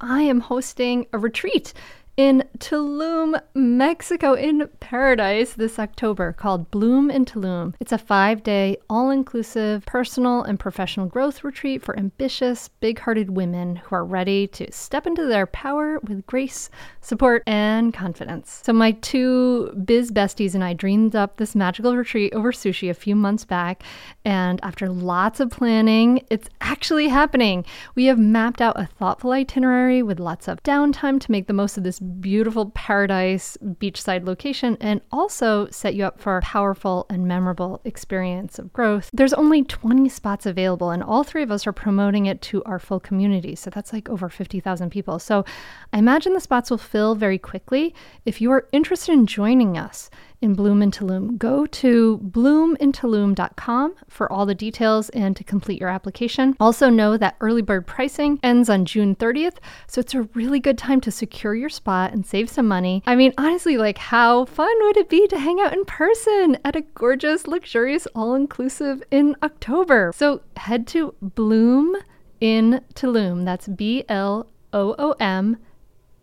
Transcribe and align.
I 0.00 0.22
am 0.22 0.40
hosting 0.40 1.06
a 1.12 1.18
retreat 1.18 1.74
in 2.20 2.44
Tulum, 2.58 3.40
Mexico, 3.54 4.34
in 4.34 4.68
paradise 4.78 5.54
this 5.54 5.78
October 5.78 6.34
called 6.34 6.70
Bloom 6.70 7.10
in 7.10 7.24
Tulum. 7.24 7.72
It's 7.80 7.92
a 7.92 7.96
five 7.98 8.42
day, 8.42 8.76
all 8.90 9.08
inclusive 9.08 9.86
personal 9.86 10.42
and 10.42 10.60
professional 10.60 11.06
growth 11.06 11.42
retreat 11.42 11.80
for 11.80 11.98
ambitious, 11.98 12.68
big 12.80 12.98
hearted 12.98 13.30
women 13.30 13.76
who 13.76 13.94
are 13.94 14.04
ready 14.04 14.46
to 14.48 14.70
step 14.70 15.06
into 15.06 15.24
their 15.24 15.46
power 15.46 15.98
with 16.00 16.26
grace, 16.26 16.68
support, 17.00 17.42
and 17.46 17.94
confidence. 17.94 18.60
So, 18.64 18.74
my 18.74 18.90
two 18.90 19.72
biz 19.82 20.12
besties 20.12 20.54
and 20.54 20.62
I 20.62 20.74
dreamed 20.74 21.16
up 21.16 21.38
this 21.38 21.54
magical 21.54 21.96
retreat 21.96 22.34
over 22.34 22.52
sushi 22.52 22.90
a 22.90 22.94
few 22.94 23.16
months 23.16 23.46
back. 23.46 23.82
And 24.26 24.60
after 24.62 24.90
lots 24.90 25.40
of 25.40 25.48
planning, 25.48 26.22
it's 26.28 26.50
actually 26.60 27.08
happening. 27.08 27.64
We 27.94 28.04
have 28.06 28.18
mapped 28.18 28.60
out 28.60 28.78
a 28.78 28.84
thoughtful 28.84 29.32
itinerary 29.32 30.02
with 30.02 30.20
lots 30.20 30.48
of 30.48 30.62
downtime 30.62 31.18
to 31.20 31.32
make 31.32 31.46
the 31.46 31.54
most 31.54 31.78
of 31.78 31.82
this 31.84 31.98
beautiful 32.20 32.70
paradise 32.70 33.56
beachside 33.62 34.24
location 34.26 34.76
and 34.80 35.00
also 35.10 35.68
set 35.70 35.94
you 35.94 36.04
up 36.04 36.20
for 36.20 36.36
a 36.36 36.42
powerful 36.42 37.06
and 37.08 37.26
memorable 37.26 37.80
experience 37.84 38.58
of 38.58 38.72
growth. 38.72 39.10
There's 39.12 39.32
only 39.32 39.62
20 39.62 40.08
spots 40.08 40.46
available, 40.46 40.90
and 40.90 41.02
all 41.02 41.24
three 41.24 41.42
of 41.42 41.50
us 41.50 41.66
are 41.66 41.72
promoting 41.72 42.26
it 42.26 42.40
to 42.42 42.62
our 42.64 42.78
full 42.78 43.00
community. 43.00 43.54
So 43.54 43.70
that's 43.70 43.92
like 43.92 44.08
over 44.08 44.28
50,000 44.28 44.90
people. 44.90 45.18
So 45.18 45.44
I 45.92 45.98
imagine 45.98 46.32
the 46.32 46.40
spots 46.40 46.70
will 46.70 46.78
fill 46.78 47.14
very 47.14 47.38
quickly. 47.38 47.94
If 48.24 48.40
you 48.40 48.50
are 48.50 48.68
interested 48.72 49.12
in 49.12 49.26
joining 49.26 49.78
us, 49.78 50.10
in 50.40 50.54
Bloom 50.54 50.82
in 50.82 50.90
Tulum. 50.90 51.36
Go 51.38 51.66
to 51.66 52.18
bloomintulum.com 52.18 53.94
for 54.08 54.32
all 54.32 54.46
the 54.46 54.54
details 54.54 55.08
and 55.10 55.36
to 55.36 55.44
complete 55.44 55.80
your 55.80 55.88
application. 55.88 56.56
Also, 56.58 56.88
know 56.88 57.16
that 57.16 57.36
early 57.40 57.62
bird 57.62 57.86
pricing 57.86 58.40
ends 58.42 58.70
on 58.70 58.84
June 58.84 59.14
30th, 59.14 59.58
so 59.86 60.00
it's 60.00 60.14
a 60.14 60.22
really 60.34 60.60
good 60.60 60.78
time 60.78 61.00
to 61.02 61.10
secure 61.10 61.54
your 61.54 61.68
spot 61.68 62.12
and 62.12 62.24
save 62.26 62.48
some 62.48 62.66
money. 62.66 63.02
I 63.06 63.16
mean, 63.16 63.34
honestly, 63.36 63.76
like, 63.76 63.98
how 63.98 64.46
fun 64.46 64.74
would 64.80 64.96
it 64.96 65.08
be 65.08 65.26
to 65.28 65.38
hang 65.38 65.60
out 65.60 65.72
in 65.72 65.84
person 65.84 66.58
at 66.64 66.76
a 66.76 66.82
gorgeous, 66.82 67.46
luxurious, 67.46 68.06
all 68.14 68.34
inclusive 68.34 69.02
in 69.10 69.36
October? 69.42 70.12
So 70.14 70.42
head 70.56 70.86
to 70.88 71.14
Bloom 71.20 71.96
in 72.40 72.82
Tulum. 72.94 73.44
That's 73.44 73.68
B 73.68 74.04
L 74.08 74.48
O 74.72 74.94
O 74.98 75.12
M 75.20 75.58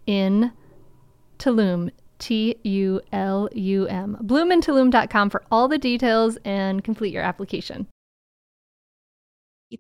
in 0.06 0.52
Tulum 1.38 1.92
T 2.20 2.56
U 2.64 3.02
L 3.12 3.50
U 3.54 3.88
M. 3.88 4.18
Bloomintulum.com 4.24 5.30
for 5.30 5.44
all 5.52 5.68
the 5.68 5.78
details 5.78 6.38
and 6.46 6.84
complete 6.84 7.14
your 7.14 7.24
application. 7.24 7.88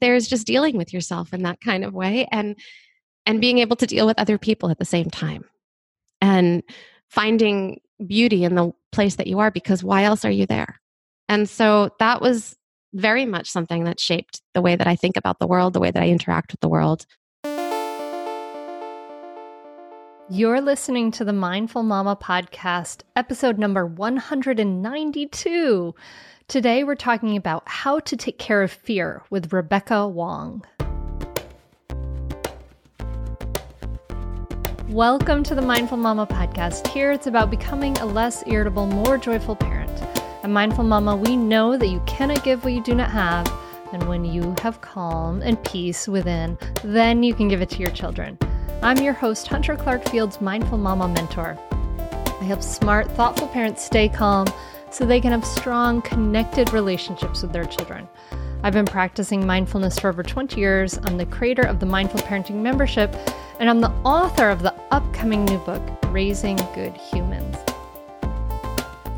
There's 0.02 0.28
just 0.28 0.46
dealing 0.46 0.78
with 0.78 0.94
yourself 0.94 1.34
in 1.34 1.44
that 1.44 1.62
kind 1.62 1.84
of 1.84 1.94
way 1.94 2.28
and 2.32 2.56
and 3.26 3.42
being 3.42 3.60
able 3.60 3.76
to 3.78 3.86
deal 3.86 4.06
with 4.06 4.20
other 4.20 4.38
people 4.38 4.70
at 4.70 4.80
the 4.80 4.86
same 4.86 5.10
time. 5.10 5.44
And 6.22 6.64
finding 7.10 7.80
beauty 8.06 8.44
in 8.44 8.56
the 8.56 8.72
place 8.92 9.16
that 9.16 9.28
you 9.28 9.40
are 9.40 9.52
because 9.52 9.84
why 9.84 10.04
else 10.04 10.26
are 10.26 10.32
you 10.32 10.46
there? 10.46 10.80
And 11.30 11.50
so 11.50 11.90
that 12.00 12.22
was 12.22 12.56
very 12.94 13.26
much 13.26 13.50
something 13.50 13.84
that 13.84 14.00
shaped 14.00 14.42
the 14.54 14.62
way 14.62 14.76
that 14.76 14.88
I 14.88 14.96
think 14.96 15.18
about 15.18 15.40
the 15.40 15.48
world, 15.48 15.74
the 15.74 15.80
way 15.80 15.92
that 15.92 16.02
I 16.02 16.08
interact 16.08 16.52
with 16.52 16.62
the 16.62 16.70
world. 16.70 17.06
You're 20.30 20.60
listening 20.60 21.12
to 21.12 21.24
the 21.24 21.32
Mindful 21.32 21.84
Mama 21.84 22.18
podcast, 22.18 23.04
episode 23.16 23.58
number 23.58 23.86
192. 23.86 25.96
Today, 26.50 26.84
we're 26.84 26.96
talking 26.96 27.38
about 27.38 27.64
how 27.66 28.00
to 28.00 28.18
take 28.18 28.38
care 28.38 28.62
of 28.62 28.70
fear 28.70 29.24
with 29.30 29.54
Rebecca 29.54 30.06
Wong. 30.06 30.66
Welcome 34.90 35.44
to 35.44 35.56
the 35.56 35.62
Mindful 35.62 35.98
Mama 35.98 36.28
podcast. 36.28 36.88
Here, 36.88 37.14
it's 37.14 37.28
about 37.28 37.50
becoming 37.50 37.98
a 38.00 38.06
less 38.06 38.44
irritable, 38.48 38.86
more 38.86 39.18
joyful 39.18 39.56
parent. 39.56 40.02
At 40.44 40.50
Mindful 40.50 40.84
Mama, 40.84 41.16
we 41.16 41.38
know 41.38 41.78
that 41.78 41.88
you 41.88 42.02
cannot 42.06 42.44
give 42.44 42.66
what 42.66 42.74
you 42.74 42.84
do 42.84 42.96
not 42.96 43.12
have. 43.12 43.48
And 43.94 44.10
when 44.10 44.26
you 44.26 44.54
have 44.62 44.82
calm 44.82 45.42
and 45.42 45.64
peace 45.64 46.06
within, 46.06 46.58
then 46.84 47.24
you 47.24 47.34
can 47.34 47.48
give 47.48 47.62
it 47.62 47.70
to 47.70 47.80
your 47.80 47.92
children. 47.92 48.38
I'm 48.84 49.00
your 49.00 49.14
host, 49.14 49.48
Hunter 49.48 49.76
Clark 49.76 50.08
Fields, 50.08 50.40
Mindful 50.40 50.78
Mama 50.78 51.08
Mentor. 51.08 51.58
I 51.72 52.44
help 52.44 52.62
smart, 52.62 53.10
thoughtful 53.12 53.48
parents 53.48 53.84
stay 53.84 54.08
calm 54.08 54.46
so 54.92 55.04
they 55.04 55.20
can 55.20 55.32
have 55.32 55.44
strong, 55.44 56.00
connected 56.04 56.72
relationships 56.72 57.42
with 57.42 57.52
their 57.52 57.66
children. 57.66 58.08
I've 58.62 58.74
been 58.74 58.86
practicing 58.86 59.46
mindfulness 59.48 59.98
for 59.98 60.10
over 60.10 60.22
20 60.22 60.62
years. 60.62 61.00
I'm 61.04 61.18
the 61.18 61.26
creator 61.26 61.64
of 61.64 61.80
the 61.80 61.88
Mindful 61.88 62.20
Parenting 62.20 62.62
Membership, 62.62 63.16
and 63.60 63.68
I'm 63.68 63.82
the 63.82 63.92
author 64.06 64.50
of 64.50 64.62
the 64.62 64.76
upcoming 64.92 65.44
new 65.46 65.58
book, 65.60 65.82
Raising 66.10 66.58
Good 66.76 66.96
Humans. 66.96 67.58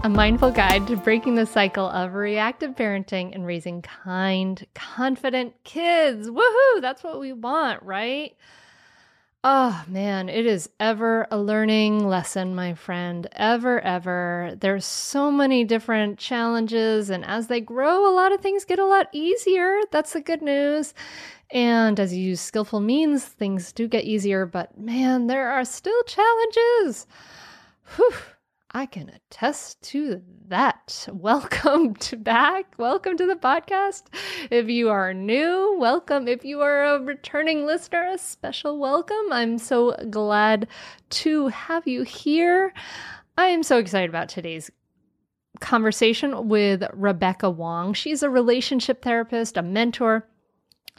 A 0.04 0.10
mindful 0.10 0.52
guide 0.52 0.88
to 0.88 0.96
breaking 0.96 1.36
the 1.36 1.46
cycle 1.46 1.90
of 1.90 2.14
reactive 2.14 2.76
parenting 2.76 3.36
and 3.36 3.46
raising 3.46 3.82
kind, 3.82 4.66
confident 4.74 5.54
kids. 5.66 6.30
Woohoo! 6.30 6.82
That's 6.82 7.04
what 7.04 7.20
we 7.20 7.34
want, 7.34 7.84
right? 7.84 8.38
Oh 9.42 9.86
man, 9.88 10.28
it 10.28 10.46
is 10.46 10.70
ever 10.82 11.26
a 11.32 11.38
learning 11.38 12.06
lesson, 12.06 12.54
my 12.56 12.74
friend. 12.74 13.26
Ever, 13.32 13.80
ever. 13.80 14.54
There's 14.60 14.84
so 14.84 15.32
many 15.32 15.64
different 15.64 16.20
challenges, 16.20 17.10
and 17.10 17.24
as 17.24 17.48
they 17.48 17.62
grow, 17.62 18.06
a 18.06 18.14
lot 18.14 18.34
of 18.34 18.42
things 18.42 18.66
get 18.66 18.80
a 18.80 18.86
lot 18.86 19.08
easier. 19.14 19.80
That's 19.92 20.12
the 20.12 20.20
good 20.20 20.42
news. 20.42 20.94
And 21.52 22.02
as 22.02 22.14
you 22.14 22.22
use 22.22 22.42
skillful 22.42 22.82
means, 22.82 23.24
things 23.24 23.72
do 23.72 23.88
get 23.88 24.04
easier, 24.04 24.46
but 24.46 24.78
man, 24.78 25.28
there 25.28 25.50
are 25.50 25.64
still 25.64 26.04
challenges. 26.04 27.08
Whew. 27.96 28.12
I 28.72 28.86
can 28.88 29.10
attest 29.10 29.82
to 29.84 30.22
that. 30.50 31.08
Welcome 31.12 31.96
to 32.10 32.18
back. 32.18 32.74
Welcome 32.78 33.18
to 33.18 33.26
the 33.26 33.36
podcast. 33.36 34.04
If 34.50 34.68
you 34.68 34.90
are 34.90 35.14
new, 35.14 35.78
welcome. 35.80 36.28
If 36.28 36.44
you 36.44 36.62
are 36.62 36.84
a 36.84 37.00
returning 37.00 37.66
listener, 37.66 38.10
a 38.14 38.18
special 38.18 38.80
welcome. 38.80 39.32
I'm 39.32 39.58
so 39.60 39.96
glad 40.10 40.68
to 41.12 41.48
have 41.48 41.88
you 41.88 42.02
here. 42.02 42.74
I 43.38 43.46
am 43.46 43.64
so 43.64 43.78
excited 43.78 44.10
about 44.10 44.28
today's 44.28 44.72
conversation 45.60 46.48
with 46.50 46.84
Rebecca 46.94 47.50
Wong. 47.50 47.94
She's 47.94 48.24
a 48.24 48.30
relationship 48.30 49.04
therapist, 49.04 49.56
a 49.56 49.62
mentor, 49.62 50.28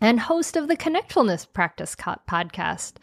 and 0.00 0.20
host 0.20 0.56
of 0.56 0.68
the 0.68 0.76
Connectfulness 0.76 1.52
Practice 1.52 1.96
podcast. 1.96 2.94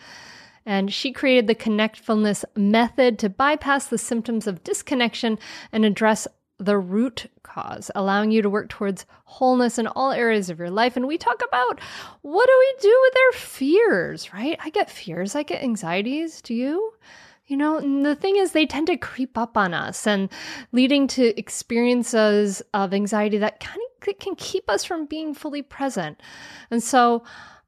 And 0.66 0.94
she 0.94 1.14
created 1.14 1.48
the 1.48 1.56
Connectfulness 1.56 2.44
method 2.56 3.20
to 3.20 3.30
bypass 3.30 3.88
the 3.88 3.98
symptoms 3.98 4.48
of 4.48 4.64
disconnection 4.66 5.40
and 5.72 5.86
address 5.86 6.28
the 6.60 6.78
root 6.78 7.30
cause, 7.44 7.92
allowing 7.96 8.32
you 8.32 8.42
to 8.42 8.50
work 8.50 8.70
towards 8.70 9.06
wholeness 9.26 9.78
in 9.78 9.88
all 9.88 10.12
areas 10.12 10.50
of 10.50 10.60
your 10.60 10.72
life. 10.72 10.96
And 10.96 11.08
we 11.08 11.18
talk 11.18 11.42
about 11.48 11.80
what 12.22 12.48
do 12.48 12.54
we 12.60 12.82
do 12.82 13.00
with 13.04 13.14
our 13.18 13.40
fears, 13.40 14.34
right? 14.34 14.58
I 14.64 14.70
get 14.70 14.90
fears, 14.90 15.36
I 15.36 15.44
get 15.44 15.64
anxieties. 15.64 16.42
Do 16.42 16.54
you? 16.54 16.94
You 17.48 17.56
know, 17.56 17.80
the 18.04 18.16
thing 18.16 18.36
is, 18.36 18.52
they 18.52 18.66
tend 18.66 18.88
to 18.88 18.98
creep 18.98 19.38
up 19.38 19.56
on 19.56 19.74
us 19.74 20.06
and 20.06 20.30
leading 20.74 21.08
to 21.08 21.40
experiences 21.40 22.62
of 22.74 22.94
anxiety 22.94 23.38
that 23.38 23.62
kind 23.62 23.80
of 23.80 24.20
can 24.20 24.36
keep 24.36 24.70
us 24.70 24.84
from 24.84 25.06
being 25.06 25.34
fully 25.34 25.62
present. 25.62 26.22
And 26.70 26.84
so, 26.84 27.24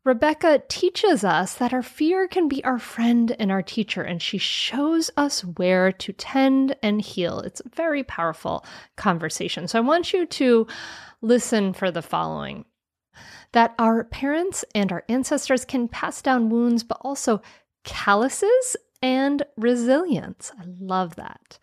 Rebecca 0.10 0.64
teaches 0.70 1.24
us 1.24 1.54
that 1.54 1.72
our 1.72 1.84
fear 1.84 2.28
can 2.28 2.48
be 2.48 2.64
our 2.64 2.80
friend 2.80 3.36
and 3.38 3.52
our 3.52 3.62
teacher, 3.62 4.02
and 4.02 4.20
she 4.20 4.40
shows 4.40 5.12
us 5.16 5.42
where 5.42 5.92
to 5.92 6.12
tend 6.14 6.76
and 6.82 7.00
heal. 7.00 7.42
It's 7.42 7.60
a 7.60 7.70
very 7.70 8.04
powerful 8.04 8.66
conversation. 8.98 9.68
So 9.68 9.78
I 9.78 9.82
want 9.82 10.12
you 10.12 10.26
to 10.26 10.66
listen 11.22 11.74
for 11.74 11.92
the 11.92 12.02
following 12.02 12.66
that 13.52 13.76
our 13.78 14.04
parents 14.04 14.66
and 14.74 14.92
our 14.92 15.04
ancestors 15.10 15.64
can 15.64 15.88
pass 15.88 16.24
down 16.24 16.50
wounds, 16.50 16.84
but 16.84 16.98
also 17.02 17.40
calluses 17.84 18.76
and 19.04 19.44
resilience. 19.58 20.52
I 20.60 20.64
love 20.80 21.18
that. 21.18 21.60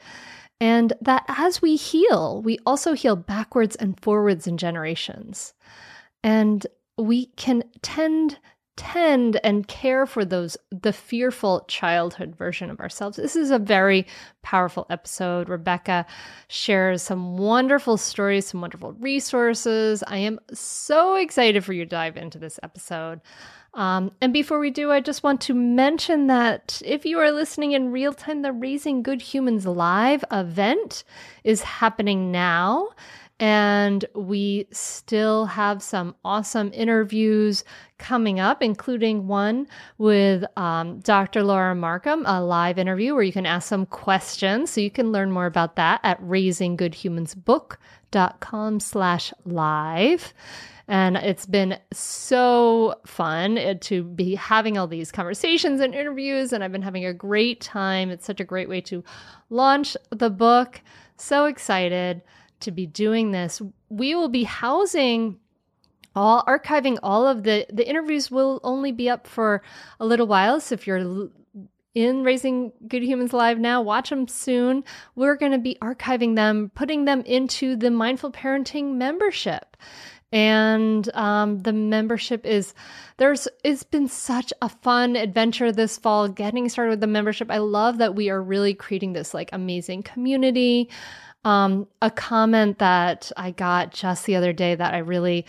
And 0.60 0.92
that 1.00 1.24
as 1.26 1.60
we 1.60 1.74
heal, 1.74 2.42
we 2.42 2.60
also 2.64 2.92
heal 2.92 3.16
backwards 3.16 3.74
and 3.74 4.00
forwards 4.00 4.46
in 4.46 4.56
generations. 4.56 5.52
And 6.22 6.64
we 6.96 7.26
can 7.36 7.62
tend 7.82 8.38
tend 8.76 9.40
and 9.42 9.66
care 9.68 10.06
for 10.06 10.24
those 10.24 10.56
the 10.70 10.92
fearful 10.92 11.64
childhood 11.66 12.36
version 12.36 12.70
of 12.70 12.78
ourselves. 12.78 13.16
This 13.16 13.34
is 13.34 13.50
a 13.50 13.58
very 13.58 14.06
powerful 14.42 14.86
episode. 14.90 15.48
Rebecca 15.48 16.04
shares 16.48 17.02
some 17.02 17.38
wonderful 17.38 17.96
stories, 17.96 18.46
some 18.46 18.60
wonderful 18.60 18.92
resources. 18.92 20.04
I 20.06 20.18
am 20.18 20.38
so 20.52 21.16
excited 21.16 21.64
for 21.64 21.72
you 21.72 21.84
to 21.84 21.88
dive 21.88 22.16
into 22.16 22.38
this 22.38 22.60
episode. 22.62 23.20
Um, 23.74 24.12
and 24.22 24.32
before 24.32 24.58
we 24.58 24.70
do, 24.70 24.90
I 24.90 25.00
just 25.00 25.22
want 25.22 25.42
to 25.42 25.54
mention 25.54 26.28
that 26.28 26.80
if 26.84 27.04
you 27.04 27.18
are 27.18 27.30
listening 27.30 27.72
in 27.72 27.92
real 27.92 28.14
time, 28.14 28.40
the 28.40 28.52
Raising 28.52 29.02
Good 29.02 29.20
Humans 29.20 29.66
Live 29.66 30.24
event 30.32 31.04
is 31.44 31.62
happening 31.62 32.32
now. 32.32 32.88
And 33.38 34.02
we 34.14 34.66
still 34.72 35.44
have 35.44 35.82
some 35.82 36.16
awesome 36.24 36.70
interviews 36.72 37.64
coming 37.98 38.40
up, 38.40 38.62
including 38.62 39.26
one 39.26 39.66
with 39.98 40.42
um, 40.56 41.00
Dr. 41.00 41.42
Laura 41.42 41.74
Markham, 41.74 42.24
a 42.26 42.42
live 42.42 42.78
interview 42.78 43.12
where 43.12 43.22
you 43.22 43.32
can 43.32 43.44
ask 43.44 43.68
some 43.68 43.84
questions. 43.84 44.70
So 44.70 44.80
you 44.80 44.90
can 44.90 45.12
learn 45.12 45.30
more 45.30 45.44
about 45.44 45.76
that 45.76 46.00
at 46.02 46.18
raisinggoodhumansbook.com 46.22 48.80
slash 48.80 49.34
live. 49.44 50.32
And 50.88 51.16
it's 51.16 51.46
been 51.46 51.78
so 51.92 52.94
fun 53.04 53.58
uh, 53.58 53.74
to 53.82 54.04
be 54.04 54.36
having 54.36 54.78
all 54.78 54.86
these 54.86 55.10
conversations 55.10 55.80
and 55.80 55.94
interviews. 55.94 56.52
And 56.52 56.62
I've 56.62 56.72
been 56.72 56.82
having 56.82 57.04
a 57.04 57.12
great 57.12 57.60
time. 57.60 58.10
It's 58.10 58.24
such 58.24 58.40
a 58.40 58.44
great 58.44 58.68
way 58.68 58.80
to 58.82 59.02
launch 59.50 59.96
the 60.10 60.30
book. 60.30 60.80
So 61.16 61.46
excited 61.46 62.22
to 62.60 62.70
be 62.70 62.86
doing 62.86 63.30
this. 63.30 63.60
We 63.88 64.14
will 64.14 64.28
be 64.28 64.44
housing 64.44 65.38
all 66.14 66.42
archiving 66.44 66.98
all 67.02 67.26
of 67.26 67.42
the 67.42 67.66
the 67.70 67.86
interviews 67.86 68.30
will 68.30 68.58
only 68.64 68.90
be 68.90 69.10
up 69.10 69.26
for 69.26 69.62
a 70.00 70.06
little 70.06 70.26
while 70.26 70.58
so 70.60 70.72
if 70.74 70.86
you're 70.86 71.28
in 71.94 72.24
Raising 72.24 72.72
Good 72.86 73.02
Humans 73.02 73.32
Live 73.32 73.58
now. 73.58 73.80
Watch 73.80 74.10
them 74.10 74.28
soon. 74.28 74.84
We're 75.14 75.34
going 75.34 75.52
to 75.52 75.58
be 75.58 75.78
archiving 75.80 76.36
them, 76.36 76.70
putting 76.74 77.06
them 77.06 77.22
into 77.22 77.74
the 77.74 77.90
Mindful 77.90 78.32
Parenting 78.32 78.96
membership 78.96 79.78
and 80.32 81.08
um, 81.14 81.60
the 81.60 81.72
membership 81.72 82.44
is 82.44 82.74
there's 83.16 83.46
it's 83.62 83.84
been 83.84 84.08
such 84.08 84.52
a 84.60 84.68
fun 84.68 85.14
adventure 85.14 85.70
this 85.70 85.96
fall 85.96 86.28
getting 86.28 86.68
started 86.68 86.90
with 86.90 87.00
the 87.00 87.06
membership 87.06 87.50
i 87.50 87.58
love 87.58 87.98
that 87.98 88.14
we 88.14 88.28
are 88.28 88.42
really 88.42 88.74
creating 88.74 89.12
this 89.12 89.32
like 89.32 89.48
amazing 89.52 90.02
community 90.02 90.90
um, 91.46 91.86
a 92.02 92.10
comment 92.10 92.78
that 92.78 93.32
i 93.36 93.50
got 93.50 93.92
just 93.92 94.26
the 94.26 94.36
other 94.36 94.52
day 94.52 94.74
that 94.74 94.92
i 94.92 94.98
really 94.98 95.46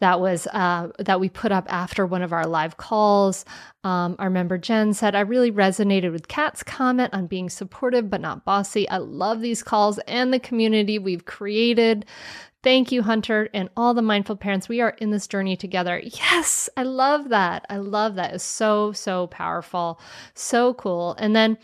that 0.00 0.20
was 0.20 0.46
uh, 0.52 0.88
that 1.00 1.18
we 1.18 1.28
put 1.28 1.50
up 1.50 1.66
after 1.68 2.06
one 2.06 2.22
of 2.22 2.32
our 2.32 2.46
live 2.46 2.76
calls. 2.76 3.44
Um, 3.82 4.14
our 4.20 4.30
member 4.30 4.56
Jen 4.56 4.94
said, 4.94 5.14
"I 5.16 5.20
really 5.20 5.50
resonated 5.50 6.12
with 6.12 6.28
Kat's 6.28 6.62
comment 6.62 7.12
on 7.12 7.26
being 7.26 7.50
supportive 7.50 8.08
but 8.08 8.20
not 8.20 8.44
bossy. 8.44 8.88
I 8.88 8.98
love 8.98 9.40
these 9.40 9.62
calls 9.62 9.98
and 10.06 10.32
the 10.32 10.38
community 10.38 11.00
we've 11.00 11.24
created. 11.24 12.06
Thank 12.62 12.90
you, 12.90 13.02
Hunter, 13.02 13.48
and 13.54 13.70
all 13.76 13.94
the 13.94 14.02
mindful 14.02 14.36
parents. 14.36 14.68
We 14.68 14.80
are 14.80 14.90
in 14.98 15.10
this 15.10 15.28
journey 15.28 15.56
together. 15.56 16.00
Yes, 16.04 16.68
I 16.76 16.82
love 16.82 17.28
that. 17.28 17.64
I 17.70 17.76
love 17.76 18.16
that. 18.16 18.34
It's 18.34 18.44
so, 18.44 18.92
so 18.92 19.28
powerful. 19.28 20.00
So 20.34 20.74
cool. 20.74 21.14
And 21.18 21.36
then 21.36 21.56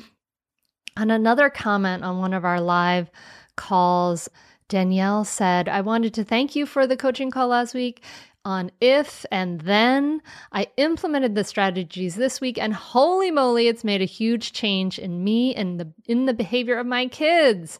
on 0.96 1.10
another 1.10 1.50
comment 1.50 2.04
on 2.04 2.18
one 2.18 2.32
of 2.32 2.44
our 2.44 2.60
live 2.60 3.10
calls, 3.56 4.28
Danielle 4.68 5.24
said, 5.24 5.68
I 5.68 5.80
wanted 5.80 6.14
to 6.14 6.24
thank 6.24 6.56
you 6.56 6.66
for 6.66 6.86
the 6.86 6.96
coaching 6.96 7.30
call 7.30 7.48
last 7.48 7.74
week 7.74 8.02
on 8.44 8.70
if 8.80 9.24
and 9.30 9.60
then. 9.62 10.20
I 10.52 10.68
implemented 10.76 11.34
the 11.34 11.44
strategies 11.44 12.14
this 12.14 12.40
week 12.40 12.58
and 12.58 12.74
holy 12.74 13.30
moly, 13.30 13.68
it's 13.68 13.84
made 13.84 14.02
a 14.02 14.06
huge 14.06 14.52
change 14.52 14.98
in 14.98 15.24
me 15.24 15.54
and 15.54 15.80
the 15.80 15.92
in 16.06 16.26
the 16.26 16.34
behavior 16.34 16.78
of 16.78 16.86
my 16.86 17.06
kids 17.06 17.78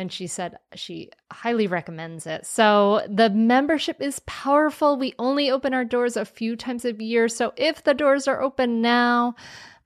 and 0.00 0.10
she 0.10 0.26
said 0.26 0.58
she 0.74 1.10
highly 1.30 1.66
recommends 1.66 2.26
it. 2.26 2.46
So 2.46 3.06
the 3.06 3.28
membership 3.28 4.00
is 4.00 4.20
powerful. 4.20 4.96
We 4.96 5.14
only 5.18 5.50
open 5.50 5.74
our 5.74 5.84
doors 5.84 6.16
a 6.16 6.24
few 6.24 6.56
times 6.56 6.86
a 6.86 6.94
year. 6.94 7.28
So 7.28 7.52
if 7.56 7.84
the 7.84 7.92
doors 7.92 8.26
are 8.26 8.40
open 8.40 8.80
now, 8.80 9.34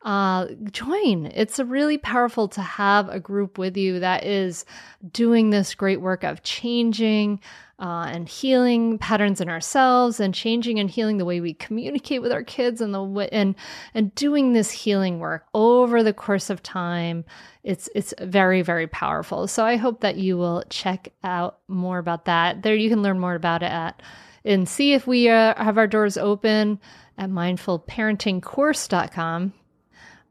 uh, 0.05 0.47
join. 0.71 1.27
It's 1.27 1.59
really 1.59 1.97
powerful 1.97 2.47
to 2.49 2.61
have 2.61 3.09
a 3.09 3.19
group 3.19 3.57
with 3.57 3.75
you 3.77 4.01
that 4.01 4.25
is 4.25 4.67
doing 5.13 5.49
this 5.51 5.75
great 5.75 6.03
work 6.03 6.25
of 6.25 6.43
changing 6.43 7.41
uh, 7.79 8.09
and 8.09 8.29
healing 8.29 8.99
patterns 8.99 9.41
in 9.41 9.49
ourselves 9.49 10.21
and 10.21 10.35
changing 10.35 10.79
and 10.79 10.91
healing 10.91 11.17
the 11.17 11.25
way 11.25 11.41
we 11.41 11.55
communicate 11.55 12.21
with 12.21 12.33
our 12.33 12.45
kids 12.45 12.83
and 12.83 12.95
the 12.95 13.03
way 13.03 13.29
and 13.33 13.55
and 13.95 14.15
doing 14.15 14.53
this 14.53 14.71
healing 14.71 15.19
work 15.19 15.47
over 15.55 16.03
the 16.03 16.13
course 16.13 16.51
of 16.51 16.63
time. 16.63 17.25
It's 17.63 17.89
it's 17.95 18.13
very 18.21 18.61
very 18.61 18.87
powerful. 18.87 19.49
So 19.49 19.65
i 19.65 19.77
hope 19.77 20.03
that 20.03 20.17
you 20.17 20.37
will 20.37 20.65
check 20.69 21.15
out 21.25 21.61
more 21.67 21.97
about 21.99 22.27
that. 22.27 22.63
There 22.63 22.77
you 22.77 22.91
can 22.91 23.03
learn 23.03 23.19
more 23.19 23.35
about 23.35 23.63
it 23.63 23.73
at 23.73 24.03
and 24.45 24.69
see 24.69 24.93
if 24.93 25.07
we 25.07 25.31
uh, 25.31 25.55
have 25.57 25.79
our 25.79 25.87
doors 25.87 26.19
open 26.19 26.79
at 27.17 27.31
mindfulparentingcourse.com 27.31 29.55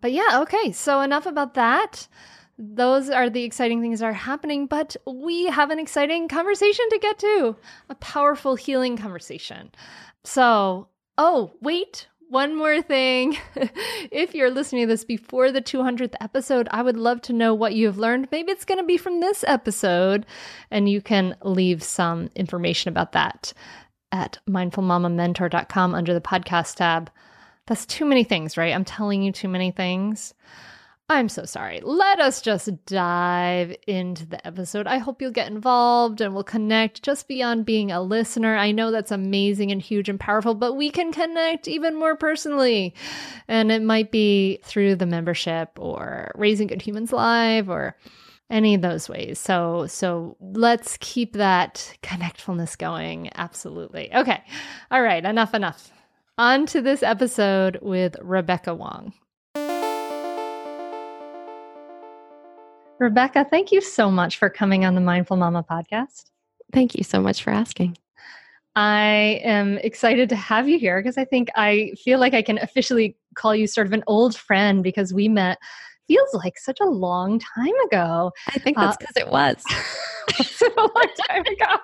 but 0.04 0.12
yeah 0.12 0.42
okay 0.42 0.72
so 0.72 1.02
enough 1.02 1.26
about 1.26 1.56
that 1.56 2.08
those 2.58 3.10
are 3.10 3.30
the 3.30 3.44
exciting 3.44 3.82
things 3.82 4.00
that 4.00 4.06
are 4.06 4.14
happening, 4.14 4.68
but 4.68 4.96
we 5.08 5.46
have 5.46 5.72
an 5.72 5.80
exciting 5.80 6.28
conversation 6.28 6.86
to 6.90 7.00
get 7.00 7.20
to 7.20 7.56
a 7.90 7.96
powerful 7.96 8.56
healing 8.56 8.96
conversation. 8.96 9.72
So, 10.24 10.88
oh, 11.18 11.52
wait, 11.62 12.08
one 12.30 12.56
more 12.56 12.82
thing. 12.82 13.38
if 14.12 14.36
you're 14.36 14.52
listening 14.52 14.84
to 14.84 14.88
this 14.88 15.04
before 15.04 15.52
the 15.52 15.62
200th 15.62 16.14
episode, 16.22 16.68
I 16.72 16.84
would 16.84 16.98
love 16.98 17.22
to 17.24 17.34
know 17.34 17.56
what 17.56 17.74
you 17.74 17.88
have 17.88 17.98
learned. 17.98 18.28
Maybe 18.32 18.52
it's 18.52 18.66
going 18.66 18.80
to 18.80 18.86
be 18.86 18.98
from 18.98 19.20
this 19.20 19.44
episode, 19.48 20.26
and 20.70 20.88
you 20.88 21.02
can 21.02 21.36
leave 21.42 21.82
some 21.82 22.30
information 22.36 22.90
about 22.90 23.14
that 23.14 23.52
at 24.12 24.38
mindfulmamamentor.com 24.48 25.96
under 25.96 26.14
the 26.14 26.22
podcast 26.22 26.76
tab. 26.76 27.10
That's 27.68 27.86
too 27.86 28.06
many 28.06 28.24
things, 28.24 28.58
right? 28.58 28.74
I'm 28.74 28.86
telling 28.86 29.24
you 29.24 29.32
too 29.32 29.48
many 29.48 29.72
things. 29.72 30.34
I'm 31.10 31.28
so 31.28 31.44
sorry. 31.44 31.82
Let 31.84 32.20
us 32.20 32.42
just 32.42 32.86
dive 32.86 33.76
into 33.88 34.26
the 34.26 34.46
episode. 34.48 34.88
I 34.88 34.98
hope 35.00 35.22
you'll 35.22 35.32
get 35.32 35.52
involved 35.52 36.22
and 36.22 36.34
we'll 36.34 36.46
connect 36.46 37.04
just 37.04 37.28
beyond 37.28 37.66
being 37.66 37.92
a 37.92 38.02
listener. 38.02 38.56
I 38.56 38.72
know 38.72 38.90
that's 38.90 39.12
amazing 39.12 39.72
and 39.72 39.82
huge 39.82 40.08
and 40.08 40.20
powerful, 40.20 40.56
but 40.56 40.74
we 40.74 40.90
can 40.90 41.12
connect 41.12 41.68
even 41.68 41.96
more 41.96 42.16
personally. 42.16 42.96
And 43.50 43.72
it 43.72 43.82
might 43.82 44.12
be 44.12 44.60
through 44.64 44.96
the 44.96 45.06
membership 45.06 45.72
or 45.78 46.32
Raising 46.36 46.68
Good 46.68 46.82
Humans 46.82 47.12
Live 47.12 47.70
or 47.70 47.98
any 48.50 48.74
of 48.74 48.82
those 48.82 49.10
ways. 49.10 49.40
So 49.40 49.88
so 49.88 50.38
let's 50.40 50.98
keep 51.02 51.34
that 51.34 51.98
connectfulness 52.02 52.78
going. 52.78 53.30
Absolutely. 53.36 54.14
Okay. 54.14 54.42
All 54.90 55.02
right, 55.02 55.24
enough 55.24 55.54
enough. 55.54 55.92
On 56.40 56.66
to 56.66 56.82
this 56.82 57.04
episode 57.04 57.78
with 57.84 58.16
Rebecca 58.20 58.74
Wong. 58.74 59.14
Rebecca, 63.00 63.46
thank 63.48 63.72
you 63.72 63.82
so 63.82 64.10
much 64.10 64.40
for 64.40 64.50
coming 64.50 64.84
on 64.84 64.96
the 64.96 65.02
Mindful 65.02 65.38
Mama 65.38 65.64
podcast. 65.70 66.32
Thank 66.72 66.96
you 66.96 67.04
so 67.04 67.22
much 67.22 67.44
for 67.44 67.52
asking. 67.52 68.00
I 68.76 69.42
am 69.44 69.78
excited 69.78 70.28
to 70.30 70.36
have 70.36 70.68
you 70.68 70.80
here 70.80 71.00
because 71.00 71.20
I 71.20 71.26
think 71.26 71.50
I 71.56 71.92
feel 72.04 72.20
like 72.20 72.34
I 72.34 72.42
can 72.42 72.58
officially 72.58 73.16
call 73.36 73.54
you 73.54 73.68
sort 73.68 73.86
of 73.86 73.94
an 73.94 74.04
old 74.08 74.36
friend 74.36 74.82
because 74.82 75.14
we 75.14 75.28
met 75.28 75.60
feels 76.08 76.34
like 76.34 76.58
such 76.58 76.80
a 76.82 76.86
long 76.86 77.40
time 77.40 77.76
ago. 77.86 78.32
I 78.48 78.58
think 78.58 78.78
that's 78.78 78.98
because 78.98 79.18
uh, 79.18 79.20
it 79.28 79.32
was. 79.32 79.64
a 80.64 80.82
long 80.82 81.08
time 81.30 81.46
ago. 81.46 81.78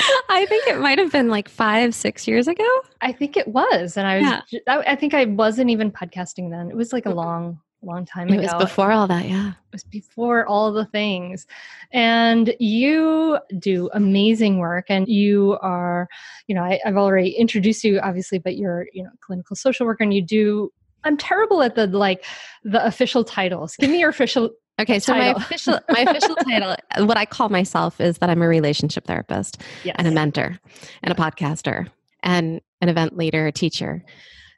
I 0.28 0.46
think 0.46 0.66
it 0.68 0.78
might 0.78 0.98
have 0.98 1.12
been 1.12 1.28
like 1.28 1.48
five, 1.48 1.94
six 1.94 2.26
years 2.26 2.48
ago. 2.48 2.66
I 3.00 3.12
think 3.12 3.36
it 3.36 3.48
was, 3.48 3.96
and 3.96 4.06
I 4.06 4.20
was. 4.20 4.42
Yeah. 4.50 4.60
I, 4.68 4.92
I 4.92 4.96
think 4.96 5.14
I 5.14 5.24
wasn't 5.24 5.70
even 5.70 5.90
podcasting 5.90 6.50
then. 6.50 6.70
It 6.70 6.76
was 6.76 6.92
like 6.92 7.06
a 7.06 7.10
long, 7.10 7.60
long 7.82 8.04
time 8.04 8.28
it 8.28 8.32
ago. 8.32 8.40
It 8.40 8.54
was 8.54 8.64
before 8.64 8.92
all 8.92 9.06
that, 9.08 9.28
yeah. 9.28 9.50
It 9.50 9.72
was 9.72 9.84
before 9.84 10.46
all 10.46 10.72
the 10.72 10.86
things. 10.86 11.46
And 11.92 12.54
you 12.58 13.38
do 13.58 13.90
amazing 13.94 14.58
work 14.58 14.86
and 14.88 15.08
you 15.08 15.58
are, 15.62 16.08
you 16.46 16.54
know, 16.54 16.62
I, 16.62 16.80
have 16.84 16.96
already 16.96 17.30
introduced 17.30 17.84
you 17.84 18.00
obviously, 18.00 18.38
but 18.38 18.56
you're, 18.56 18.86
you 18.92 19.02
know, 19.02 19.10
clinical 19.20 19.56
social 19.56 19.86
worker 19.86 20.02
and 20.02 20.14
you 20.14 20.22
do 20.22 20.70
I'm 21.02 21.16
terrible 21.16 21.62
at 21.62 21.76
the 21.76 21.86
like 21.86 22.24
the 22.62 22.84
official 22.84 23.24
titles. 23.24 23.74
Give 23.76 23.90
me 23.90 24.00
your 24.00 24.10
official 24.10 24.50
Okay, 24.80 24.98
so 24.98 25.12
title. 25.12 25.34
my 25.34 25.44
official 25.44 25.78
my 25.88 26.00
official 26.00 26.34
title, 26.48 26.74
what 27.06 27.16
I 27.16 27.26
call 27.26 27.48
myself 27.48 28.00
is 28.00 28.18
that 28.18 28.30
I'm 28.30 28.42
a 28.42 28.48
relationship 28.48 29.06
therapist 29.06 29.60
yes. 29.84 29.96
and 29.98 30.08
a 30.08 30.10
mentor 30.10 30.58
and 31.02 31.12
a 31.12 31.14
podcaster 31.14 31.88
and 32.22 32.60
an 32.80 32.88
event 32.88 33.16
leader, 33.16 33.46
a 33.46 33.52
teacher. 33.52 34.02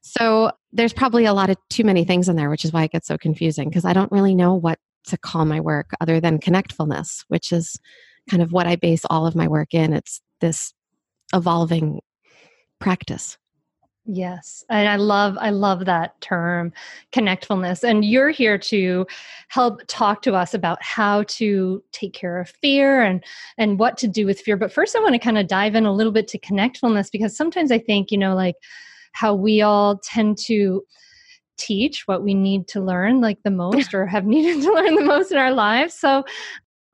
So 0.03 0.53
there's 0.73 0.93
probably 0.93 1.25
a 1.27 1.35
lot 1.35 1.51
of 1.51 1.57
too 1.71 1.85
many 1.85 2.05
things 2.05 2.29
in 2.29 2.37
there, 2.37 2.51
which 2.51 2.65
is 2.65 2.73
why 2.73 2.85
it 2.85 2.93
gets 2.93 3.09
so 3.09 3.19
confusing 3.19 3.69
because 3.69 3.85
I 3.85 3.93
don't 3.93 4.13
really 4.13 4.35
know 4.35 4.55
what 4.55 4.79
to 5.07 5.19
call 5.19 5.45
my 5.45 5.61
work 5.61 5.91
other 6.01 6.21
than 6.21 6.39
connectfulness, 6.39 7.25
which 7.29 7.53
is 7.53 7.79
kind 8.31 8.43
of 8.43 8.53
what 8.53 8.67
I 8.67 8.77
base 8.77 9.03
all 9.11 9.27
of 9.27 9.35
my 9.35 9.49
work 9.49 9.75
in. 9.75 9.93
It's 9.93 10.21
this 10.41 10.73
evolving 11.35 12.01
practice. 12.79 13.39
Yes. 14.05 14.65
And 14.69 14.89
I 14.89 14.97
love 14.97 15.39
I 15.41 15.51
love 15.51 15.85
that 15.85 16.21
term 16.21 16.73
connectfulness 17.13 17.85
and 17.85 18.05
you're 18.05 18.31
here 18.31 18.59
to 18.59 19.07
help 19.47 19.81
talk 19.87 20.23
to 20.23 20.35
us 20.35 20.55
about 20.55 20.83
how 20.83 21.23
to 21.25 21.83
take 21.93 22.13
care 22.13 22.41
of 22.41 22.49
fear 22.49 23.01
and 23.03 23.23
and 23.59 23.79
what 23.79 23.97
to 23.99 24.09
do 24.09 24.27
with 24.27 24.41
fear. 24.41 24.57
But 24.57 24.73
first 24.73 24.97
I 24.97 25.01
want 25.01 25.15
to 25.15 25.21
kind 25.21 25.39
of 25.39 25.47
dive 25.47 25.77
in 25.77 25.87
a 25.87 25.95
little 25.95 26.11
bit 26.11 26.27
to 26.29 26.39
connectfulness 26.41 27.13
because 27.13 27.37
sometimes 27.37 27.71
I 27.71 27.79
think, 27.79 28.11
you 28.11 28.19
know, 28.19 28.35
like 28.35 28.57
how 29.13 29.35
we 29.37 29.63
all 29.63 30.01
tend 30.03 30.37
to 30.47 30.83
teach 31.57 32.09
what 32.09 32.25
we 32.25 32.35
need 32.35 32.67
to 32.69 32.81
learn 32.81 33.21
like 33.21 33.39
the 33.45 33.51
most 33.53 33.95
or 33.95 34.07
have 34.07 34.25
needed 34.25 34.63
to 34.63 34.73
learn 34.73 34.97
the 34.97 35.05
most 35.05 35.31
in 35.31 35.39
our 35.39 35.53
lives. 35.53 35.95
So 35.95 36.25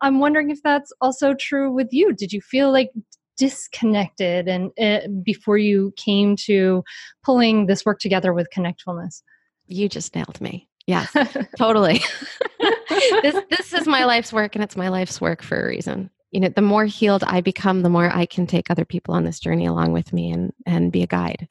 I'm 0.03 0.21
wondering 0.21 0.51
if 0.51 0.63
that's 0.63 0.93
also 1.01 1.33
true 1.35 1.73
with 1.73 1.89
you. 1.91 2.13
Did 2.13 2.35
you 2.35 2.43
feel 2.43 2.71
like 2.71 2.91
disconnected 3.39 4.49
and 4.49 4.71
uh, 4.79 5.07
before 5.23 5.57
you 5.57 5.93
came 5.97 6.37
to 6.37 6.83
pulling 7.25 7.67
this 7.67 7.85
work 7.85 8.01
together 8.01 8.35
with 8.35 8.49
connectfulness? 8.55 9.23
You 9.67 9.89
just 9.89 10.15
nailed 10.15 10.41
me. 10.41 10.69
Yes, 10.87 11.15
totally. 11.57 12.01
this 13.23 13.37
this 13.51 13.73
is 13.73 13.87
my 13.87 14.05
life's 14.05 14.33
work 14.33 14.55
and 14.55 14.65
it's 14.65 14.77
my 14.77 14.89
life's 14.89 15.21
work 15.21 15.43
for 15.43 15.61
a 15.61 15.69
reason. 15.69 16.11
You 16.31 16.41
know, 16.41 16.49
the 16.49 16.63
more 16.63 16.85
healed 16.85 17.25
I 17.25 17.41
become, 17.41 17.83
the 17.83 17.89
more 17.89 18.11
I 18.15 18.27
can 18.27 18.47
take 18.47 18.71
other 18.71 18.85
people 18.85 19.15
on 19.15 19.25
this 19.25 19.41
journey 19.41 19.67
along 19.67 19.93
with 19.93 20.13
me 20.13 20.31
and 20.31 20.53
and 20.67 20.93
be 20.93 21.03
a 21.03 21.07
guide. 21.07 21.49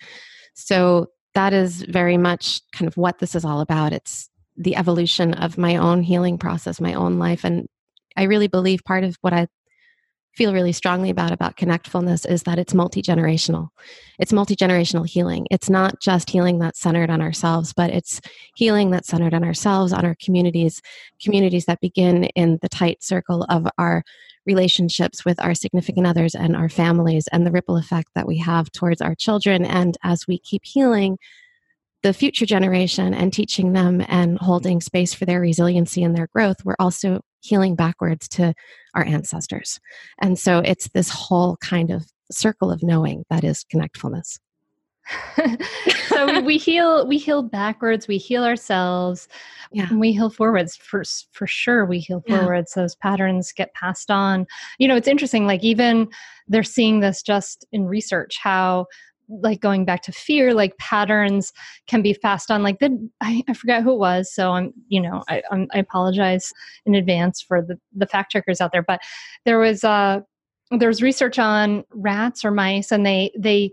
So 0.55 1.07
that 1.35 1.53
is 1.53 1.83
very 1.83 2.17
much 2.17 2.61
kind 2.73 2.87
of 2.87 2.97
what 2.97 3.19
this 3.19 3.35
is 3.35 3.45
all 3.45 3.61
about. 3.61 3.93
It's 3.93 4.29
the 4.55 4.75
evolution 4.75 5.35
of 5.35 5.57
my 5.57 5.75
own 5.75 6.01
healing 6.01 6.39
process, 6.39 6.81
my 6.81 6.95
own 6.95 7.19
life. 7.19 7.43
And 7.43 7.67
I 8.15 8.23
really 8.23 8.47
believe 8.47 8.83
part 8.83 9.03
of 9.03 9.17
what 9.21 9.33
I 9.33 9.47
feel 10.37 10.53
really 10.53 10.71
strongly 10.71 11.09
about 11.09 11.31
about 11.31 11.57
connectfulness 11.57 12.29
is 12.29 12.43
that 12.43 12.59
it's 12.59 12.73
multi-generational. 12.73 13.69
It's 14.19 14.31
multi-generational 14.31 15.07
healing. 15.07 15.47
It's 15.49 15.69
not 15.69 15.99
just 15.99 16.29
healing 16.29 16.59
that's 16.59 16.79
centered 16.79 17.09
on 17.09 17.21
ourselves 17.21 17.73
but 17.73 17.89
it's 17.89 18.21
healing 18.55 18.91
that's 18.91 19.07
centered 19.07 19.33
on 19.33 19.43
ourselves 19.43 19.91
on 19.91 20.05
our 20.05 20.15
communities 20.23 20.81
communities 21.21 21.65
that 21.65 21.81
begin 21.81 22.25
in 22.35 22.59
the 22.61 22.69
tight 22.69 23.03
circle 23.03 23.45
of 23.49 23.67
our 23.77 24.03
relationships 24.45 25.25
with 25.25 25.43
our 25.43 25.53
significant 25.53 26.07
others 26.07 26.33
and 26.33 26.55
our 26.55 26.69
families 26.69 27.27
and 27.31 27.45
the 27.45 27.51
ripple 27.51 27.75
effect 27.75 28.09
that 28.15 28.27
we 28.27 28.37
have 28.37 28.71
towards 28.71 29.01
our 29.01 29.13
children. 29.13 29.65
And 29.65 29.97
as 30.03 30.25
we 30.27 30.39
keep 30.39 30.63
healing 30.63 31.17
the 32.03 32.13
future 32.13 32.45
generation 32.45 33.13
and 33.13 33.33
teaching 33.33 33.73
them 33.73 34.03
and 34.07 34.37
holding 34.37 34.79
space 34.81 35.13
for 35.13 35.25
their 35.25 35.41
resiliency 35.41 36.03
and 36.03 36.15
their 36.15 36.27
growth, 36.27 36.57
we're 36.63 36.75
also 36.79 37.21
healing 37.47 37.75
backwards 37.75 38.27
to 38.29 38.53
our 38.93 39.05
ancestors. 39.05 39.79
And 40.21 40.37
so 40.37 40.59
it's 40.59 40.89
this 40.89 41.09
whole 41.09 41.57
kind 41.57 41.91
of 41.91 42.05
circle 42.31 42.71
of 42.71 42.83
knowing 42.83 43.23
that 43.29 43.43
is 43.43 43.65
connectfulness. 43.73 44.39
so 46.07 46.41
we 46.41 46.57
heal 46.57 47.07
we 47.07 47.17
heal 47.17 47.41
backwards 47.41 48.09
we 48.09 48.17
heal 48.17 48.43
ourselves 48.43 49.29
yeah. 49.71 49.87
and 49.89 50.01
we 50.01 50.11
heal 50.11 50.29
forwards 50.29 50.75
for 50.75 51.01
for 51.31 51.47
sure 51.47 51.85
we 51.85 51.99
heal 51.99 52.21
forwards 52.27 52.73
those 52.73 52.95
patterns 52.95 53.53
get 53.53 53.73
passed 53.73 54.11
on 54.11 54.45
you 54.79 54.87
know 54.87 54.97
it's 54.97 55.07
interesting 55.07 55.47
like 55.47 55.63
even 55.63 56.09
they're 56.49 56.61
seeing 56.61 56.99
this 56.99 57.21
just 57.21 57.65
in 57.71 57.85
research 57.85 58.37
how 58.41 58.85
like 59.29 59.59
going 59.59 59.85
back 59.85 60.01
to 60.03 60.11
fear 60.11 60.53
like 60.53 60.77
patterns 60.77 61.51
can 61.87 62.01
be 62.01 62.13
passed 62.13 62.49
on 62.49 62.63
like 62.63 62.79
the 62.79 63.09
I, 63.21 63.43
I 63.47 63.53
forget 63.53 63.83
who 63.83 63.93
it 63.93 63.99
was 63.99 64.33
so 64.33 64.51
i'm 64.51 64.73
you 64.87 65.01
know 65.01 65.23
I, 65.27 65.43
I'm, 65.51 65.67
I 65.73 65.79
apologize 65.79 66.53
in 66.85 66.95
advance 66.95 67.41
for 67.41 67.61
the 67.61 67.77
the 67.95 68.07
fact 68.07 68.31
checkers 68.31 68.61
out 68.61 68.71
there 68.71 68.83
but 68.83 69.01
there 69.45 69.59
was 69.59 69.83
uh 69.83 70.21
there 70.71 70.87
was 70.87 71.01
research 71.01 71.39
on 71.39 71.83
rats 71.91 72.43
or 72.43 72.51
mice 72.51 72.91
and 72.91 73.05
they 73.05 73.31
they 73.37 73.71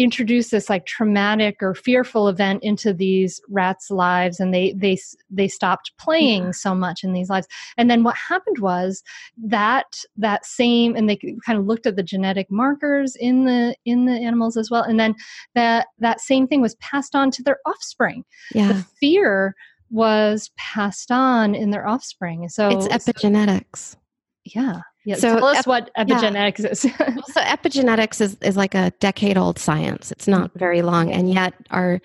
introduce 0.00 0.48
this 0.48 0.70
like 0.70 0.86
traumatic 0.86 1.58
or 1.60 1.74
fearful 1.74 2.26
event 2.26 2.62
into 2.62 2.94
these 2.94 3.38
rats 3.50 3.90
lives 3.90 4.40
and 4.40 4.54
they 4.54 4.72
they 4.72 4.98
they 5.28 5.46
stopped 5.46 5.92
playing 5.98 6.44
yeah. 6.44 6.50
so 6.52 6.74
much 6.74 7.04
in 7.04 7.12
these 7.12 7.28
lives 7.28 7.46
and 7.76 7.90
then 7.90 8.02
what 8.02 8.16
happened 8.16 8.58
was 8.60 9.02
that 9.36 10.02
that 10.16 10.46
same 10.46 10.96
and 10.96 11.06
they 11.06 11.16
kind 11.44 11.58
of 11.58 11.66
looked 11.66 11.86
at 11.86 11.96
the 11.96 12.02
genetic 12.02 12.50
markers 12.50 13.14
in 13.16 13.44
the 13.44 13.76
in 13.84 14.06
the 14.06 14.12
animals 14.12 14.56
as 14.56 14.70
well 14.70 14.82
and 14.82 14.98
then 14.98 15.14
that 15.54 15.88
that 15.98 16.18
same 16.18 16.48
thing 16.48 16.62
was 16.62 16.74
passed 16.76 17.14
on 17.14 17.30
to 17.30 17.42
their 17.42 17.58
offspring 17.66 18.24
yeah. 18.54 18.68
the 18.68 18.82
fear 18.98 19.54
was 19.90 20.50
passed 20.56 21.10
on 21.10 21.54
in 21.54 21.68
their 21.68 21.86
offspring 21.86 22.48
so 22.48 22.70
it's 22.70 22.88
epigenetics 22.88 23.76
so, 23.76 23.98
yeah 24.46 24.80
yeah, 25.04 25.16
so 25.16 25.36
tell 25.36 25.46
us 25.46 25.58
ep- 25.60 25.66
what 25.66 25.90
epigenetics 25.96 26.60
yeah. 26.60 26.70
is. 26.70 26.80
so 27.34 27.40
epigenetics 27.40 28.20
is, 28.20 28.36
is 28.42 28.56
like 28.56 28.74
a 28.74 28.90
decade 29.00 29.38
old 29.38 29.58
science. 29.58 30.12
It's 30.12 30.28
not 30.28 30.50
mm-hmm. 30.50 30.58
very 30.58 30.82
long. 30.82 31.10
And 31.10 31.32
yet 31.32 31.54
our, 31.70 32.00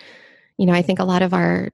you 0.57 0.65
know, 0.65 0.73
I 0.73 0.81
think 0.81 0.99
a 0.99 1.03
lot 1.03 1.21
of 1.21 1.33
our 1.33 1.69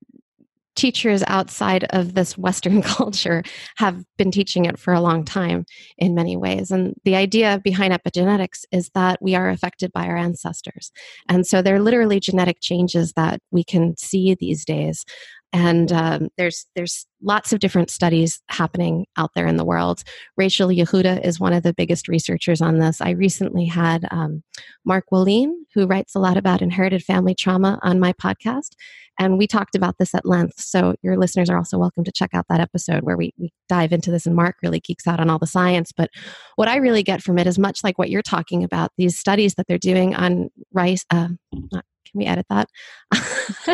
teachers 0.75 1.21
outside 1.27 1.83
of 1.91 2.13
this 2.13 2.37
Western 2.37 2.81
culture 2.97 3.43
have 3.77 4.03
been 4.17 4.31
teaching 4.31 4.65
it 4.65 4.79
for 4.79 4.93
a 4.93 5.01
long 5.01 5.23
time 5.23 5.65
in 5.97 6.15
many 6.15 6.35
ways. 6.37 6.71
And 6.71 6.95
the 7.03 7.15
idea 7.15 7.61
behind 7.63 7.93
epigenetics 7.93 8.65
is 8.71 8.89
that 8.95 9.21
we 9.21 9.35
are 9.35 9.49
affected 9.49 9.91
by 9.91 10.07
our 10.07 10.17
ancestors. 10.17 10.91
And 11.29 11.45
so 11.45 11.61
they're 11.61 11.81
literally 11.81 12.19
genetic 12.19 12.57
changes 12.61 13.13
that 13.13 13.41
we 13.51 13.63
can 13.63 13.95
see 13.97 14.35
these 14.39 14.65
days 14.65 15.05
and 15.53 15.91
um, 15.91 16.29
there's 16.37 16.65
there's 16.75 17.05
lots 17.21 17.53
of 17.53 17.59
different 17.59 17.89
studies 17.89 18.41
happening 18.49 19.05
out 19.17 19.31
there 19.35 19.47
in 19.47 19.57
the 19.57 19.65
world. 19.65 20.03
Rachel 20.37 20.69
Yehuda 20.69 21.25
is 21.25 21.39
one 21.39 21.53
of 21.53 21.63
the 21.63 21.73
biggest 21.73 22.07
researchers 22.07 22.61
on 22.61 22.79
this. 22.79 23.01
I 23.01 23.11
recently 23.11 23.65
had 23.65 24.07
um, 24.11 24.43
Mark 24.85 25.05
Wolynn, 25.11 25.51
who 25.73 25.85
writes 25.85 26.15
a 26.15 26.19
lot 26.19 26.37
about 26.37 26.61
inherited 26.61 27.03
family 27.03 27.35
trauma, 27.35 27.79
on 27.83 27.99
my 27.99 28.13
podcast, 28.13 28.71
and 29.19 29.37
we 29.37 29.45
talked 29.45 29.75
about 29.75 29.97
this 29.99 30.15
at 30.15 30.25
length. 30.25 30.59
So 30.59 30.95
your 31.01 31.17
listeners 31.17 31.49
are 31.49 31.57
also 31.57 31.77
welcome 31.77 32.03
to 32.05 32.11
check 32.11 32.31
out 32.33 32.45
that 32.49 32.61
episode 32.61 33.03
where 33.03 33.17
we, 33.17 33.33
we 33.37 33.51
dive 33.67 33.91
into 33.91 34.09
this, 34.09 34.25
and 34.25 34.35
Mark 34.35 34.55
really 34.63 34.79
geeks 34.79 35.05
out 35.05 35.19
on 35.19 35.29
all 35.29 35.39
the 35.39 35.47
science. 35.47 35.91
But 35.95 36.09
what 36.55 36.69
I 36.69 36.77
really 36.77 37.03
get 37.03 37.21
from 37.21 37.37
it 37.37 37.47
is 37.47 37.59
much 37.59 37.83
like 37.83 37.97
what 37.97 38.09
you're 38.09 38.21
talking 38.21 38.63
about. 38.63 38.91
These 38.97 39.17
studies 39.17 39.55
that 39.55 39.67
they're 39.67 39.77
doing 39.77 40.15
on 40.15 40.49
rice, 40.73 41.05
uh, 41.09 41.29
not 41.71 41.85
can 42.09 42.19
we 42.19 42.25
edit 42.25 42.45
that? 42.49 42.69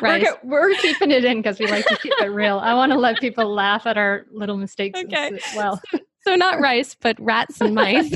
right. 0.00 0.26
We're, 0.42 0.68
we're, 0.70 0.74
keeping 0.76 1.10
it 1.10 1.24
in 1.24 1.38
because 1.38 1.58
we 1.58 1.66
like 1.66 1.86
to 1.86 1.96
keep 1.96 2.12
it 2.18 2.26
real. 2.26 2.58
I 2.58 2.74
want 2.74 2.92
to 2.92 2.98
let 2.98 3.20
people 3.20 3.52
laugh 3.52 3.86
at 3.86 3.96
our 3.96 4.26
little 4.30 4.56
mistakes 4.56 5.00
okay. 5.00 5.32
as 5.34 5.56
well. 5.56 5.80
So, 5.90 5.98
so 6.22 6.34
not 6.34 6.60
rice, 6.60 6.96
but 7.00 7.16
rats 7.20 7.60
and 7.60 7.74
mice. 7.74 8.14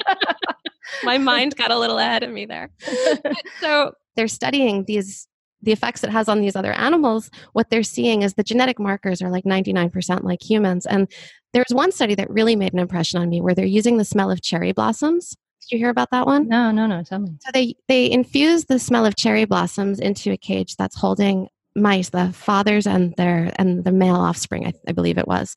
My 1.02 1.18
mind 1.18 1.56
got 1.56 1.70
a 1.70 1.78
little 1.78 1.98
ahead 1.98 2.22
of 2.22 2.30
me 2.30 2.46
there. 2.46 2.70
so 3.60 3.92
they're 4.14 4.28
studying 4.28 4.84
these 4.84 5.28
the 5.62 5.72
effects 5.72 6.04
it 6.04 6.10
has 6.10 6.28
on 6.28 6.40
these 6.40 6.54
other 6.54 6.72
animals, 6.72 7.30
what 7.54 7.70
they're 7.70 7.82
seeing 7.82 8.22
is 8.22 8.34
the 8.34 8.44
genetic 8.44 8.78
markers 8.78 9.22
are 9.22 9.30
like 9.30 9.44
99% 9.44 10.22
like 10.22 10.40
humans. 10.42 10.86
And 10.86 11.10
there 11.52 11.64
was 11.66 11.74
one 11.74 11.90
study 11.90 12.14
that 12.14 12.30
really 12.30 12.54
made 12.54 12.72
an 12.72 12.78
impression 12.78 13.20
on 13.20 13.30
me 13.30 13.40
where 13.40 13.54
they're 13.54 13.64
using 13.64 13.96
the 13.96 14.04
smell 14.04 14.30
of 14.30 14.42
cherry 14.42 14.72
blossoms 14.72 15.34
did 15.68 15.74
you 15.74 15.80
hear 15.80 15.90
about 15.90 16.10
that 16.10 16.26
one? 16.26 16.48
No, 16.48 16.70
no, 16.70 16.86
no. 16.86 17.02
Tell 17.02 17.18
me. 17.18 17.30
So 17.40 17.50
they 17.52 17.74
they 17.88 18.10
infuse 18.10 18.66
the 18.66 18.78
smell 18.78 19.04
of 19.04 19.16
cherry 19.16 19.44
blossoms 19.44 19.98
into 19.98 20.30
a 20.30 20.36
cage 20.36 20.76
that's 20.76 20.96
holding 20.96 21.48
mice, 21.74 22.10
the 22.10 22.32
fathers 22.32 22.86
and 22.86 23.14
their 23.16 23.52
and 23.56 23.84
the 23.84 23.92
male 23.92 24.14
offspring. 24.14 24.66
I, 24.66 24.72
I 24.86 24.92
believe 24.92 25.18
it 25.18 25.26
was, 25.26 25.56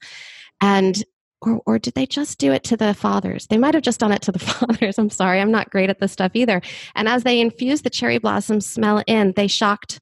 and 0.62 1.04
or 1.42 1.62
or 1.68 1.78
did 1.78 1.94
they 1.94 2.08
just 2.08 2.40
do 2.40 2.52
it 2.52 2.64
to 2.66 2.78
the 2.78 2.94
fathers? 2.96 3.46
They 3.48 3.58
might 3.58 3.76
have 3.76 3.84
just 3.84 4.00
done 4.00 4.12
it 4.12 4.24
to 4.24 4.32
the 4.32 4.40
fathers. 4.40 4.98
I'm 4.98 5.12
sorry, 5.12 5.40
I'm 5.40 5.52
not 5.52 5.70
great 5.70 5.92
at 5.92 6.00
this 6.00 6.12
stuff 6.12 6.32
either. 6.34 6.62
And 6.96 7.08
as 7.08 7.24
they 7.24 7.40
infuse 7.40 7.84
the 7.84 7.92
cherry 7.92 8.18
blossom 8.18 8.62
smell 8.62 9.04
in, 9.06 9.34
they 9.36 9.48
shocked 9.48 10.00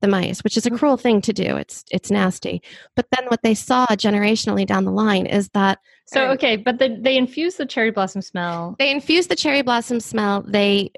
the 0.00 0.08
mice, 0.08 0.44
which 0.44 0.56
is 0.56 0.66
a 0.66 0.70
mm. 0.70 0.78
cruel 0.78 0.96
thing 0.96 1.20
to 1.22 1.32
do. 1.32 1.56
It's 1.56 1.84
it's 1.90 2.10
nasty. 2.10 2.62
But 2.94 3.06
then 3.10 3.26
what 3.28 3.42
they 3.42 3.54
saw 3.54 3.86
generationally 3.86 4.66
down 4.66 4.84
the 4.84 4.92
line 4.92 5.26
is 5.26 5.48
that 5.50 5.78
so 6.06 6.30
okay, 6.32 6.56
but 6.56 6.78
the, 6.78 6.98
they 7.00 7.16
infuse 7.16 7.56
the 7.56 7.66
cherry 7.66 7.90
blossom 7.90 8.22
smell. 8.22 8.76
They 8.78 8.90
infuse 8.90 9.26
the 9.26 9.36
cherry 9.36 9.62
blossom 9.62 10.00
smell. 10.00 10.42
They 10.42 10.92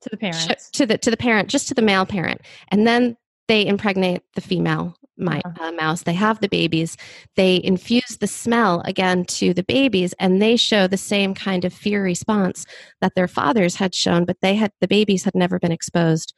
to 0.00 0.10
the 0.10 0.16
parent 0.16 0.58
to 0.72 0.86
the 0.86 0.98
to 0.98 1.10
the 1.10 1.16
parent, 1.16 1.48
just 1.48 1.68
to 1.68 1.74
the 1.74 1.82
male 1.82 2.06
parent, 2.06 2.40
and 2.68 2.86
then 2.86 3.16
they 3.48 3.66
impregnate 3.66 4.22
the 4.34 4.40
female 4.40 4.94
my, 5.18 5.40
uh-huh. 5.44 5.68
uh, 5.68 5.72
mouse. 5.72 6.02
They 6.02 6.14
have 6.14 6.40
the 6.40 6.48
babies. 6.48 6.96
They 7.34 7.60
infuse 7.62 8.18
the 8.20 8.26
smell 8.26 8.82
again 8.84 9.24
to 9.26 9.52
the 9.52 9.64
babies, 9.64 10.14
and 10.18 10.40
they 10.40 10.56
show 10.56 10.86
the 10.86 10.96
same 10.96 11.34
kind 11.34 11.64
of 11.64 11.72
fear 11.72 12.02
response 12.02 12.64
that 13.00 13.14
their 13.14 13.28
fathers 13.28 13.76
had 13.76 13.94
shown, 13.94 14.24
but 14.24 14.40
they 14.40 14.54
had 14.54 14.72
the 14.80 14.88
babies 14.88 15.24
had 15.24 15.34
never 15.34 15.58
been 15.58 15.72
exposed 15.72 16.34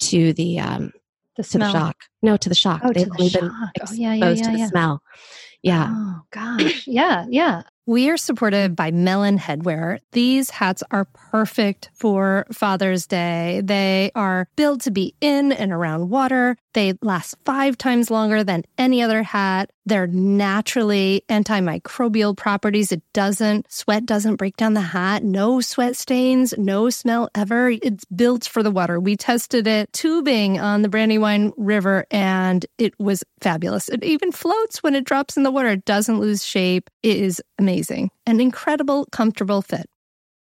to 0.00 0.32
the 0.32 0.58
um, 0.58 0.92
the 1.36 1.42
smell. 1.42 1.72
To 1.72 1.78
the 1.78 1.84
shock. 1.84 1.96
No, 2.22 2.36
to 2.36 2.48
the 2.48 2.54
shock. 2.54 2.80
Oh, 2.84 2.92
They've 2.92 3.10
only 3.10 3.28
the 3.28 3.40
been 3.40 3.52
exposed 3.74 3.92
oh, 3.92 4.02
yeah, 4.02 4.14
yeah, 4.14 4.30
yeah, 4.30 4.42
to 4.42 4.56
the 4.56 4.66
smell. 4.68 5.02
Yeah. 5.64 5.88
Oh 5.90 6.20
gosh. 6.30 6.86
yeah, 6.86 7.24
yeah. 7.28 7.62
We 7.86 8.08
are 8.08 8.16
supported 8.16 8.74
by 8.76 8.90
Melin 8.90 9.38
Headwear. 9.38 9.98
These 10.12 10.48
hats 10.50 10.82
are 10.90 11.06
perfect 11.06 11.90
for 11.92 12.46
Father's 12.50 13.06
Day. 13.06 13.60
They 13.64 14.10
are 14.14 14.48
built 14.56 14.80
to 14.82 14.90
be 14.90 15.14
in 15.20 15.52
and 15.52 15.70
around 15.70 16.08
water. 16.08 16.56
They 16.72 16.94
last 17.02 17.34
five 17.44 17.76
times 17.76 18.10
longer 18.10 18.42
than 18.42 18.64
any 18.78 19.02
other 19.02 19.22
hat. 19.22 19.70
They're 19.86 20.06
naturally 20.06 21.24
antimicrobial 21.28 22.36
properties. 22.36 22.90
It 22.90 23.02
doesn't, 23.12 23.70
sweat 23.70 24.06
doesn't 24.06 24.36
break 24.36 24.56
down 24.56 24.72
the 24.72 24.80
hat. 24.80 25.22
No 25.22 25.60
sweat 25.60 25.96
stains, 25.96 26.54
no 26.56 26.88
smell 26.88 27.28
ever. 27.34 27.68
It's 27.68 28.04
built 28.06 28.44
for 28.46 28.62
the 28.62 28.70
water. 28.70 28.98
We 28.98 29.16
tested 29.16 29.66
it 29.66 29.92
tubing 29.92 30.58
on 30.58 30.82
the 30.82 30.88
Brandywine 30.88 31.52
River 31.56 32.06
and 32.10 32.64
it 32.78 32.98
was 32.98 33.22
fabulous. 33.40 33.90
It 33.90 34.02
even 34.04 34.32
floats 34.32 34.82
when 34.82 34.94
it 34.94 35.04
drops 35.04 35.36
in 35.36 35.42
the 35.42 35.50
water. 35.50 35.68
It 35.68 35.84
doesn't 35.84 36.18
lose 36.18 36.44
shape. 36.44 36.88
It 37.02 37.18
is 37.18 37.42
amazing. 37.58 38.10
An 38.26 38.40
incredible, 38.40 39.06
comfortable 39.12 39.60
fit. 39.60 39.86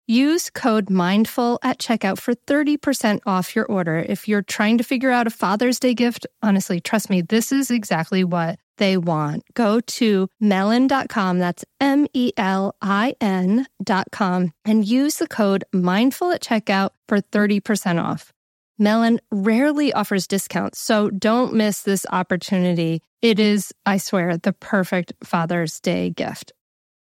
Use 0.05 0.49
code 0.49 0.87
MINDFUL 0.87 1.59
at 1.61 1.77
checkout 1.77 2.17
for 2.17 2.33
30% 2.33 3.19
off 3.27 3.55
your 3.55 3.65
order. 3.65 3.99
If 3.99 4.27
you're 4.27 4.41
trying 4.41 4.79
to 4.79 4.83
figure 4.83 5.11
out 5.11 5.27
a 5.27 5.29
Father's 5.29 5.79
Day 5.79 5.93
gift, 5.93 6.25
honestly, 6.41 6.79
trust 6.81 7.11
me, 7.11 7.21
this 7.21 7.51
is 7.51 7.69
exactly 7.69 8.23
what 8.23 8.57
they 8.79 8.97
want. 8.97 9.43
Go 9.53 9.79
to 9.79 10.27
melin.com, 10.39 11.37
that's 11.37 11.63
M 11.79 12.07
E 12.13 12.31
L 12.35 12.75
I 12.81 13.15
N.com, 13.21 14.51
and 14.65 14.83
use 14.85 15.17
the 15.17 15.27
code 15.27 15.63
mindful 15.71 16.31
at 16.31 16.41
checkout 16.41 16.89
for 17.07 17.19
30% 17.21 18.03
off. 18.03 18.33
Melin 18.79 19.19
rarely 19.29 19.93
offers 19.93 20.25
discounts, 20.25 20.79
so 20.79 21.09
don't 21.09 21.53
miss 21.53 21.83
this 21.83 22.05
opportunity. 22.11 23.01
It 23.21 23.39
is, 23.39 23.73
I 23.85 23.97
swear, 23.97 24.37
the 24.37 24.53
perfect 24.53 25.13
Father's 25.23 25.79
Day 25.81 26.09
gift. 26.09 26.53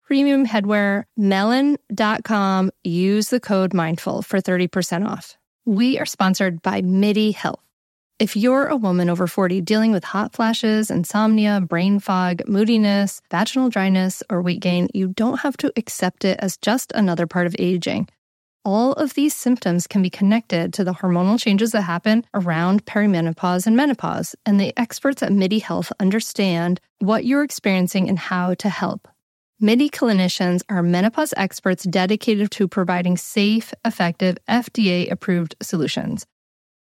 Premium 0.05 0.47
headwear, 0.47 1.03
melin.com. 1.17 2.71
Use 2.85 3.29
the 3.29 3.41
code 3.41 3.73
mindful 3.73 4.21
for 4.21 4.39
30% 4.39 5.05
off. 5.05 5.37
We 5.65 5.99
are 5.99 6.05
sponsored 6.05 6.61
by 6.61 6.81
MIDI 6.81 7.31
Health. 7.31 7.66
If 8.19 8.35
you're 8.35 8.65
a 8.65 8.75
woman 8.75 9.11
over 9.11 9.27
40 9.27 9.61
dealing 9.61 9.91
with 9.91 10.03
hot 10.03 10.33
flashes, 10.33 10.89
insomnia, 10.89 11.61
brain 11.61 11.99
fog, 11.99 12.41
moodiness, 12.47 13.21
vaginal 13.29 13.69
dryness, 13.69 14.23
or 14.27 14.41
weight 14.41 14.59
gain, 14.59 14.87
you 14.91 15.09
don't 15.09 15.41
have 15.41 15.55
to 15.57 15.71
accept 15.77 16.25
it 16.25 16.39
as 16.41 16.57
just 16.57 16.91
another 16.93 17.27
part 17.27 17.45
of 17.45 17.55
aging. 17.59 18.09
All 18.65 18.93
of 18.93 19.13
these 19.13 19.35
symptoms 19.35 19.85
can 19.85 20.01
be 20.01 20.09
connected 20.09 20.73
to 20.73 20.83
the 20.83 20.95
hormonal 20.95 21.39
changes 21.39 21.73
that 21.73 21.83
happen 21.83 22.25
around 22.33 22.85
perimenopause 22.85 23.67
and 23.67 23.77
menopause, 23.77 24.35
and 24.47 24.59
the 24.59 24.73
experts 24.75 25.21
at 25.21 25.31
MIDI 25.31 25.59
Health 25.59 25.91
understand 25.99 26.81
what 26.97 27.23
you're 27.23 27.43
experiencing 27.43 28.09
and 28.09 28.17
how 28.17 28.55
to 28.55 28.69
help. 28.69 29.07
MIDI 29.59 29.91
clinicians 29.91 30.63
are 30.69 30.81
menopause 30.81 31.35
experts 31.37 31.83
dedicated 31.83 32.49
to 32.49 32.67
providing 32.67 33.15
safe, 33.15 33.75
effective, 33.85 34.39
FDA 34.49 35.11
approved 35.11 35.55
solutions. 35.61 36.25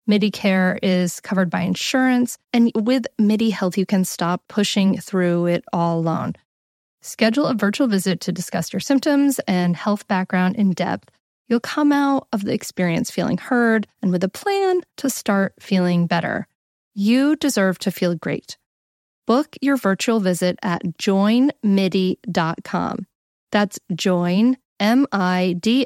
MIDI 0.07 0.29
care 0.29 0.77
is 0.83 1.19
covered 1.19 1.49
by 1.49 1.61
insurance, 1.61 2.37
and 2.53 2.71
with 2.75 3.07
MIDI 3.17 3.49
Health, 3.49 3.77
you 3.77 3.85
can 3.85 4.05
stop 4.05 4.43
pushing 4.47 4.97
through 4.97 5.47
it 5.47 5.65
all 5.73 5.99
alone. 5.99 6.33
Schedule 7.01 7.47
a 7.47 7.55
virtual 7.55 7.87
visit 7.87 8.19
to 8.21 8.31
discuss 8.31 8.71
your 8.71 8.79
symptoms 8.79 9.39
and 9.47 9.75
health 9.75 10.07
background 10.07 10.55
in 10.55 10.71
depth. 10.71 11.09
You'll 11.47 11.59
come 11.59 11.91
out 11.91 12.27
of 12.33 12.43
the 12.43 12.53
experience 12.53 13.11
feeling 13.11 13.37
heard 13.37 13.87
and 14.01 14.11
with 14.11 14.23
a 14.23 14.29
plan 14.29 14.81
to 14.97 15.09
start 15.09 15.53
feeling 15.59 16.07
better. 16.07 16.47
You 16.93 17.35
deserve 17.35 17.77
to 17.79 17.91
feel 17.91 18.15
great. 18.15 18.57
Book 19.27 19.55
your 19.61 19.77
virtual 19.77 20.19
visit 20.19 20.59
at 20.61 20.83
joinmidi.com. 20.99 21.47
That's 23.51 23.79
join, 23.95 24.57
M 24.79 25.07
I 25.11 25.55
D. 25.59 25.85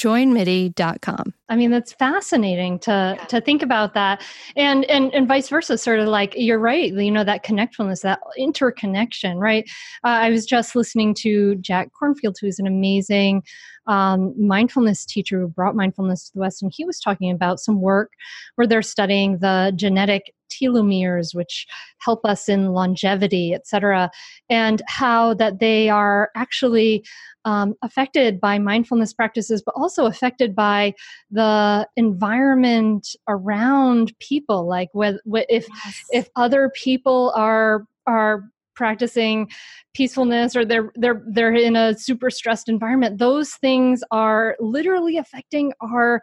Joinmidi.com. 0.00 1.34
I 1.48 1.56
mean, 1.56 1.70
that's 1.70 1.92
fascinating 1.92 2.78
to 2.80 3.16
to 3.28 3.40
think 3.40 3.62
about 3.62 3.94
that, 3.94 4.22
and 4.56 4.84
and 4.86 5.14
and 5.14 5.28
vice 5.28 5.48
versa. 5.48 5.78
Sort 5.78 6.00
of 6.00 6.08
like 6.08 6.34
you're 6.36 6.58
right. 6.58 6.92
You 6.92 7.10
know 7.10 7.22
that 7.22 7.44
connectfulness, 7.44 8.02
that 8.02 8.20
interconnection, 8.36 9.38
right? 9.38 9.64
Uh, 10.02 10.08
I 10.08 10.30
was 10.30 10.46
just 10.46 10.74
listening 10.74 11.14
to 11.20 11.54
Jack 11.56 11.90
Kornfield 12.00 12.34
who's 12.40 12.58
an 12.58 12.66
amazing 12.66 13.42
um, 13.86 14.34
mindfulness 14.38 15.04
teacher 15.04 15.40
who 15.40 15.48
brought 15.48 15.76
mindfulness 15.76 16.26
to 16.26 16.32
the 16.34 16.40
West, 16.40 16.62
and 16.62 16.72
he 16.74 16.84
was 16.84 16.98
talking 16.98 17.30
about 17.30 17.60
some 17.60 17.80
work 17.80 18.12
where 18.56 18.66
they're 18.66 18.82
studying 18.82 19.38
the 19.38 19.72
genetic 19.76 20.34
telomeres 20.50 21.34
which 21.34 21.66
help 22.00 22.24
us 22.24 22.48
in 22.48 22.72
longevity 22.72 23.54
et 23.54 23.66
cetera 23.66 24.10
and 24.48 24.82
how 24.86 25.34
that 25.34 25.58
they 25.58 25.88
are 25.88 26.30
actually 26.36 27.04
um, 27.44 27.74
affected 27.82 28.40
by 28.40 28.58
mindfulness 28.58 29.12
practices 29.12 29.62
but 29.64 29.74
also 29.76 30.06
affected 30.06 30.54
by 30.54 30.94
the 31.30 31.86
environment 31.96 33.08
around 33.28 34.12
people. 34.18 34.66
Like 34.66 34.88
if 34.94 35.66
yes. 35.84 36.02
if 36.10 36.28
other 36.36 36.70
people 36.74 37.32
are 37.36 37.86
are 38.06 38.44
practicing 38.74 39.48
peacefulness 39.94 40.56
or 40.56 40.64
they're 40.64 40.90
they're 40.96 41.22
they're 41.28 41.54
in 41.54 41.76
a 41.76 41.96
super 41.96 42.28
stressed 42.28 42.68
environment 42.68 43.18
those 43.18 43.52
things 43.54 44.02
are 44.10 44.56
literally 44.58 45.16
affecting 45.16 45.72
our 45.80 46.20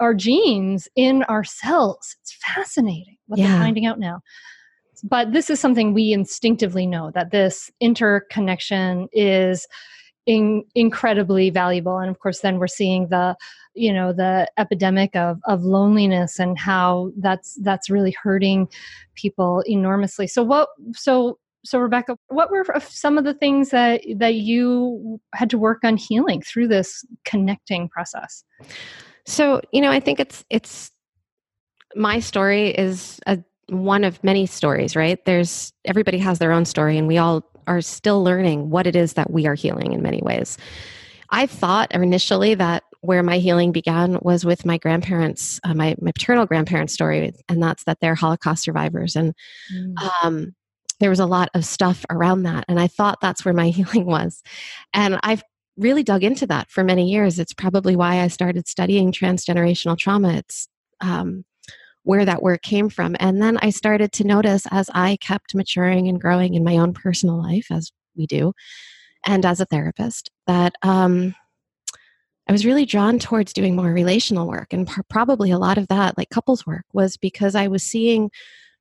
our 0.00 0.12
genes 0.14 0.88
in 0.96 1.22
our 1.24 1.44
cells. 1.44 2.16
It's 2.20 2.36
fascinating 2.44 3.17
what 3.28 3.38
yeah. 3.38 3.48
they're 3.48 3.60
finding 3.60 3.86
out 3.86 3.98
now. 3.98 4.20
But 5.04 5.32
this 5.32 5.48
is 5.48 5.60
something 5.60 5.94
we 5.94 6.12
instinctively 6.12 6.86
know 6.86 7.12
that 7.14 7.30
this 7.30 7.70
interconnection 7.80 9.08
is 9.12 9.66
in, 10.26 10.64
incredibly 10.74 11.50
valuable. 11.50 11.98
And 11.98 12.10
of 12.10 12.18
course 12.18 12.40
then 12.40 12.58
we're 12.58 12.66
seeing 12.66 13.08
the 13.08 13.36
you 13.74 13.92
know 13.92 14.12
the 14.12 14.50
epidemic 14.58 15.14
of 15.14 15.38
of 15.44 15.62
loneliness 15.62 16.38
and 16.38 16.58
how 16.58 17.12
that's 17.18 17.58
that's 17.62 17.88
really 17.88 18.14
hurting 18.22 18.68
people 19.14 19.62
enormously. 19.66 20.26
So 20.26 20.42
what 20.42 20.68
so 20.94 21.38
so 21.64 21.78
rebecca 21.78 22.16
what 22.28 22.50
were 22.50 22.64
some 22.80 23.18
of 23.18 23.24
the 23.24 23.34
things 23.34 23.70
that 23.70 24.02
that 24.16 24.34
you 24.34 25.20
had 25.34 25.50
to 25.50 25.58
work 25.58 25.84
on 25.84 25.96
healing 25.96 26.42
through 26.42 26.68
this 26.68 27.04
connecting 27.24 27.88
process? 27.88 28.44
So 29.26 29.60
you 29.72 29.80
know 29.80 29.90
i 29.90 30.00
think 30.00 30.20
it's 30.20 30.44
it's 30.50 30.90
my 31.98 32.20
story 32.20 32.70
is 32.70 33.20
a 33.26 33.38
one 33.68 34.02
of 34.02 34.22
many 34.24 34.46
stories 34.46 34.96
right 34.96 35.22
there's 35.26 35.72
everybody 35.84 36.16
has 36.16 36.38
their 36.38 36.52
own 36.52 36.64
story 36.64 36.96
and 36.96 37.06
we 37.06 37.18
all 37.18 37.44
are 37.66 37.82
still 37.82 38.24
learning 38.24 38.70
what 38.70 38.86
it 38.86 38.96
is 38.96 39.12
that 39.12 39.30
we 39.30 39.46
are 39.46 39.54
healing 39.54 39.92
in 39.92 40.00
many 40.00 40.22
ways 40.22 40.56
i 41.28 41.44
thought 41.44 41.92
initially 41.92 42.54
that 42.54 42.82
where 43.00 43.22
my 43.22 43.38
healing 43.38 43.70
began 43.70 44.18
was 44.22 44.44
with 44.44 44.64
my 44.64 44.78
grandparents 44.78 45.60
uh, 45.64 45.74
my, 45.74 45.94
my 46.00 46.10
paternal 46.12 46.46
grandparents 46.46 46.94
story 46.94 47.30
and 47.50 47.62
that's 47.62 47.84
that 47.84 47.98
they're 48.00 48.14
holocaust 48.14 48.62
survivors 48.62 49.14
and 49.14 49.34
mm. 49.70 50.10
um, 50.22 50.54
there 51.00 51.10
was 51.10 51.20
a 51.20 51.26
lot 51.26 51.48
of 51.54 51.64
stuff 51.64 52.04
around 52.10 52.42
that. 52.42 52.64
And 52.68 52.80
I 52.80 52.86
thought 52.86 53.20
that's 53.20 53.44
where 53.44 53.54
my 53.54 53.68
healing 53.70 54.06
was. 54.06 54.42
And 54.92 55.18
I've 55.22 55.42
really 55.76 56.02
dug 56.02 56.24
into 56.24 56.46
that 56.48 56.70
for 56.70 56.82
many 56.82 57.10
years. 57.10 57.38
It's 57.38 57.54
probably 57.54 57.94
why 57.94 58.20
I 58.20 58.28
started 58.28 58.66
studying 58.66 59.12
transgenerational 59.12 59.96
trauma. 59.96 60.34
It's 60.34 60.68
um, 61.00 61.44
where 62.08 62.24
that 62.24 62.42
work 62.42 62.62
came 62.62 62.88
from. 62.88 63.14
And 63.20 63.42
then 63.42 63.58
I 63.58 63.68
started 63.68 64.12
to 64.12 64.24
notice 64.24 64.66
as 64.70 64.88
I 64.94 65.18
kept 65.20 65.54
maturing 65.54 66.08
and 66.08 66.18
growing 66.18 66.54
in 66.54 66.64
my 66.64 66.78
own 66.78 66.94
personal 66.94 67.36
life, 67.36 67.66
as 67.70 67.92
we 68.16 68.26
do, 68.26 68.54
and 69.26 69.44
as 69.44 69.60
a 69.60 69.66
therapist, 69.66 70.30
that 70.46 70.72
um, 70.80 71.34
I 72.48 72.52
was 72.52 72.64
really 72.64 72.86
drawn 72.86 73.18
towards 73.18 73.52
doing 73.52 73.76
more 73.76 73.92
relational 73.92 74.48
work. 74.48 74.72
And 74.72 74.88
probably 75.10 75.50
a 75.50 75.58
lot 75.58 75.76
of 75.76 75.88
that, 75.88 76.16
like 76.16 76.30
couples 76.30 76.66
work, 76.66 76.86
was 76.94 77.18
because 77.18 77.54
I 77.54 77.68
was 77.68 77.82
seeing 77.82 78.30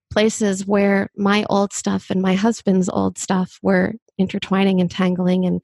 places 0.09 0.65
where 0.65 1.09
my 1.17 1.45
old 1.49 1.73
stuff 1.73 2.09
and 2.09 2.21
my 2.21 2.35
husband's 2.35 2.87
old 2.87 3.17
stuff 3.17 3.59
were 3.61 3.95
intertwining 4.17 4.79
and 4.79 4.89
tangling 4.89 5.45
and 5.45 5.59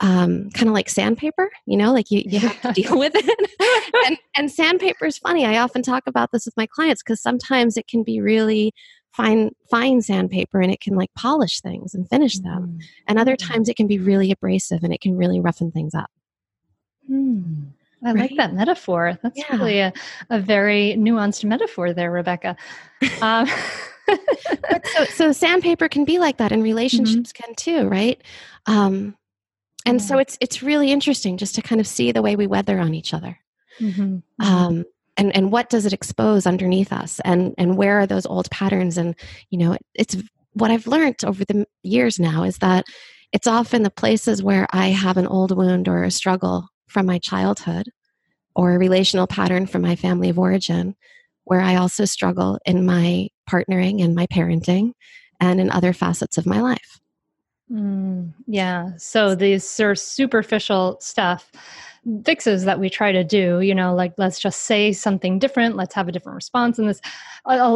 um, 0.00 0.50
kind 0.50 0.68
of 0.68 0.74
like 0.74 0.88
sandpaper, 0.88 1.50
you 1.66 1.76
know, 1.76 1.92
like 1.92 2.10
you, 2.10 2.22
you 2.24 2.40
have 2.40 2.60
to 2.62 2.72
deal 2.72 2.98
with 2.98 3.12
it. 3.14 3.94
and, 4.06 4.18
and 4.36 4.50
sandpaper 4.50 5.06
is 5.06 5.18
funny. 5.18 5.44
I 5.44 5.58
often 5.58 5.82
talk 5.82 6.04
about 6.06 6.32
this 6.32 6.46
with 6.46 6.56
my 6.56 6.66
clients 6.66 7.02
because 7.02 7.20
sometimes 7.20 7.76
it 7.76 7.86
can 7.86 8.02
be 8.02 8.20
really 8.20 8.72
fine, 9.12 9.50
fine 9.70 10.00
sandpaper 10.00 10.60
and 10.60 10.72
it 10.72 10.80
can 10.80 10.94
like 10.94 11.10
polish 11.14 11.60
things 11.60 11.94
and 11.94 12.08
finish 12.08 12.38
them. 12.38 12.78
Mm. 12.78 12.84
And 13.08 13.18
other 13.18 13.36
times 13.36 13.68
it 13.68 13.76
can 13.76 13.86
be 13.86 13.98
really 13.98 14.32
abrasive 14.32 14.82
and 14.82 14.92
it 14.92 15.02
can 15.02 15.16
really 15.16 15.38
roughen 15.38 15.70
things 15.70 15.94
up. 15.94 16.10
Mm. 17.10 17.72
I 18.02 18.12
right? 18.12 18.30
like 18.30 18.36
that 18.36 18.54
metaphor. 18.54 19.18
That's 19.22 19.38
yeah. 19.38 19.56
really 19.56 19.80
a, 19.80 19.92
a 20.30 20.38
very 20.38 20.94
nuanced 20.96 21.44
metaphor 21.44 21.92
there, 21.92 22.10
Rebecca. 22.10 22.56
Um, 23.22 23.48
so, 24.84 25.04
so 25.04 25.32
sandpaper 25.32 25.88
can 25.88 26.04
be 26.04 26.18
like 26.18 26.38
that, 26.38 26.52
and 26.52 26.62
relationships 26.62 27.32
mm-hmm. 27.32 27.44
can 27.44 27.54
too, 27.54 27.88
right? 27.88 28.20
Um, 28.66 29.14
and 29.86 30.00
yeah. 30.00 30.06
so 30.06 30.18
it's 30.18 30.36
it's 30.40 30.62
really 30.62 30.90
interesting 30.90 31.36
just 31.36 31.54
to 31.54 31.62
kind 31.62 31.80
of 31.80 31.86
see 31.86 32.12
the 32.12 32.22
way 32.22 32.36
we 32.36 32.46
weather 32.46 32.78
on 32.78 32.94
each 32.94 33.14
other. 33.14 33.38
Mm-hmm. 33.80 34.02
mm-hmm. 34.02 34.42
Um, 34.42 34.84
and 35.16 35.34
and 35.34 35.52
what 35.52 35.68
does 35.68 35.86
it 35.86 35.92
expose 35.92 36.46
underneath 36.46 36.92
us, 36.92 37.20
and 37.24 37.54
and 37.58 37.76
where 37.76 38.00
are 38.00 38.06
those 38.06 38.26
old 38.26 38.50
patterns? 38.50 38.96
And 38.96 39.14
you 39.50 39.58
know, 39.58 39.72
it, 39.72 39.82
it's 39.94 40.16
what 40.52 40.70
I've 40.70 40.86
learned 40.86 41.24
over 41.24 41.44
the 41.44 41.66
years 41.82 42.18
now 42.18 42.44
is 42.44 42.58
that 42.58 42.84
it's 43.32 43.46
often 43.46 43.82
the 43.82 43.90
places 43.90 44.42
where 44.42 44.66
I 44.70 44.88
have 44.88 45.16
an 45.16 45.26
old 45.26 45.56
wound 45.56 45.88
or 45.88 46.02
a 46.02 46.10
struggle 46.10 46.68
from 46.88 47.06
my 47.06 47.18
childhood 47.18 47.86
or 48.56 48.74
a 48.74 48.78
relational 48.78 49.26
pattern 49.26 49.66
from 49.66 49.82
my 49.82 49.94
family 49.94 50.28
of 50.28 50.38
origin 50.38 50.96
where 51.44 51.60
I 51.60 51.76
also 51.76 52.04
struggle 52.04 52.58
in 52.64 52.84
my 52.84 53.28
partnering 53.48 54.02
and 54.02 54.14
my 54.14 54.26
parenting 54.26 54.92
and 55.40 55.60
in 55.60 55.70
other 55.70 55.92
facets 55.92 56.38
of 56.38 56.46
my 56.46 56.60
life. 56.60 57.00
Mm, 57.70 58.32
yeah. 58.46 58.90
So 58.96 59.34
these 59.34 59.78
are 59.80 59.94
superficial 59.94 60.98
stuff 61.00 61.50
fixes 62.24 62.64
that 62.64 62.80
we 62.80 62.88
try 62.88 63.12
to 63.12 63.22
do 63.22 63.60
you 63.60 63.74
know 63.74 63.94
like 63.94 64.14
let's 64.16 64.40
just 64.40 64.62
say 64.62 64.90
something 64.90 65.38
different 65.38 65.76
let's 65.76 65.94
have 65.94 66.08
a 66.08 66.12
different 66.12 66.34
response 66.34 66.78
and 66.78 66.88
this 66.88 67.00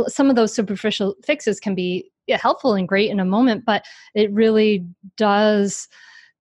some 0.08 0.30
of 0.30 0.36
those 0.36 0.52
superficial 0.54 1.14
fixes 1.22 1.60
can 1.60 1.74
be 1.74 2.10
helpful 2.30 2.74
and 2.74 2.88
great 2.88 3.10
in 3.10 3.20
a 3.20 3.24
moment 3.24 3.64
but 3.66 3.84
it 4.14 4.32
really 4.32 4.82
does 5.18 5.88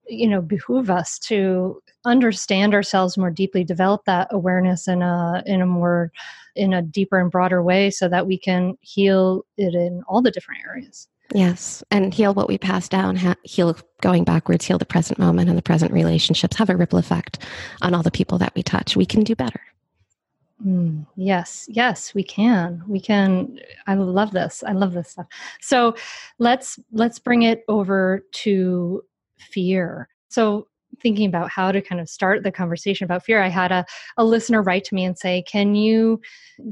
you 0.07 0.27
know 0.27 0.41
behoove 0.41 0.89
us 0.89 1.19
to 1.19 1.81
understand 2.05 2.73
ourselves 2.73 3.17
more 3.17 3.29
deeply 3.29 3.65
develop 3.65 4.05
that 4.05 4.29
awareness 4.31 4.87
in 4.87 5.01
a 5.01 5.43
in 5.45 5.61
a 5.61 5.65
more 5.65 6.09
in 6.55 6.73
a 6.73 6.81
deeper 6.81 7.19
and 7.19 7.31
broader 7.31 7.61
way 7.61 7.89
so 7.89 8.07
that 8.07 8.27
we 8.27 8.37
can 8.37 8.77
heal 8.79 9.45
it 9.57 9.73
in 9.75 10.01
all 10.07 10.21
the 10.21 10.31
different 10.31 10.61
areas 10.65 11.09
Yes. 11.33 11.83
And 11.89 12.13
heal 12.13 12.33
what 12.33 12.47
we 12.47 12.57
pass 12.57 12.87
down, 12.87 13.15
ha- 13.15 13.35
heal 13.43 13.75
going 14.01 14.23
backwards, 14.23 14.65
heal 14.65 14.77
the 14.77 14.85
present 14.85 15.17
moment 15.17 15.49
and 15.49 15.57
the 15.57 15.63
present 15.63 15.91
relationships, 15.91 16.55
have 16.57 16.69
a 16.69 16.75
ripple 16.77 16.99
effect 16.99 17.39
on 17.81 17.95
all 17.95 18.03
the 18.03 18.11
people 18.11 18.37
that 18.37 18.53
we 18.55 18.61
touch. 18.61 18.95
We 18.95 19.05
can 19.05 19.23
do 19.23 19.35
better. 19.35 19.59
Mm, 20.63 21.05
yes, 21.15 21.65
yes, 21.67 22.13
we 22.13 22.23
can. 22.23 22.83
We 22.87 22.99
can. 22.99 23.59
I 23.87 23.95
love 23.95 24.31
this. 24.31 24.63
I 24.65 24.73
love 24.73 24.93
this 24.93 25.09
stuff. 25.09 25.25
So 25.59 25.95
let's 26.37 26.79
let's 26.91 27.19
bring 27.19 27.41
it 27.41 27.63
over 27.67 28.23
to 28.31 29.03
fear. 29.37 30.07
So 30.29 30.67
thinking 31.01 31.27
about 31.27 31.49
how 31.49 31.71
to 31.71 31.81
kind 31.81 31.99
of 32.01 32.09
start 32.09 32.43
the 32.43 32.51
conversation 32.51 33.05
about 33.05 33.23
fear 33.23 33.41
i 33.41 33.47
had 33.47 33.71
a, 33.71 33.85
a 34.17 34.23
listener 34.23 34.61
write 34.61 34.83
to 34.83 34.95
me 34.95 35.03
and 35.03 35.17
say 35.17 35.43
can 35.43 35.75
you 35.75 36.19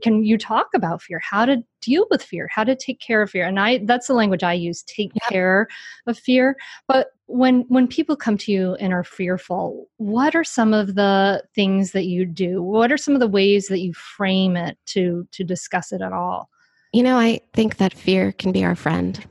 can 0.01 0.23
you 0.23 0.37
talk 0.37 0.67
about 0.73 1.01
fear? 1.01 1.19
How 1.19 1.45
to 1.45 1.57
deal 1.81 2.05
with 2.09 2.23
fear? 2.23 2.47
How 2.51 2.63
to 2.63 2.75
take 2.75 2.99
care 2.99 3.21
of 3.21 3.29
fear? 3.29 3.45
And 3.45 3.59
i 3.59 3.79
that's 3.85 4.07
the 4.07 4.13
language 4.13 4.43
i 4.43 4.53
use 4.53 4.83
take 4.83 5.11
yep. 5.15 5.29
care 5.29 5.67
of 6.07 6.17
fear. 6.17 6.55
But 6.87 7.07
when 7.25 7.65
when 7.69 7.87
people 7.87 8.15
come 8.15 8.37
to 8.37 8.51
you 8.51 8.75
and 8.75 8.91
are 8.91 9.03
fearful 9.03 9.87
what 9.97 10.35
are 10.35 10.43
some 10.43 10.73
of 10.73 10.95
the 10.95 11.43
things 11.55 11.91
that 11.91 12.05
you 12.05 12.25
do? 12.25 12.61
What 12.61 12.91
are 12.91 12.97
some 12.97 13.13
of 13.13 13.19
the 13.19 13.27
ways 13.27 13.67
that 13.67 13.79
you 13.79 13.93
frame 13.93 14.55
it 14.55 14.77
to 14.87 15.27
to 15.31 15.43
discuss 15.43 15.91
it 15.91 16.01
at 16.01 16.13
all? 16.13 16.49
You 16.93 17.03
know 17.03 17.17
i 17.17 17.41
think 17.53 17.77
that 17.77 17.93
fear 17.93 18.31
can 18.31 18.51
be 18.51 18.63
our 18.63 18.75
friend. 18.75 19.25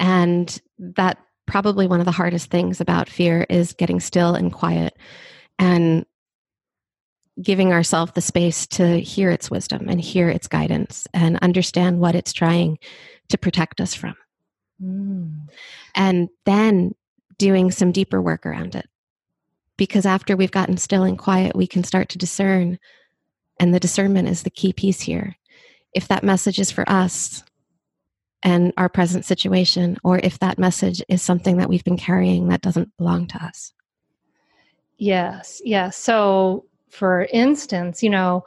And 0.00 0.60
that 0.78 1.18
probably 1.46 1.86
one 1.86 2.00
of 2.00 2.06
the 2.06 2.12
hardest 2.12 2.50
things 2.50 2.80
about 2.80 3.08
fear 3.08 3.46
is 3.48 3.72
getting 3.72 4.00
still 4.00 4.34
and 4.34 4.52
quiet 4.52 4.96
and 5.58 6.04
giving 7.40 7.72
ourselves 7.72 8.12
the 8.12 8.20
space 8.20 8.66
to 8.66 9.00
hear 9.00 9.30
its 9.30 9.50
wisdom 9.50 9.88
and 9.88 10.00
hear 10.00 10.28
its 10.28 10.46
guidance 10.46 11.06
and 11.12 11.38
understand 11.40 11.98
what 11.98 12.14
it's 12.14 12.32
trying 12.32 12.78
to 13.28 13.38
protect 13.38 13.80
us 13.80 13.94
from. 13.94 14.14
Mm. 14.82 15.48
And 15.94 16.28
then 16.44 16.94
doing 17.38 17.70
some 17.70 17.92
deeper 17.92 18.22
work 18.22 18.46
around 18.46 18.74
it. 18.74 18.88
Because 19.76 20.06
after 20.06 20.36
we've 20.36 20.52
gotten 20.52 20.76
still 20.76 21.02
and 21.02 21.18
quiet, 21.18 21.56
we 21.56 21.66
can 21.66 21.82
start 21.82 22.08
to 22.10 22.18
discern. 22.18 22.78
And 23.58 23.74
the 23.74 23.80
discernment 23.80 24.28
is 24.28 24.44
the 24.44 24.50
key 24.50 24.72
piece 24.72 25.00
here. 25.00 25.36
If 25.92 26.06
that 26.08 26.22
message 26.22 26.60
is 26.60 26.70
for 26.70 26.88
us, 26.88 27.42
and 28.44 28.72
our 28.76 28.88
present 28.88 29.24
situation, 29.24 29.96
or 30.04 30.18
if 30.18 30.38
that 30.38 30.58
message 30.58 31.02
is 31.08 31.22
something 31.22 31.56
that 31.56 31.68
we've 31.68 31.82
been 31.82 31.96
carrying 31.96 32.48
that 32.48 32.60
doesn't 32.60 32.94
belong 32.98 33.26
to 33.28 33.42
us. 33.42 33.72
Yes, 34.98 35.60
yes. 35.64 35.96
So, 35.96 36.66
for 36.90 37.26
instance, 37.32 38.02
you 38.02 38.10
know, 38.10 38.44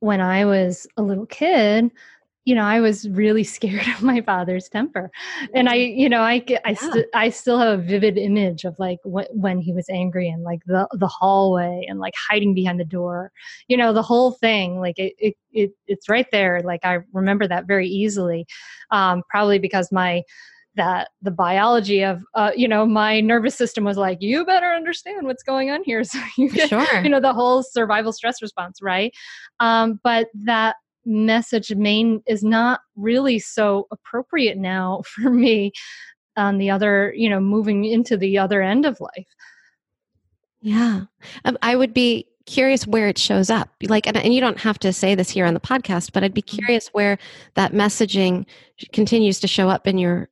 when 0.00 0.20
I 0.20 0.44
was 0.44 0.86
a 0.96 1.02
little 1.02 1.26
kid, 1.26 1.90
you 2.48 2.54
know, 2.54 2.64
I 2.64 2.80
was 2.80 3.06
really 3.10 3.44
scared 3.44 3.86
of 3.94 4.02
my 4.02 4.22
father's 4.22 4.70
temper, 4.70 5.10
and 5.52 5.68
I, 5.68 5.74
you 5.74 6.08
know, 6.08 6.22
I 6.22 6.42
I, 6.64 6.70
yeah. 6.70 6.74
st- 6.76 7.06
I 7.12 7.28
still 7.28 7.58
have 7.58 7.78
a 7.78 7.82
vivid 7.82 8.16
image 8.16 8.64
of 8.64 8.78
like 8.78 9.00
wh- 9.04 9.30
when 9.32 9.60
he 9.60 9.74
was 9.74 9.86
angry 9.90 10.30
and 10.30 10.44
like 10.44 10.60
the 10.64 10.88
the 10.92 11.06
hallway 11.06 11.84
and 11.86 12.00
like 12.00 12.14
hiding 12.16 12.54
behind 12.54 12.80
the 12.80 12.86
door, 12.86 13.32
you 13.68 13.76
know, 13.76 13.92
the 13.92 14.02
whole 14.02 14.32
thing. 14.32 14.80
Like 14.80 14.98
it 14.98 15.12
it, 15.18 15.34
it 15.52 15.72
it's 15.86 16.08
right 16.08 16.26
there. 16.32 16.62
Like 16.64 16.80
I 16.84 17.00
remember 17.12 17.46
that 17.46 17.66
very 17.66 17.86
easily, 17.86 18.46
um, 18.90 19.22
probably 19.28 19.58
because 19.58 19.92
my 19.92 20.22
that 20.76 21.08
the 21.20 21.30
biology 21.30 22.02
of 22.02 22.22
uh, 22.34 22.52
you 22.56 22.66
know 22.66 22.86
my 22.86 23.20
nervous 23.20 23.56
system 23.56 23.84
was 23.84 23.98
like 23.98 24.18
you 24.22 24.46
better 24.46 24.68
understand 24.68 25.26
what's 25.26 25.42
going 25.42 25.70
on 25.70 25.82
here 25.84 26.02
so 26.12 26.18
you 26.38 26.48
get 26.48 26.70
sure. 26.70 27.02
you 27.04 27.10
know 27.10 27.20
the 27.20 27.34
whole 27.34 27.62
survival 27.62 28.12
stress 28.12 28.40
response 28.40 28.80
right 28.80 29.12
um, 29.60 30.00
but 30.02 30.28
that 30.34 30.76
message 31.08 31.74
main 31.74 32.22
is 32.26 32.42
not 32.42 32.80
really 32.96 33.38
so 33.38 33.86
appropriate 33.90 34.58
now 34.58 35.02
for 35.06 35.30
me 35.30 35.72
on 36.36 36.58
the 36.58 36.70
other 36.70 37.12
you 37.16 37.28
know 37.28 37.40
moving 37.40 37.84
into 37.84 38.16
the 38.16 38.38
other 38.38 38.62
end 38.62 38.86
of 38.86 39.00
life. 39.00 39.26
Yeah. 40.60 41.02
Um, 41.44 41.56
i 41.62 41.76
would 41.76 41.94
be 41.94 42.26
curious 42.46 42.86
where 42.86 43.08
it 43.08 43.18
shows 43.18 43.50
up 43.50 43.68
like 43.82 44.06
and, 44.06 44.16
and 44.16 44.34
you 44.34 44.40
don't 44.40 44.58
have 44.58 44.78
to 44.78 44.92
say 44.92 45.14
this 45.14 45.30
here 45.30 45.44
on 45.44 45.54
the 45.54 45.60
podcast 45.60 46.12
but 46.12 46.24
i'd 46.24 46.32
be 46.32 46.42
mm-hmm. 46.42 46.56
curious 46.56 46.88
where 46.88 47.18
that 47.54 47.72
messaging 47.72 48.46
continues 48.92 49.38
to 49.38 49.46
show 49.46 49.68
up 49.68 49.86
in 49.86 49.98
your 49.98 50.28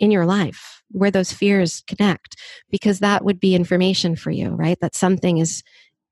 in 0.00 0.10
your 0.10 0.26
life 0.26 0.82
where 0.90 1.10
those 1.10 1.32
fears 1.32 1.82
connect 1.86 2.36
because 2.70 2.98
that 2.98 3.24
would 3.24 3.38
be 3.38 3.54
information 3.54 4.16
for 4.16 4.30
you 4.30 4.50
right? 4.50 4.78
That 4.80 4.96
something 4.96 5.38
is 5.38 5.62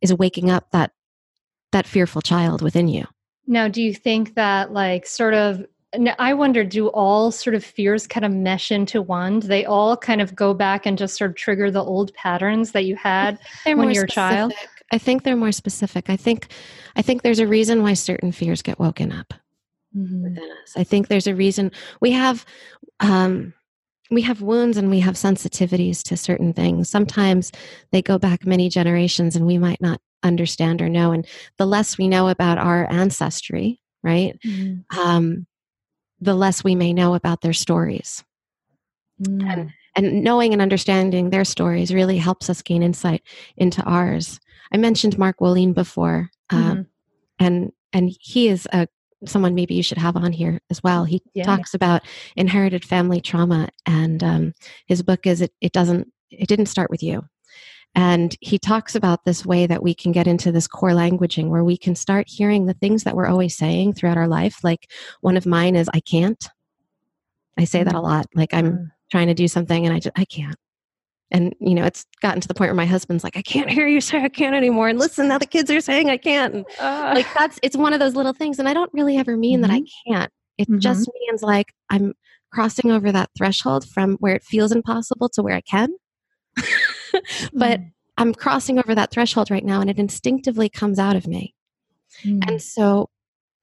is 0.00 0.14
waking 0.14 0.50
up 0.50 0.70
that 0.72 0.92
that 1.72 1.86
fearful 1.86 2.22
child 2.22 2.62
within 2.62 2.88
you 2.88 3.04
now, 3.48 3.66
do 3.66 3.82
you 3.82 3.94
think 3.94 4.34
that, 4.34 4.72
like, 4.72 5.06
sort 5.06 5.32
of, 5.32 5.64
I 6.18 6.34
wonder, 6.34 6.64
do 6.64 6.88
all 6.88 7.32
sort 7.32 7.56
of 7.56 7.64
fears 7.64 8.06
kind 8.06 8.26
of 8.26 8.30
mesh 8.30 8.70
into 8.70 9.00
one? 9.00 9.40
Do 9.40 9.48
they 9.48 9.64
all 9.64 9.96
kind 9.96 10.20
of 10.20 10.36
go 10.36 10.52
back 10.52 10.84
and 10.84 10.98
just 10.98 11.16
sort 11.16 11.30
of 11.30 11.36
trigger 11.36 11.70
the 11.70 11.82
old 11.82 12.12
patterns 12.12 12.72
that 12.72 12.84
you 12.84 12.94
had 12.94 13.38
when 13.64 13.90
you're 13.90 14.04
a 14.04 14.08
child? 14.08 14.52
I 14.92 14.98
think 14.98 15.22
they're 15.22 15.34
more 15.34 15.52
specific. 15.52 16.10
I 16.10 16.16
think, 16.16 16.48
I 16.94 17.00
think 17.00 17.22
there's 17.22 17.38
a 17.38 17.46
reason 17.46 17.82
why 17.82 17.94
certain 17.94 18.32
fears 18.32 18.60
get 18.60 18.78
woken 18.78 19.12
up 19.12 19.32
mm-hmm. 19.96 20.24
within 20.24 20.50
us. 20.62 20.74
I 20.76 20.84
think 20.84 21.08
there's 21.08 21.26
a 21.26 21.34
reason 21.34 21.72
we 22.02 22.10
have, 22.12 22.44
um, 23.00 23.54
we 24.10 24.22
have 24.22 24.42
wounds 24.42 24.76
and 24.76 24.90
we 24.90 25.00
have 25.00 25.14
sensitivities 25.14 26.02
to 26.04 26.18
certain 26.18 26.52
things. 26.52 26.90
Sometimes 26.90 27.50
they 27.92 28.02
go 28.02 28.18
back 28.18 28.46
many 28.46 28.68
generations 28.68 29.36
and 29.36 29.46
we 29.46 29.56
might 29.56 29.80
not 29.80 30.00
understand 30.22 30.82
or 30.82 30.88
know. 30.88 31.12
And 31.12 31.26
the 31.56 31.66
less 31.66 31.98
we 31.98 32.08
know 32.08 32.28
about 32.28 32.58
our 32.58 32.90
ancestry, 32.90 33.80
right, 34.02 34.38
mm-hmm. 34.44 34.98
um, 34.98 35.46
the 36.20 36.34
less 36.34 36.64
we 36.64 36.74
may 36.74 36.92
know 36.92 37.14
about 37.14 37.40
their 37.40 37.52
stories. 37.52 38.24
Mm. 39.22 39.52
And, 39.52 39.70
and 39.94 40.22
knowing 40.22 40.52
and 40.52 40.62
understanding 40.62 41.30
their 41.30 41.44
stories 41.44 41.92
really 41.92 42.18
helps 42.18 42.48
us 42.48 42.62
gain 42.62 42.82
insight 42.82 43.22
into 43.56 43.82
ours. 43.82 44.38
I 44.72 44.76
mentioned 44.76 45.18
Mark 45.18 45.38
Wolynn 45.38 45.74
before, 45.74 46.30
uh, 46.50 46.56
mm-hmm. 46.56 46.82
and 47.38 47.72
and 47.92 48.12
he 48.20 48.48
is 48.48 48.68
a 48.72 48.86
someone 49.26 49.54
maybe 49.54 49.74
you 49.74 49.82
should 49.82 49.98
have 49.98 50.16
on 50.16 50.32
here 50.32 50.60
as 50.70 50.82
well. 50.82 51.04
He 51.04 51.22
yeah. 51.34 51.44
talks 51.44 51.74
about 51.74 52.02
inherited 52.36 52.84
family 52.84 53.20
trauma, 53.20 53.68
and 53.86 54.22
um, 54.22 54.54
his 54.86 55.02
book 55.02 55.26
is 55.26 55.40
it, 55.40 55.52
it 55.60 55.72
doesn't 55.72 56.12
it 56.30 56.48
didn't 56.48 56.66
start 56.66 56.90
with 56.90 57.02
you. 57.02 57.24
And 57.94 58.36
he 58.40 58.58
talks 58.58 58.94
about 58.94 59.24
this 59.24 59.44
way 59.44 59.66
that 59.66 59.82
we 59.82 59.94
can 59.94 60.12
get 60.12 60.28
into 60.28 60.52
this 60.52 60.68
core 60.68 60.90
languaging 60.90 61.48
where 61.48 61.64
we 61.64 61.76
can 61.76 61.94
start 61.94 62.28
hearing 62.28 62.66
the 62.66 62.74
things 62.74 63.04
that 63.04 63.16
we're 63.16 63.26
always 63.26 63.56
saying 63.56 63.94
throughout 63.94 64.18
our 64.18 64.28
life. 64.28 64.62
Like 64.62 64.90
one 65.20 65.36
of 65.36 65.46
mine 65.46 65.74
is, 65.74 65.90
I 65.92 66.00
can't. 66.00 66.48
I 67.58 67.64
say 67.64 67.82
that 67.82 67.94
a 67.94 68.00
lot. 68.00 68.26
Like 68.34 68.54
I'm 68.54 68.72
mm. 68.72 68.90
trying 69.10 69.26
to 69.26 69.34
do 69.34 69.48
something 69.48 69.84
and 69.84 69.94
I 69.94 69.98
just, 69.98 70.16
I 70.16 70.24
can't. 70.24 70.54
And, 71.30 71.54
you 71.60 71.74
know, 71.74 71.84
it's 71.84 72.06
gotten 72.22 72.40
to 72.40 72.48
the 72.48 72.54
point 72.54 72.68
where 72.68 72.74
my 72.74 72.86
husband's 72.86 73.24
like, 73.24 73.36
I 73.36 73.42
can't 73.42 73.68
hear 73.68 73.86
you 73.86 74.00
say 74.00 74.22
I 74.22 74.28
can't 74.28 74.54
anymore. 74.54 74.88
And 74.88 74.98
listen, 74.98 75.28
now 75.28 75.38
the 75.38 75.46
kids 75.46 75.70
are 75.70 75.80
saying 75.80 76.08
I 76.08 76.16
can't. 76.16 76.54
And 76.54 76.66
uh, 76.78 77.12
like 77.14 77.26
that's, 77.36 77.58
it's 77.62 77.76
one 77.76 77.92
of 77.92 78.00
those 78.00 78.14
little 78.14 78.32
things. 78.32 78.58
And 78.58 78.68
I 78.68 78.74
don't 78.74 78.92
really 78.94 79.18
ever 79.18 79.36
mean 79.36 79.60
mm-hmm. 79.60 79.62
that 79.62 79.70
I 79.70 79.80
mm-hmm. 79.80 80.12
can't. 80.12 80.32
It 80.56 80.68
mm-hmm. 80.68 80.78
just 80.78 81.10
means 81.20 81.42
like 81.42 81.72
I'm 81.90 82.14
crossing 82.52 82.90
over 82.92 83.12
that 83.12 83.30
threshold 83.36 83.86
from 83.88 84.16
where 84.20 84.34
it 84.36 84.42
feels 84.42 84.72
impossible 84.72 85.28
to 85.30 85.42
where 85.42 85.54
I 85.54 85.60
can. 85.60 85.90
but 87.52 87.80
mm. 87.80 87.92
I'm 88.16 88.34
crossing 88.34 88.78
over 88.78 88.94
that 88.94 89.10
threshold 89.10 89.50
right 89.50 89.64
now 89.64 89.80
and 89.80 89.88
it 89.88 89.98
instinctively 89.98 90.68
comes 90.68 90.98
out 90.98 91.16
of 91.16 91.26
me. 91.26 91.54
Mm. 92.24 92.48
And 92.48 92.62
so 92.62 93.10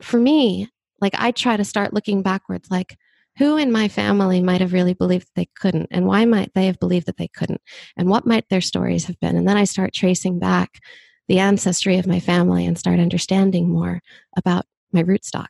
for 0.02 0.18
me, 0.18 0.70
like 1.02 1.14
I 1.18 1.32
try 1.32 1.58
to 1.58 1.66
start 1.66 1.94
looking 1.94 2.22
backwards, 2.22 2.72
like 2.72 2.98
who 3.38 3.58
in 3.58 3.72
my 3.72 3.88
family 3.88 4.42
might 4.42 4.62
have 4.62 4.74
really 4.74 4.94
believed 4.94 5.28
they 5.36 5.48
couldn't 5.60 5.88
and 5.92 6.06
why 6.06 6.26
might 6.26 6.54
they 6.54 6.68
have 6.68 6.80
believed 6.80 7.06
that 7.08 7.18
they 7.18 7.28
couldn't 7.28 7.62
and 7.98 8.10
what 8.10 8.26
might 8.26 8.48
their 8.50 8.62
stories 8.62 9.06
have 9.06 9.20
been 9.20 9.36
and 9.36 9.48
then 9.48 9.58
i 9.58 9.64
start 9.64 9.94
tracing 9.94 10.40
back 10.40 10.80
the 11.28 11.40
ancestry 11.40 11.98
of 11.98 12.08
my 12.08 12.20
family 12.20 12.66
and 12.66 12.78
start 12.78 13.00
understanding 13.00 13.70
more 13.70 14.02
about 14.38 14.66
my 14.92 15.04
rootstock 15.04 15.48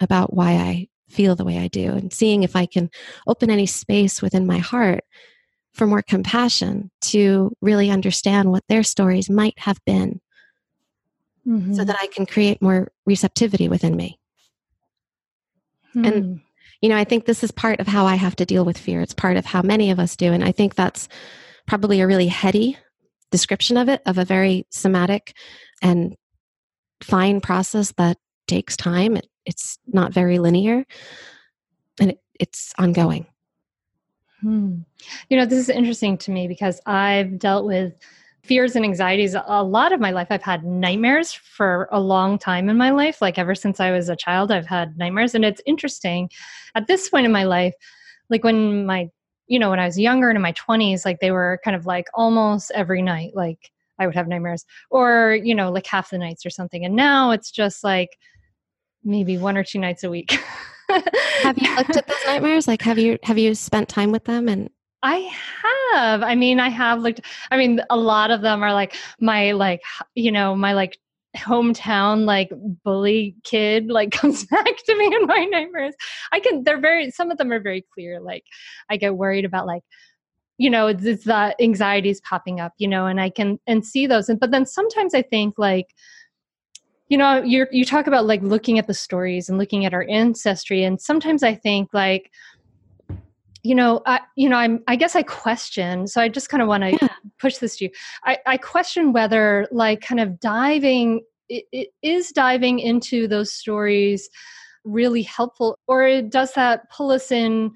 about 0.00 0.34
why 0.34 0.52
i 0.52 0.86
feel 1.08 1.36
the 1.36 1.44
way 1.44 1.58
i 1.58 1.68
do 1.68 1.92
and 1.92 2.12
seeing 2.12 2.42
if 2.42 2.56
i 2.56 2.66
can 2.66 2.90
open 3.26 3.50
any 3.50 3.66
space 3.66 4.20
within 4.20 4.46
my 4.46 4.58
heart 4.58 5.04
for 5.74 5.86
more 5.86 6.02
compassion 6.02 6.90
to 7.00 7.54
really 7.60 7.90
understand 7.90 8.50
what 8.50 8.64
their 8.68 8.82
stories 8.82 9.30
might 9.30 9.58
have 9.58 9.78
been 9.84 10.20
mm-hmm. 11.46 11.74
so 11.74 11.84
that 11.84 11.96
I 12.00 12.06
can 12.08 12.26
create 12.26 12.60
more 12.60 12.90
receptivity 13.06 13.68
within 13.68 13.96
me. 13.96 14.18
Mm. 15.94 16.06
And, 16.06 16.24
hmm. 16.24 16.34
you 16.82 16.88
know, 16.88 16.96
I 16.96 17.04
think 17.04 17.24
this 17.24 17.42
is 17.42 17.50
part 17.50 17.80
of 17.80 17.86
how 17.86 18.06
I 18.06 18.16
have 18.16 18.36
to 18.36 18.44
deal 18.44 18.64
with 18.64 18.76
fear. 18.76 19.00
It's 19.00 19.14
part 19.14 19.36
of 19.36 19.46
how 19.46 19.62
many 19.62 19.90
of 19.90 19.98
us 19.98 20.16
do. 20.16 20.32
And 20.32 20.44
I 20.44 20.52
think 20.52 20.74
that's 20.74 21.08
probably 21.66 22.00
a 22.00 22.06
really 22.06 22.28
heady 22.28 22.76
description 23.30 23.76
of 23.76 23.88
it, 23.88 24.02
of 24.06 24.18
a 24.18 24.24
very 24.24 24.66
somatic 24.70 25.34
and 25.82 26.16
fine 27.02 27.40
process 27.40 27.92
that 27.92 28.18
takes 28.46 28.76
time. 28.76 29.16
It, 29.16 29.26
it's 29.46 29.78
not 29.86 30.12
very 30.12 30.38
linear 30.38 30.84
and 32.00 32.10
it, 32.10 32.20
it's 32.38 32.74
ongoing. 32.78 33.26
Hmm. 34.40 34.78
You 35.28 35.36
know, 35.36 35.46
this 35.46 35.58
is 35.58 35.68
interesting 35.68 36.16
to 36.18 36.30
me 36.30 36.48
because 36.48 36.80
I've 36.86 37.38
dealt 37.38 37.66
with 37.66 37.94
fears 38.42 38.76
and 38.76 38.84
anxieties 38.84 39.34
a 39.34 39.62
lot 39.62 39.92
of 39.92 40.00
my 40.00 40.10
life. 40.10 40.28
I've 40.30 40.42
had 40.42 40.64
nightmares 40.64 41.32
for 41.32 41.88
a 41.92 42.00
long 42.00 42.38
time 42.38 42.68
in 42.68 42.76
my 42.76 42.90
life. 42.90 43.20
Like 43.20 43.38
ever 43.38 43.54
since 43.54 43.80
I 43.80 43.90
was 43.90 44.08
a 44.08 44.16
child, 44.16 44.50
I've 44.50 44.66
had 44.66 44.96
nightmares. 44.96 45.34
And 45.34 45.44
it's 45.44 45.60
interesting 45.66 46.30
at 46.74 46.86
this 46.86 47.08
point 47.08 47.26
in 47.26 47.32
my 47.32 47.44
life, 47.44 47.74
like 48.30 48.44
when 48.44 48.86
my 48.86 49.10
you 49.48 49.58
know 49.58 49.70
when 49.70 49.80
i 49.80 49.86
was 49.86 49.98
younger 49.98 50.28
and 50.28 50.36
in 50.36 50.42
my 50.42 50.52
20s 50.52 51.04
like 51.04 51.18
they 51.20 51.30
were 51.30 51.58
kind 51.64 51.74
of 51.74 51.86
like 51.86 52.06
almost 52.14 52.70
every 52.74 53.02
night 53.02 53.32
like 53.34 53.70
i 53.98 54.06
would 54.06 54.14
have 54.14 54.28
nightmares 54.28 54.64
or 54.90 55.38
you 55.42 55.54
know 55.54 55.72
like 55.72 55.86
half 55.86 56.10
the 56.10 56.18
nights 56.18 56.46
or 56.46 56.50
something 56.50 56.84
and 56.84 56.94
now 56.94 57.30
it's 57.30 57.50
just 57.50 57.82
like 57.82 58.18
maybe 59.02 59.38
one 59.38 59.56
or 59.56 59.64
two 59.64 59.78
nights 59.78 60.04
a 60.04 60.10
week 60.10 60.38
have 61.42 61.58
you 61.58 61.76
looked 61.76 61.96
at 61.96 62.06
those 62.06 62.16
nightmares 62.26 62.66
like 62.66 62.82
have 62.82 62.98
you 62.98 63.18
have 63.22 63.38
you 63.38 63.54
spent 63.54 63.88
time 63.88 64.10
with 64.10 64.24
them 64.24 64.48
and 64.48 64.70
I 65.00 65.30
have. 65.92 66.22
I 66.22 66.34
mean, 66.34 66.58
I 66.58 66.70
have 66.70 67.00
looked. 67.00 67.20
I 67.52 67.56
mean, 67.56 67.80
a 67.88 67.96
lot 67.96 68.32
of 68.32 68.40
them 68.40 68.64
are 68.64 68.72
like 68.72 68.96
my 69.20 69.52
like 69.52 69.80
you 70.16 70.32
know 70.32 70.56
my 70.56 70.72
like 70.72 70.98
hometown 71.36 72.24
like 72.24 72.50
bully 72.84 73.36
kid 73.44 73.88
like 73.88 74.10
comes 74.12 74.44
back 74.44 74.76
to 74.84 74.96
me 74.96 75.06
in 75.06 75.26
my 75.26 75.44
nightmares 75.44 75.94
i 76.32 76.40
can 76.40 76.64
they're 76.64 76.80
very 76.80 77.10
some 77.10 77.30
of 77.30 77.38
them 77.38 77.52
are 77.52 77.60
very 77.60 77.84
clear 77.92 78.18
like 78.18 78.44
i 78.90 78.96
get 78.96 79.16
worried 79.16 79.44
about 79.44 79.66
like 79.66 79.82
you 80.56 80.70
know 80.70 80.86
it's, 80.86 81.04
it's 81.04 81.24
the 81.24 81.54
anxieties 81.60 82.20
popping 82.22 82.60
up 82.60 82.72
you 82.78 82.88
know 82.88 83.06
and 83.06 83.20
i 83.20 83.28
can 83.28 83.58
and 83.66 83.84
see 83.86 84.06
those 84.06 84.28
and 84.28 84.40
but 84.40 84.50
then 84.50 84.64
sometimes 84.64 85.14
i 85.14 85.22
think 85.22 85.54
like 85.58 85.94
you 87.08 87.16
know 87.16 87.42
you 87.42 87.66
you 87.70 87.84
talk 87.84 88.06
about 88.06 88.26
like 88.26 88.42
looking 88.42 88.78
at 88.78 88.86
the 88.86 88.94
stories 88.94 89.48
and 89.48 89.58
looking 89.58 89.84
at 89.84 89.94
our 89.94 90.06
ancestry 90.08 90.84
and 90.84 91.00
sometimes 91.00 91.42
i 91.42 91.54
think 91.54 91.88
like 91.92 92.30
you 93.62 93.74
know 93.74 94.02
i 94.06 94.20
you 94.36 94.48
know 94.48 94.56
i'm 94.56 94.82
i 94.86 94.96
guess 94.96 95.16
i 95.16 95.22
question 95.22 96.06
so 96.06 96.20
i 96.20 96.28
just 96.28 96.48
kind 96.48 96.62
of 96.62 96.68
want 96.68 96.82
to 96.82 96.90
yeah. 97.00 97.08
push 97.40 97.58
this 97.58 97.76
to 97.76 97.84
you 97.84 97.90
i 98.24 98.38
i 98.46 98.56
question 98.56 99.12
whether 99.12 99.66
like 99.72 100.00
kind 100.00 100.20
of 100.20 100.38
diving 100.38 101.22
it, 101.48 101.64
it 101.72 101.88
is 102.02 102.30
diving 102.30 102.78
into 102.78 103.26
those 103.26 103.52
stories 103.52 104.28
really 104.84 105.22
helpful 105.22 105.78
or 105.86 106.22
does 106.22 106.52
that 106.54 106.90
pull 106.90 107.10
us 107.10 107.32
in 107.32 107.72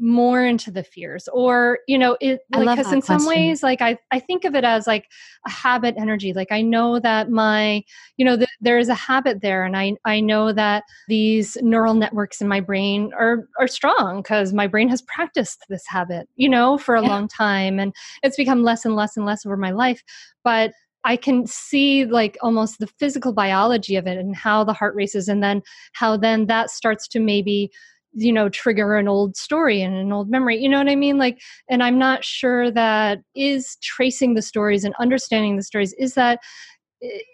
more 0.00 0.44
into 0.44 0.70
the 0.70 0.82
fears 0.82 1.28
or 1.32 1.80
you 1.86 1.98
know 1.98 2.16
it 2.20 2.40
like 2.54 2.76
because 2.76 2.92
in 2.92 3.02
question. 3.02 3.20
some 3.20 3.28
ways 3.28 3.62
like 3.62 3.82
I, 3.82 3.98
I 4.10 4.18
think 4.18 4.44
of 4.44 4.54
it 4.54 4.64
as 4.64 4.86
like 4.86 5.06
a 5.46 5.50
habit 5.50 5.94
energy 5.98 6.32
like 6.32 6.50
i 6.50 6.62
know 6.62 6.98
that 7.00 7.30
my 7.30 7.84
you 8.16 8.24
know 8.24 8.38
there 8.60 8.78
is 8.78 8.88
a 8.88 8.94
habit 8.94 9.42
there 9.42 9.64
and 9.64 9.76
i 9.76 9.94
i 10.06 10.18
know 10.18 10.52
that 10.52 10.84
these 11.08 11.58
neural 11.60 11.94
networks 11.94 12.40
in 12.40 12.48
my 12.48 12.60
brain 12.60 13.12
are 13.18 13.46
are 13.58 13.68
strong 13.68 14.22
because 14.22 14.54
my 14.54 14.66
brain 14.66 14.88
has 14.88 15.02
practiced 15.02 15.64
this 15.68 15.84
habit 15.86 16.28
you 16.36 16.48
know 16.48 16.78
for 16.78 16.94
a 16.94 17.02
yeah. 17.02 17.08
long 17.08 17.28
time 17.28 17.78
and 17.78 17.94
it's 18.22 18.36
become 18.36 18.62
less 18.62 18.86
and 18.86 18.96
less 18.96 19.16
and 19.16 19.26
less 19.26 19.44
over 19.44 19.56
my 19.56 19.70
life 19.70 20.02
but 20.44 20.72
I 21.04 21.16
can 21.16 21.46
see 21.46 22.04
like 22.04 22.36
almost 22.42 22.78
the 22.78 22.86
physical 22.86 23.32
biology 23.32 23.96
of 23.96 24.06
it 24.06 24.18
and 24.18 24.36
how 24.36 24.64
the 24.64 24.74
heart 24.74 24.94
races 24.94 25.28
and 25.28 25.42
then 25.42 25.62
how 25.94 26.18
then 26.18 26.46
that 26.46 26.70
starts 26.70 27.08
to 27.08 27.20
maybe 27.20 27.70
you 28.12 28.32
know 28.32 28.48
trigger 28.48 28.96
an 28.96 29.08
old 29.08 29.36
story 29.36 29.82
and 29.82 29.94
an 29.94 30.12
old 30.12 30.28
memory 30.30 30.56
you 30.60 30.68
know 30.68 30.78
what 30.78 30.88
i 30.88 30.96
mean? 30.96 31.18
Like 31.18 31.40
and 31.68 31.82
i'm 31.82 31.98
not 31.98 32.24
sure 32.24 32.70
that 32.70 33.20
is 33.34 33.76
tracing 33.82 34.34
the 34.34 34.42
stories 34.42 34.84
and 34.84 34.94
understanding 34.98 35.56
the 35.56 35.62
stories 35.62 35.94
is 35.98 36.14
that 36.14 36.40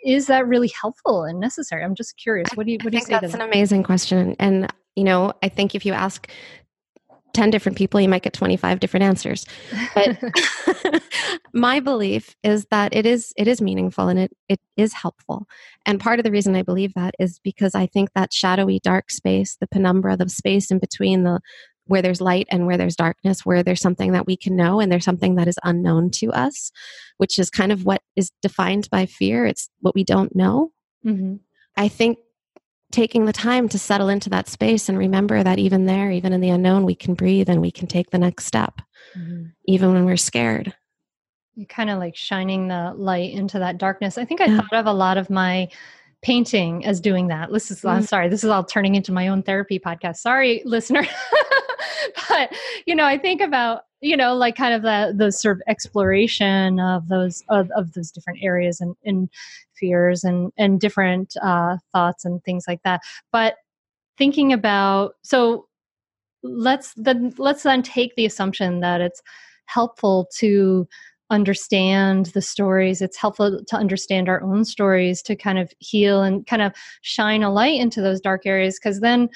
is 0.04 0.26
that 0.28 0.46
really 0.46 0.68
helpful 0.80 1.24
and 1.24 1.40
necessary? 1.40 1.82
I'm 1.82 1.96
just 1.96 2.16
curious. 2.16 2.48
What 2.54 2.66
do 2.66 2.72
you 2.72 2.78
what 2.82 2.92
do 2.92 2.98
you 2.98 3.04
say 3.04 3.18
that's 3.20 3.34
an 3.34 3.40
amazing 3.40 3.82
question 3.82 4.36
and 4.38 4.72
you 4.94 5.04
know 5.04 5.32
i 5.42 5.48
think 5.48 5.74
if 5.74 5.84
you 5.84 5.92
ask 5.92 6.30
10 7.36 7.50
different 7.50 7.76
people, 7.76 8.00
you 8.00 8.08
might 8.08 8.22
get 8.22 8.32
25 8.32 8.80
different 8.80 9.04
answers. 9.04 9.44
But 9.94 10.18
my 11.52 11.80
belief 11.80 12.34
is 12.42 12.66
that 12.70 12.94
it 12.94 13.04
is 13.06 13.32
it 13.36 13.46
is 13.46 13.60
meaningful 13.60 14.08
and 14.08 14.18
it 14.18 14.36
it 14.48 14.58
is 14.76 14.94
helpful. 14.94 15.46
And 15.84 16.00
part 16.00 16.18
of 16.18 16.24
the 16.24 16.30
reason 16.30 16.56
I 16.56 16.62
believe 16.62 16.94
that 16.94 17.14
is 17.18 17.38
because 17.38 17.74
I 17.74 17.86
think 17.86 18.10
that 18.14 18.32
shadowy 18.32 18.80
dark 18.80 19.10
space, 19.10 19.56
the 19.60 19.68
penumbra, 19.68 20.16
the 20.16 20.28
space 20.28 20.70
in 20.70 20.78
between 20.78 21.24
the 21.24 21.40
where 21.88 22.02
there's 22.02 22.20
light 22.20 22.48
and 22.50 22.66
where 22.66 22.76
there's 22.76 22.96
darkness, 22.96 23.46
where 23.46 23.62
there's 23.62 23.80
something 23.80 24.12
that 24.12 24.26
we 24.26 24.36
can 24.36 24.56
know 24.56 24.80
and 24.80 24.90
there's 24.90 25.04
something 25.04 25.36
that 25.36 25.46
is 25.46 25.58
unknown 25.62 26.10
to 26.10 26.32
us, 26.32 26.72
which 27.18 27.38
is 27.38 27.48
kind 27.48 27.70
of 27.70 27.84
what 27.84 28.02
is 28.16 28.32
defined 28.42 28.88
by 28.90 29.06
fear. 29.06 29.46
It's 29.46 29.68
what 29.80 29.94
we 29.94 30.02
don't 30.02 30.34
know. 30.34 30.72
Mm-hmm. 31.04 31.36
I 31.76 31.88
think 31.88 32.18
taking 32.96 33.26
the 33.26 33.32
time 33.32 33.68
to 33.68 33.78
settle 33.78 34.08
into 34.08 34.30
that 34.30 34.48
space 34.48 34.88
and 34.88 34.96
remember 34.96 35.42
that 35.42 35.58
even 35.58 35.84
there, 35.84 36.10
even 36.10 36.32
in 36.32 36.40
the 36.40 36.48
unknown, 36.48 36.86
we 36.86 36.94
can 36.94 37.12
breathe 37.12 37.50
and 37.50 37.60
we 37.60 37.70
can 37.70 37.86
take 37.86 38.08
the 38.08 38.18
next 38.18 38.46
step, 38.46 38.80
mm-hmm. 39.14 39.44
even 39.66 39.92
when 39.92 40.06
we're 40.06 40.16
scared. 40.16 40.74
You 41.56 41.66
kind 41.66 41.90
of 41.90 41.98
like 41.98 42.16
shining 42.16 42.68
the 42.68 42.94
light 42.96 43.34
into 43.34 43.58
that 43.58 43.76
darkness. 43.76 44.16
I 44.16 44.24
think 44.24 44.40
I 44.40 44.46
yeah. 44.46 44.56
thought 44.56 44.72
of 44.72 44.86
a 44.86 44.94
lot 44.94 45.18
of 45.18 45.28
my 45.28 45.68
painting 46.22 46.86
as 46.86 46.98
doing 46.98 47.28
that. 47.28 47.52
This 47.52 47.70
is. 47.70 47.84
I'm 47.84 48.02
sorry, 48.02 48.30
this 48.30 48.42
is 48.42 48.48
all 48.48 48.64
turning 48.64 48.94
into 48.94 49.12
my 49.12 49.28
own 49.28 49.42
therapy 49.42 49.78
podcast. 49.78 50.16
Sorry, 50.16 50.62
listener. 50.64 51.06
but, 52.30 52.50
you 52.86 52.94
know, 52.94 53.04
I 53.04 53.18
think 53.18 53.42
about, 53.42 53.82
you 54.00 54.16
know, 54.16 54.34
like 54.34 54.56
kind 54.56 54.72
of 54.72 54.80
the, 54.80 55.14
the 55.14 55.30
sort 55.30 55.58
of 55.58 55.62
exploration 55.68 56.80
of 56.80 57.08
those, 57.08 57.42
of, 57.50 57.70
of 57.76 57.92
those 57.92 58.10
different 58.10 58.38
areas 58.42 58.80
and, 58.80 58.96
and 59.04 59.28
fears 59.78 60.24
and 60.24 60.52
and 60.56 60.80
different 60.80 61.34
uh, 61.42 61.76
thoughts 61.92 62.24
and 62.24 62.42
things 62.44 62.64
like 62.68 62.82
that. 62.84 63.00
But 63.32 63.56
thinking 64.18 64.52
about 64.52 65.14
so 65.22 65.66
let's 66.42 66.94
then 66.96 67.34
let's 67.38 67.62
then 67.62 67.82
take 67.82 68.14
the 68.16 68.26
assumption 68.26 68.80
that 68.80 69.00
it's 69.00 69.22
helpful 69.66 70.28
to 70.38 70.86
understand 71.30 72.26
the 72.26 72.42
stories. 72.42 73.02
It's 73.02 73.16
helpful 73.16 73.64
to 73.64 73.76
understand 73.76 74.28
our 74.28 74.42
own 74.42 74.64
stories 74.64 75.22
to 75.22 75.34
kind 75.34 75.58
of 75.58 75.72
heal 75.78 76.22
and 76.22 76.46
kind 76.46 76.62
of 76.62 76.72
shine 77.02 77.42
a 77.42 77.52
light 77.52 77.80
into 77.80 78.00
those 78.00 78.20
dark 78.20 78.46
areas. 78.46 78.78
Because 78.78 79.00
then 79.00 79.28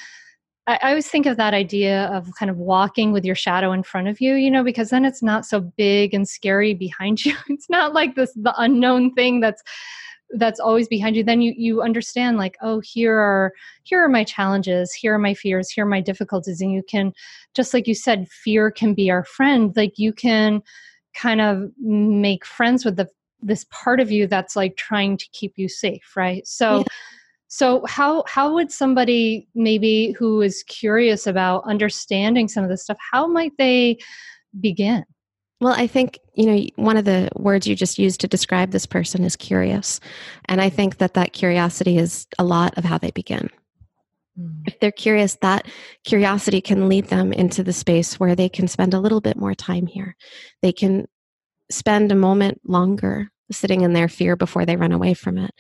I, 0.67 0.79
I 0.83 0.89
always 0.91 1.09
think 1.09 1.27
of 1.27 1.37
that 1.39 1.55
idea 1.55 2.05
of 2.07 2.29
kind 2.39 2.51
of 2.51 2.59
walking 2.59 3.13
with 3.13 3.25
your 3.25 3.35
shadow 3.35 3.73
in 3.73 3.83
front 3.83 4.09
of 4.09 4.21
you, 4.21 4.35
you 4.35 4.51
know, 4.51 4.63
because 4.63 4.91
then 4.91 5.05
it's 5.05 5.23
not 5.23 5.45
so 5.45 5.61
big 5.61 6.15
and 6.15 6.29
scary 6.29 6.75
behind 6.75 7.25
you. 7.25 7.35
It's 7.49 7.69
not 7.69 7.93
like 7.93 8.15
this 8.15 8.33
the 8.35 8.55
unknown 8.57 9.13
thing 9.15 9.41
that's 9.41 9.63
that's 10.35 10.61
always 10.61 10.87
behind 10.87 11.17
you 11.17 11.25
then 11.25 11.41
you 11.41 11.53
you 11.57 11.83
understand 11.83 12.37
like 12.37 12.57
oh 12.63 12.81
here 12.81 13.19
are 13.19 13.53
here 13.83 14.03
are 14.03 14.09
my 14.09 14.23
challenges 14.23 14.93
here 14.93 15.15
are 15.15 15.19
my 15.19 15.35
fears 15.35 15.71
here 15.71 15.85
are 15.85 15.89
my 15.89 16.01
difficulties. 16.01 16.61
And 16.61 16.73
you 16.73 16.83
can 16.83 17.13
just 17.55 17.75
like 17.75 17.87
you 17.87 17.95
said 17.95 18.29
fear 18.29 18.71
can 18.71 18.95
be 18.95 19.11
our 19.11 19.25
friend. 19.25 19.73
Like 19.77 19.99
you 19.99 20.13
can 20.13 20.63
kind 21.15 21.41
of 21.41 21.71
make 21.79 22.45
friends 22.45 22.85
with 22.85 22.97
the 22.97 23.09
this 23.43 23.65
part 23.71 24.01
of 24.01 24.11
you 24.11 24.27
that's 24.27 24.55
like 24.55 24.77
trying 24.77 25.17
to 25.17 25.27
keep 25.33 25.55
you 25.57 25.69
safe 25.69 26.17
right? 26.17 26.47
So 26.47 26.79
yeah. 26.79 26.85
so 27.49 27.85
how 27.87 28.25
how 28.29 28.55
would 28.55 28.71
somebody 28.71 29.49
maybe 29.55 30.13
who 30.19 30.43
is 30.43 30.63
curious 30.65 31.27
about 31.27 31.65
understanding 31.65 32.47
some 32.47 32.63
of 32.63 32.71
this 32.71 32.83
stuff 32.83 32.99
how 33.11 33.27
might 33.27 33.53
they 33.59 33.99
begin 34.61 35.05
well, 35.61 35.75
I 35.75 35.87
think, 35.87 36.19
you 36.35 36.47
know, 36.47 36.67
one 36.77 36.97
of 36.97 37.05
the 37.05 37.29
words 37.37 37.67
you 37.67 37.77
just 37.77 37.99
used 37.99 38.21
to 38.21 38.29
describe 38.29 38.71
this 38.71 38.87
person 38.87 39.25
is 39.25 39.37
curious. 39.37 40.01
And 40.47 40.61
I 40.61 40.71
think 40.71 40.99
that 40.99 41.15
that 41.15 41.35
curiosity 41.35 41.99
is 41.99 42.27
a 42.39 42.45
lot 42.45 42.77
of 42.79 42.85
how 42.85 42.97
they 42.97 43.11
begin. 43.11 43.51
Mm. 44.39 44.63
If 44.67 44.81
they're 44.81 44.91
curious, 44.91 45.37
that 45.43 45.67
curiosity 46.05 46.63
can 46.63 46.89
lead 46.89 47.09
them 47.09 47.33
into 47.33 47.63
the 47.63 47.75
space 47.75 48.19
where 48.19 48.35
they 48.35 48.49
can 48.49 48.69
spend 48.69 48.95
a 48.95 49.01
little 49.01 49.21
bit 49.21 49.37
more 49.37 49.55
time 49.55 49.87
here. 49.87 50.17
They 50.63 50.73
can 50.73 51.07
spend 51.71 52.11
a 52.11 52.17
moment 52.17 52.61
longer 52.65 53.31
sitting 53.53 53.83
in 53.83 53.93
their 53.93 54.09
fear 54.09 54.37
before 54.37 54.65
they 54.65 54.77
run 54.77 54.93
away 54.93 55.13
from 55.13 55.37
it, 55.37 55.51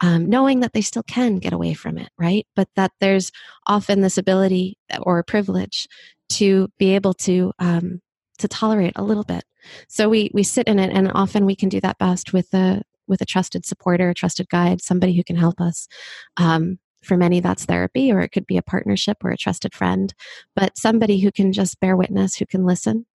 um, 0.00 0.26
knowing 0.26 0.60
that 0.60 0.72
they 0.72 0.82
still 0.82 1.02
can 1.02 1.38
get 1.38 1.52
away 1.52 1.74
from 1.74 1.98
it, 1.98 2.10
right? 2.18 2.46
But 2.54 2.68
that 2.76 2.92
there's 3.00 3.32
often 3.66 4.02
this 4.02 4.18
ability 4.18 4.76
or 5.00 5.22
privilege 5.22 5.88
to 6.30 6.68
be 6.78 6.94
able 6.94 7.14
to 7.14 7.52
um, 7.58 8.02
to 8.38 8.48
tolerate 8.48 8.94
a 8.96 9.02
little 9.02 9.24
bit. 9.24 9.44
So 9.88 10.08
we 10.08 10.30
we 10.32 10.42
sit 10.42 10.66
in 10.66 10.78
it, 10.78 10.90
and 10.90 11.10
often 11.14 11.46
we 11.46 11.56
can 11.56 11.68
do 11.68 11.80
that 11.80 11.98
best 11.98 12.32
with 12.32 12.52
a 12.54 12.82
with 13.06 13.20
a 13.20 13.26
trusted 13.26 13.64
supporter, 13.64 14.10
a 14.10 14.14
trusted 14.14 14.48
guide, 14.48 14.80
somebody 14.80 15.16
who 15.16 15.24
can 15.24 15.36
help 15.36 15.60
us. 15.60 15.88
Um, 16.36 16.78
for 17.02 17.16
many, 17.16 17.40
that's 17.40 17.64
therapy, 17.64 18.12
or 18.12 18.20
it 18.20 18.30
could 18.30 18.46
be 18.46 18.56
a 18.56 18.62
partnership 18.62 19.18
or 19.24 19.30
a 19.30 19.36
trusted 19.36 19.74
friend, 19.74 20.12
but 20.56 20.76
somebody 20.76 21.20
who 21.20 21.30
can 21.30 21.52
just 21.52 21.78
bear 21.80 21.96
witness, 21.96 22.34
who 22.34 22.44
can 22.44 22.66
listen. 22.66 23.06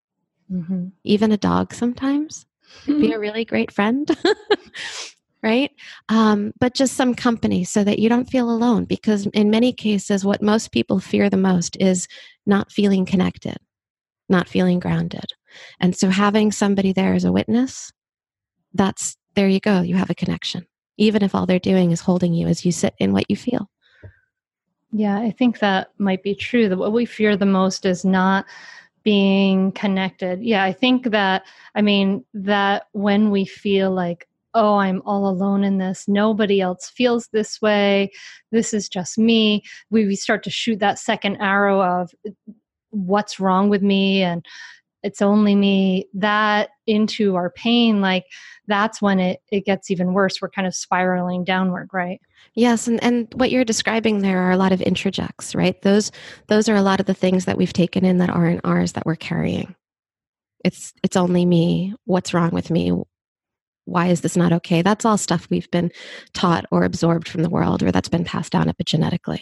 Mm-hmm. 0.51 0.87
Even 1.03 1.31
a 1.31 1.37
dog 1.37 1.73
sometimes 1.73 2.45
mm-hmm. 2.85 3.01
be 3.01 3.11
a 3.11 3.19
really 3.25 3.45
great 3.45 3.71
friend. 3.71 4.09
right? 5.43 5.71
Um, 6.07 6.53
but 6.59 6.73
just 6.73 6.95
some 6.95 7.13
company 7.13 7.65
so 7.65 7.83
that 7.83 7.99
you 7.99 8.07
don't 8.07 8.29
feel 8.29 8.49
alone. 8.49 8.85
Because 8.85 9.27
in 9.27 9.49
many 9.49 9.73
cases, 9.73 10.23
what 10.23 10.41
most 10.41 10.71
people 10.71 10.99
fear 11.01 11.29
the 11.29 11.37
most 11.37 11.75
is 11.81 12.07
not 12.45 12.71
feeling 12.71 13.05
connected 13.05 13.57
not 14.29 14.47
feeling 14.47 14.79
grounded. 14.79 15.25
And 15.79 15.95
so 15.95 16.09
having 16.09 16.51
somebody 16.51 16.93
there 16.93 17.13
as 17.13 17.25
a 17.25 17.31
witness, 17.31 17.91
that's 18.73 19.17
there 19.35 19.47
you 19.47 19.59
go, 19.59 19.81
you 19.81 19.95
have 19.95 20.09
a 20.09 20.15
connection. 20.15 20.65
Even 20.97 21.23
if 21.23 21.33
all 21.33 21.45
they're 21.45 21.59
doing 21.59 21.91
is 21.91 22.01
holding 22.01 22.33
you 22.33 22.47
as 22.47 22.65
you 22.65 22.71
sit 22.71 22.93
in 22.99 23.13
what 23.13 23.29
you 23.29 23.35
feel. 23.35 23.69
Yeah, 24.91 25.17
I 25.17 25.31
think 25.31 25.59
that 25.59 25.91
might 25.97 26.21
be 26.21 26.35
true. 26.35 26.69
That 26.69 26.77
what 26.77 26.93
we 26.93 27.05
fear 27.05 27.35
the 27.35 27.47
most 27.47 27.85
is 27.85 28.05
not 28.05 28.45
being 29.03 29.71
connected. 29.71 30.43
Yeah, 30.43 30.63
I 30.63 30.71
think 30.71 31.05
that, 31.05 31.43
I 31.75 31.81
mean, 31.81 32.23
that 32.35 32.87
when 32.91 33.31
we 33.31 33.43
feel 33.45 33.91
like, 33.91 34.27
oh, 34.53 34.75
I'm 34.75 35.01
all 35.03 35.27
alone 35.27 35.63
in 35.63 35.79
this, 35.79 36.07
nobody 36.07 36.61
else 36.61 36.89
feels 36.89 37.27
this 37.29 37.59
way, 37.59 38.11
this 38.51 38.71
is 38.71 38.87
just 38.87 39.17
me, 39.17 39.63
we, 39.89 40.05
we 40.05 40.15
start 40.15 40.43
to 40.43 40.51
shoot 40.51 40.79
that 40.79 40.99
second 40.99 41.37
arrow 41.37 41.81
of 41.81 42.13
what's 42.93 43.39
wrong 43.39 43.69
with 43.69 43.81
me 43.81 44.21
and 44.21 44.45
it's 45.03 45.21
only 45.21 45.53
me 45.53 46.07
that 46.13 46.69
into 46.87 47.35
our 47.35 47.49
pain 47.49 47.99
like 48.01 48.25
that's 48.67 49.01
when 49.01 49.19
it 49.19 49.41
it 49.51 49.65
gets 49.65 49.91
even 49.91 50.13
worse. 50.13 50.41
We're 50.41 50.49
kind 50.49 50.67
of 50.67 50.73
spiraling 50.73 51.43
downward 51.43 51.89
right? 51.91 52.21
Yes 52.55 52.87
and 52.87 53.03
and 53.03 53.27
what 53.35 53.51
you're 53.51 53.65
describing 53.65 54.19
there 54.19 54.39
are 54.39 54.51
a 54.51 54.57
lot 54.57 54.71
of 54.71 54.79
introjects 54.79 55.55
right? 55.55 55.79
Those 55.81 56.11
those 56.47 56.69
are 56.69 56.75
a 56.75 56.81
lot 56.81 56.99
of 56.99 57.05
the 57.05 57.13
things 57.13 57.45
that 57.45 57.57
we've 57.57 57.73
taken 57.73 58.05
in 58.05 58.17
that 58.19 58.29
aren't 58.29 58.61
ours 58.63 58.93
that 58.93 59.05
we're 59.05 59.15
carrying. 59.15 59.75
It's 60.63 60.93
it's 61.03 61.17
only 61.17 61.45
me. 61.45 61.93
What's 62.05 62.33
wrong 62.33 62.51
with 62.51 62.71
me? 62.71 62.93
Why 63.85 64.07
is 64.07 64.21
this 64.21 64.37
not 64.37 64.53
okay? 64.53 64.81
That's 64.81 65.03
all 65.03 65.17
stuff 65.17 65.47
we've 65.49 65.69
been 65.69 65.91
taught 66.33 66.65
or 66.71 66.85
absorbed 66.85 67.27
from 67.27 67.43
the 67.43 67.49
world 67.49 67.83
or 67.83 67.91
that's 67.91 68.07
been 68.07 68.23
passed 68.23 68.53
down 68.53 68.67
epigenetically 68.67 69.41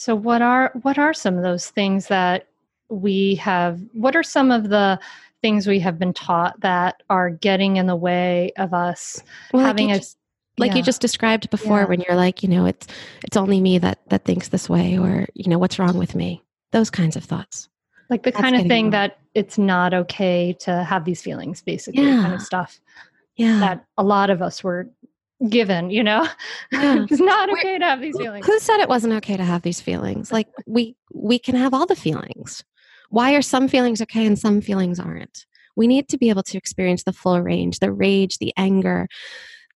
so 0.00 0.14
what 0.14 0.40
are 0.40 0.72
what 0.80 0.98
are 0.98 1.12
some 1.12 1.36
of 1.36 1.42
those 1.42 1.68
things 1.68 2.06
that 2.06 2.46
we 2.88 3.34
have 3.34 3.78
what 3.92 4.16
are 4.16 4.22
some 4.22 4.50
of 4.50 4.70
the 4.70 4.98
things 5.42 5.66
we 5.66 5.78
have 5.78 5.98
been 5.98 6.14
taught 6.14 6.58
that 6.62 7.02
are 7.10 7.28
getting 7.28 7.76
in 7.76 7.86
the 7.86 7.94
way 7.94 8.50
of 8.56 8.72
us 8.72 9.22
well, 9.52 9.62
having 9.62 9.88
like 9.88 9.96
a 9.96 9.98
just, 9.98 10.16
like 10.56 10.70
yeah. 10.70 10.78
you 10.78 10.82
just 10.82 11.02
described 11.02 11.50
before 11.50 11.80
yeah. 11.80 11.84
when 11.84 12.00
you're 12.00 12.16
like 12.16 12.42
you 12.42 12.48
know 12.48 12.64
it's 12.64 12.86
it's 13.24 13.36
only 13.36 13.60
me 13.60 13.76
that 13.76 13.98
that 14.08 14.24
thinks 14.24 14.48
this 14.48 14.70
way 14.70 14.98
or 14.98 15.26
you 15.34 15.50
know 15.50 15.58
what's 15.58 15.78
wrong 15.78 15.98
with 15.98 16.14
me 16.14 16.42
those 16.72 16.88
kinds 16.88 17.14
of 17.14 17.24
thoughts 17.24 17.68
like 18.08 18.22
the 18.22 18.30
That's 18.30 18.40
kind 18.40 18.56
of 18.56 18.66
thing 18.68 18.86
wrong. 18.86 18.92
that 18.92 19.18
it's 19.34 19.58
not 19.58 19.92
okay 19.92 20.56
to 20.60 20.82
have 20.82 21.04
these 21.04 21.20
feelings 21.20 21.60
basically 21.60 22.04
yeah. 22.04 22.22
kind 22.22 22.32
of 22.32 22.40
stuff 22.40 22.80
yeah 23.36 23.60
that 23.60 23.84
a 23.98 24.02
lot 24.02 24.30
of 24.30 24.40
us 24.40 24.64
were 24.64 24.88
given 25.48 25.90
you 25.90 26.02
know 26.02 26.28
yeah. 26.70 27.06
it's 27.10 27.20
not 27.20 27.48
okay 27.50 27.78
to 27.78 27.84
have 27.84 28.00
these 28.00 28.16
feelings 28.16 28.44
who 28.44 28.58
said 28.58 28.78
it 28.78 28.88
wasn't 28.88 29.12
okay 29.12 29.38
to 29.38 29.44
have 29.44 29.62
these 29.62 29.80
feelings 29.80 30.30
like 30.30 30.48
we 30.66 30.94
we 31.14 31.38
can 31.38 31.54
have 31.54 31.72
all 31.72 31.86
the 31.86 31.96
feelings 31.96 32.62
why 33.10 33.34
are 33.34 33.42
some 33.42 33.68
feelings 33.68 34.00
okay 34.00 34.24
and 34.24 34.38
some 34.38 34.60
feelings 34.60 34.98
aren't? 34.98 35.44
We 35.76 35.86
need 35.86 36.08
to 36.08 36.18
be 36.18 36.30
able 36.30 36.44
to 36.44 36.56
experience 36.56 37.02
the 37.02 37.12
full 37.12 37.40
range, 37.40 37.80
the 37.80 37.92
rage, 37.92 38.38
the 38.38 38.52
anger, 38.56 39.08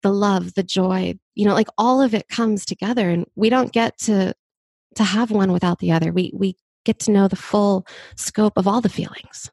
the 0.03 0.13
love, 0.13 0.55
the 0.55 0.63
joy, 0.63 1.15
you 1.35 1.47
know, 1.47 1.55
like 1.55 1.69
all 1.77 2.01
of 2.01 2.15
it 2.15 2.29
comes 2.29 2.65
together 2.65 3.11
and 3.11 3.27
we 3.35 3.51
don't 3.51 3.73
get 3.73 3.99
to 3.99 4.35
to 4.95 5.05
have 5.05 5.33
one 5.33 5.51
without 5.53 5.81
the 5.81 5.91
other. 5.91 6.13
We 6.13 6.33
we 6.35 6.57
get 6.85 7.01
to 7.01 7.11
know 7.11 7.27
the 7.27 7.37
full 7.37 7.87
scope 8.17 8.57
of 8.57 8.69
all 8.69 8.81
the 8.81 8.89
feelings. 8.89 9.51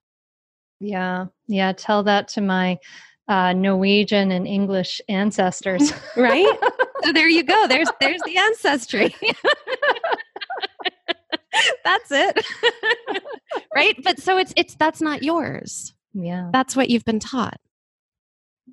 Yeah. 0.80 1.28
Yeah, 1.48 1.74
tell 1.74 2.04
that 2.04 2.28
to 2.30 2.42
my 2.42 2.78
uh, 3.28 3.54
Norwegian 3.54 4.32
and 4.32 4.48
English 4.48 5.02
ancestors. 5.08 5.94
right? 6.18 6.58
so 7.04 7.14
there 7.14 7.30
you 7.30 7.44
go. 7.44 7.68
There's 7.68 7.90
there's 8.00 8.22
the 8.26 8.38
ancestry. 8.38 9.16
that's 11.84 12.12
it. 12.12 12.46
Right? 13.76 13.96
But 14.04 14.20
so 14.20 14.38
it's 14.38 14.54
it's 14.56 14.76
that's 14.76 15.02
not 15.02 15.24
yours. 15.24 15.94
Yeah. 16.14 16.50
That's 16.52 16.76
what 16.76 16.90
you've 16.90 17.06
been 17.06 17.20
taught. 17.20 17.60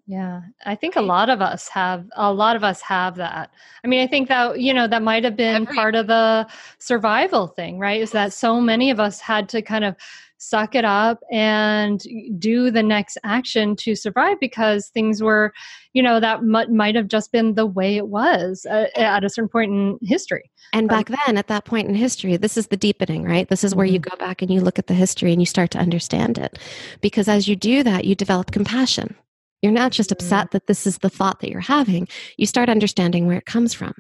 Yeah. 0.07 0.41
I 0.65 0.75
think 0.75 0.97
a 0.97 1.03
lot 1.03 1.29
of 1.29 1.43
us 1.43 1.69
have 1.69 2.07
a 2.17 2.33
lot 2.33 2.57
of 2.57 2.65
us 2.65 2.81
have 2.81 3.17
that. 3.17 3.51
I 3.85 3.89
mean 3.89 4.01
i 4.03 4.07
think 4.07 4.29
that 4.29 4.59
you 4.59 4.73
know 4.73 4.89
that 4.89 5.03
might 5.03 5.25
have 5.25 5.37
been 5.37 5.63
Every- 5.63 5.75
part 5.75 5.95
of 5.95 6.07
the 6.07 6.47
survival 6.79 7.47
thing 7.49 7.79
right? 7.79 8.01
Is 8.01 8.13
that 8.13 8.33
so 8.33 8.61
many 8.61 8.91
of 8.91 9.01
us 9.01 9.21
had 9.21 9.49
to 9.51 9.63
kind 9.63 9.85
of 9.85 9.97
suck 10.39 10.75
it 10.75 10.85
up 10.85 11.21
and 11.31 12.03
do 12.39 12.71
the 12.71 12.83
next 12.83 13.19
action 13.25 13.77
to 13.77 13.95
survive 13.95 14.39
because 14.41 14.89
things 14.89 15.23
were 15.23 15.53
you 15.93 16.03
know 16.03 16.21
that 16.21 16.39
m- 16.39 16.77
might 16.77 16.95
have 16.95 17.09
just 17.09 17.33
been 17.33 17.55
the 17.55 17.67
way 17.67 17.97
it 17.97 18.09
was 18.09 18.65
uh, 18.71 18.87
at 18.97 19.25
a 19.25 19.29
certain 19.29 19.49
point 19.49 19.73
in 19.73 19.99
history. 20.03 20.51
And 20.73 20.89
back 20.89 21.09
then 21.09 21.37
at 21.37 21.49
that 21.49 21.65
point 21.65 21.89
in 21.89 21.95
history 21.95 22.37
this 22.37 22.57
is 22.57 22.69
the 22.69 22.77
deepening 22.77 23.25
right? 23.25 23.49
This 23.49 23.65
is 23.65 23.75
where 23.75 23.87
mm-hmm. 23.87 23.95
you 23.95 24.01
go 24.01 24.17
back 24.17 24.41
and 24.41 24.51
you 24.51 24.61
look 24.61 24.79
at 24.79 24.87
the 24.87 24.95
history 24.95 25.33
and 25.33 25.43
you 25.43 25.47
start 25.47 25.71
to 25.73 25.79
understand 25.79 26.39
it. 26.39 26.59
Because 27.01 27.29
as 27.29 27.49
you 27.49 27.57
do 27.57 27.83
that 27.83 28.05
you 28.05 28.15
develop 28.15 28.53
compassion. 28.53 29.15
You're 29.61 29.73
not 29.73 29.91
just 29.91 30.11
mm-hmm. 30.11 30.25
upset 30.25 30.53
that 30.53 30.69
this 30.69 30.87
is 30.87 30.99
the 30.99 31.11
thought 31.11 31.41
that 31.41 31.51
you're 31.51 31.61
having. 31.61 32.07
You 32.37 32.47
start 32.47 32.69
understanding 32.69 33.27
where 33.27 33.39
it 33.39 33.47
comes 33.47 33.75
from 33.75 33.95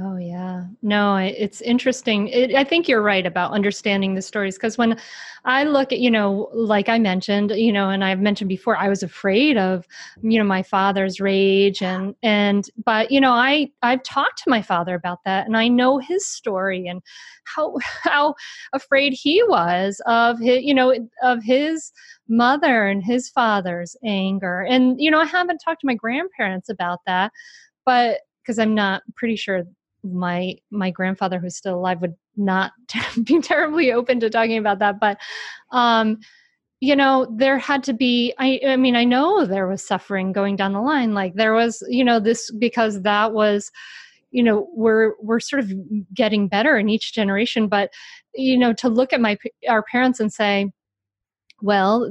Oh 0.00 0.16
yeah, 0.16 0.64
no, 0.82 1.16
it's 1.16 1.60
interesting. 1.60 2.28
It, 2.28 2.54
I 2.54 2.62
think 2.62 2.86
you're 2.88 3.02
right 3.02 3.26
about 3.26 3.50
understanding 3.52 4.14
the 4.14 4.22
stories 4.22 4.56
because 4.56 4.78
when 4.78 4.96
I 5.44 5.64
look 5.64 5.92
at, 5.92 5.98
you 5.98 6.10
know, 6.10 6.50
like 6.52 6.88
I 6.88 7.00
mentioned, 7.00 7.50
you 7.50 7.72
know, 7.72 7.90
and 7.90 8.04
I've 8.04 8.20
mentioned 8.20 8.48
before, 8.48 8.76
I 8.76 8.88
was 8.88 9.02
afraid 9.02 9.56
of, 9.56 9.88
you 10.22 10.38
know, 10.38 10.44
my 10.44 10.62
father's 10.62 11.20
rage 11.20 11.82
and 11.82 12.14
and 12.22 12.68
but 12.84 13.10
you 13.10 13.20
know, 13.20 13.32
I 13.32 13.70
I've 13.82 14.02
talked 14.04 14.38
to 14.44 14.50
my 14.50 14.62
father 14.62 14.94
about 14.94 15.18
that, 15.24 15.46
and 15.46 15.56
I 15.56 15.66
know 15.66 15.98
his 15.98 16.24
story 16.26 16.86
and 16.86 17.02
how 17.44 17.76
how 18.04 18.34
afraid 18.72 19.14
he 19.14 19.42
was 19.48 20.00
of 20.06 20.38
his, 20.38 20.62
you 20.62 20.74
know, 20.74 20.94
of 21.24 21.42
his 21.42 21.90
mother 22.28 22.86
and 22.86 23.02
his 23.02 23.28
father's 23.30 23.96
anger, 24.04 24.60
and 24.60 25.00
you 25.00 25.10
know, 25.10 25.20
I 25.20 25.24
haven't 25.26 25.58
talked 25.58 25.80
to 25.80 25.86
my 25.88 25.94
grandparents 25.94 26.68
about 26.68 27.00
that, 27.06 27.32
but 27.84 28.20
because 28.42 28.58
I'm 28.58 28.74
not 28.74 29.02
pretty 29.14 29.36
sure 29.36 29.64
my 30.02 30.54
my 30.70 30.90
grandfather 30.90 31.38
who's 31.38 31.56
still 31.56 31.76
alive 31.76 32.00
would 32.00 32.14
not 32.36 32.72
be 33.24 33.40
terribly 33.40 33.92
open 33.92 34.20
to 34.20 34.30
talking 34.30 34.58
about 34.58 34.78
that 34.78 35.00
but 35.00 35.18
um 35.72 36.18
you 36.80 36.94
know 36.94 37.26
there 37.36 37.58
had 37.58 37.82
to 37.82 37.92
be 37.92 38.32
i 38.38 38.60
i 38.66 38.76
mean 38.76 38.94
i 38.94 39.04
know 39.04 39.44
there 39.44 39.66
was 39.66 39.84
suffering 39.84 40.32
going 40.32 40.56
down 40.56 40.72
the 40.72 40.80
line 40.80 41.14
like 41.14 41.34
there 41.34 41.54
was 41.54 41.82
you 41.88 42.04
know 42.04 42.20
this 42.20 42.50
because 42.52 43.02
that 43.02 43.32
was 43.32 43.70
you 44.30 44.42
know 44.42 44.68
we're 44.72 45.14
we're 45.20 45.40
sort 45.40 45.60
of 45.60 45.72
getting 46.14 46.48
better 46.48 46.78
in 46.78 46.88
each 46.88 47.12
generation 47.12 47.66
but 47.68 47.90
you 48.34 48.56
know 48.56 48.72
to 48.72 48.88
look 48.88 49.12
at 49.12 49.20
my 49.20 49.36
our 49.68 49.82
parents 49.82 50.20
and 50.20 50.32
say 50.32 50.70
well 51.60 52.08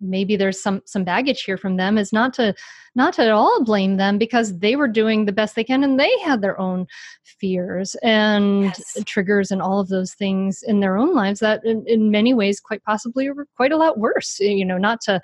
maybe 0.00 0.36
there's 0.36 0.60
some 0.60 0.82
some 0.84 1.04
baggage 1.04 1.42
here 1.42 1.56
from 1.56 1.76
them 1.76 1.98
is 1.98 2.12
not 2.12 2.34
to 2.34 2.54
not 2.94 3.14
to 3.14 3.22
at 3.22 3.30
all 3.30 3.62
blame 3.64 3.96
them 3.96 4.18
because 4.18 4.58
they 4.58 4.76
were 4.76 4.88
doing 4.88 5.24
the 5.24 5.32
best 5.32 5.54
they 5.54 5.64
can 5.64 5.84
and 5.84 5.98
they 5.98 6.10
had 6.20 6.40
their 6.40 6.58
own 6.60 6.86
fears 7.24 7.94
and 8.02 8.64
yes. 8.64 8.96
triggers 9.04 9.50
and 9.50 9.60
all 9.60 9.80
of 9.80 9.88
those 9.88 10.14
things 10.14 10.62
in 10.66 10.80
their 10.80 10.96
own 10.96 11.14
lives 11.14 11.40
that 11.40 11.64
in, 11.64 11.84
in 11.86 12.10
many 12.10 12.34
ways 12.34 12.60
quite 12.60 12.82
possibly 12.84 13.30
were 13.30 13.46
quite 13.56 13.72
a 13.72 13.76
lot 13.76 13.98
worse 13.98 14.38
you 14.40 14.64
know 14.64 14.78
not 14.78 15.00
to 15.00 15.20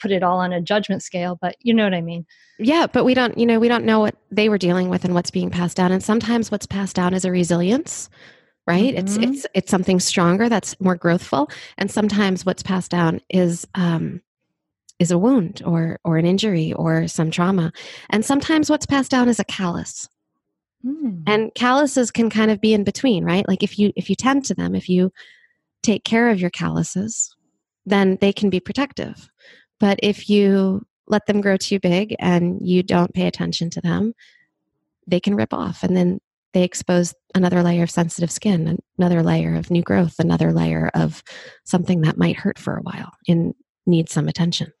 put 0.00 0.10
it 0.10 0.22
all 0.22 0.38
on 0.38 0.52
a 0.52 0.60
judgment 0.60 1.02
scale 1.02 1.38
but 1.40 1.56
you 1.60 1.74
know 1.74 1.84
what 1.84 1.94
i 1.94 2.00
mean 2.00 2.24
yeah 2.58 2.86
but 2.86 3.04
we 3.04 3.14
don't 3.14 3.36
you 3.38 3.46
know 3.46 3.58
we 3.58 3.68
don't 3.68 3.84
know 3.84 4.00
what 4.00 4.16
they 4.30 4.48
were 4.48 4.58
dealing 4.58 4.88
with 4.88 5.04
and 5.04 5.14
what's 5.14 5.30
being 5.30 5.50
passed 5.50 5.76
down 5.76 5.92
and 5.92 6.02
sometimes 6.02 6.50
what's 6.50 6.66
passed 6.66 6.96
down 6.96 7.14
is 7.14 7.24
a 7.24 7.30
resilience 7.30 8.08
right? 8.66 8.94
Mm-hmm. 8.94 8.98
it's 8.98 9.16
it's 9.16 9.46
it's 9.54 9.70
something 9.70 10.00
stronger 10.00 10.48
that's 10.48 10.78
more 10.80 10.96
growthful. 10.96 11.50
And 11.78 11.90
sometimes 11.90 12.46
what's 12.46 12.62
passed 12.62 12.90
down 12.90 13.20
is 13.28 13.66
um 13.74 14.22
is 14.98 15.10
a 15.10 15.18
wound 15.18 15.62
or 15.64 15.98
or 16.04 16.16
an 16.16 16.26
injury 16.26 16.72
or 16.72 17.08
some 17.08 17.30
trauma. 17.30 17.72
And 18.10 18.24
sometimes 18.24 18.70
what's 18.70 18.86
passed 18.86 19.10
down 19.10 19.28
is 19.28 19.40
a 19.40 19.44
callus. 19.44 20.08
Mm. 20.84 21.22
and 21.28 21.54
calluses 21.54 22.10
can 22.10 22.28
kind 22.28 22.50
of 22.50 22.60
be 22.60 22.74
in 22.74 22.82
between 22.82 23.22
right? 23.24 23.46
Like 23.46 23.62
if 23.62 23.78
you 23.78 23.92
if 23.94 24.10
you 24.10 24.16
tend 24.16 24.44
to 24.46 24.54
them 24.54 24.74
if 24.74 24.88
you 24.88 25.12
take 25.84 26.02
care 26.02 26.28
of 26.28 26.40
your 26.40 26.50
calluses 26.50 27.36
then 27.86 28.18
they 28.20 28.32
can 28.32 28.50
be 28.50 28.58
protective. 28.58 29.30
But 29.78 30.00
if 30.02 30.28
you 30.28 30.84
let 31.06 31.26
them 31.26 31.40
grow 31.40 31.56
too 31.56 31.78
big 31.78 32.16
and 32.18 32.60
you 32.60 32.82
don't 32.82 33.14
pay 33.14 33.28
attention 33.28 33.70
to 33.70 33.80
them 33.80 34.12
they 35.06 35.20
can 35.20 35.36
rip 35.36 35.52
off 35.54 35.84
and 35.84 35.96
then 35.96 36.18
they 36.52 36.64
expose 36.64 37.14
another 37.34 37.62
layer 37.62 37.82
of 37.82 37.90
sensitive 37.90 38.30
skin, 38.30 38.78
another 38.98 39.22
layer 39.22 39.54
of 39.54 39.70
new 39.70 39.82
growth, 39.82 40.16
another 40.18 40.52
layer 40.52 40.90
of 40.94 41.22
something 41.64 42.02
that 42.02 42.18
might 42.18 42.36
hurt 42.36 42.58
for 42.58 42.76
a 42.76 42.82
while 42.82 43.12
and 43.26 43.54
need 43.86 44.08
some 44.08 44.28
attention. 44.28 44.72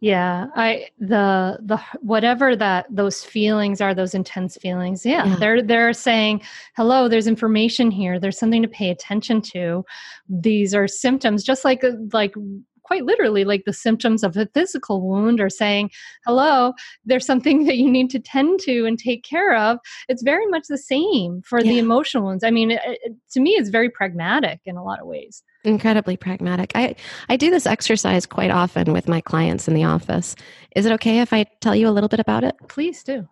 Yeah, 0.00 0.46
I 0.56 0.88
the 0.98 1.60
the 1.62 1.80
whatever 2.00 2.56
that 2.56 2.86
those 2.90 3.22
feelings 3.22 3.80
are, 3.80 3.94
those 3.94 4.14
intense 4.14 4.56
feelings. 4.56 5.06
Yeah, 5.06 5.24
yeah, 5.24 5.36
they're 5.36 5.62
they're 5.62 5.92
saying, 5.92 6.42
"Hello, 6.76 7.06
there's 7.06 7.28
information 7.28 7.88
here. 7.92 8.18
There's 8.18 8.36
something 8.36 8.62
to 8.62 8.68
pay 8.68 8.90
attention 8.90 9.40
to. 9.52 9.84
These 10.28 10.74
are 10.74 10.88
symptoms, 10.88 11.44
just 11.44 11.64
like 11.64 11.84
like 12.12 12.34
quite 12.82 13.04
literally 13.04 13.44
like 13.44 13.64
the 13.64 13.72
symptoms 13.72 14.22
of 14.22 14.36
a 14.36 14.46
physical 14.54 15.00
wound 15.00 15.40
or 15.40 15.48
saying, 15.48 15.90
hello, 16.24 16.72
there's 17.04 17.26
something 17.26 17.64
that 17.66 17.76
you 17.76 17.90
need 17.90 18.10
to 18.10 18.18
tend 18.18 18.60
to 18.60 18.84
and 18.86 18.98
take 18.98 19.24
care 19.24 19.56
of. 19.56 19.78
It's 20.08 20.22
very 20.22 20.46
much 20.46 20.64
the 20.68 20.78
same 20.78 21.42
for 21.42 21.60
yeah. 21.60 21.72
the 21.72 21.78
emotional 21.78 22.24
wounds. 22.24 22.44
I 22.44 22.50
mean, 22.50 22.72
it, 22.72 22.80
it, 22.84 23.12
to 23.32 23.40
me, 23.40 23.50
it's 23.52 23.68
very 23.68 23.90
pragmatic 23.90 24.60
in 24.64 24.76
a 24.76 24.84
lot 24.84 25.00
of 25.00 25.06
ways. 25.06 25.42
Incredibly 25.64 26.16
pragmatic. 26.16 26.72
I, 26.74 26.96
I 27.28 27.36
do 27.36 27.50
this 27.50 27.66
exercise 27.66 28.26
quite 28.26 28.50
often 28.50 28.92
with 28.92 29.08
my 29.08 29.20
clients 29.20 29.68
in 29.68 29.74
the 29.74 29.84
office. 29.84 30.34
Is 30.74 30.86
it 30.86 30.92
okay 30.92 31.20
if 31.20 31.32
I 31.32 31.46
tell 31.60 31.76
you 31.76 31.88
a 31.88 31.90
little 31.90 32.08
bit 32.08 32.20
about 32.20 32.42
it? 32.42 32.56
Please 32.68 33.04
do. 33.04 33.28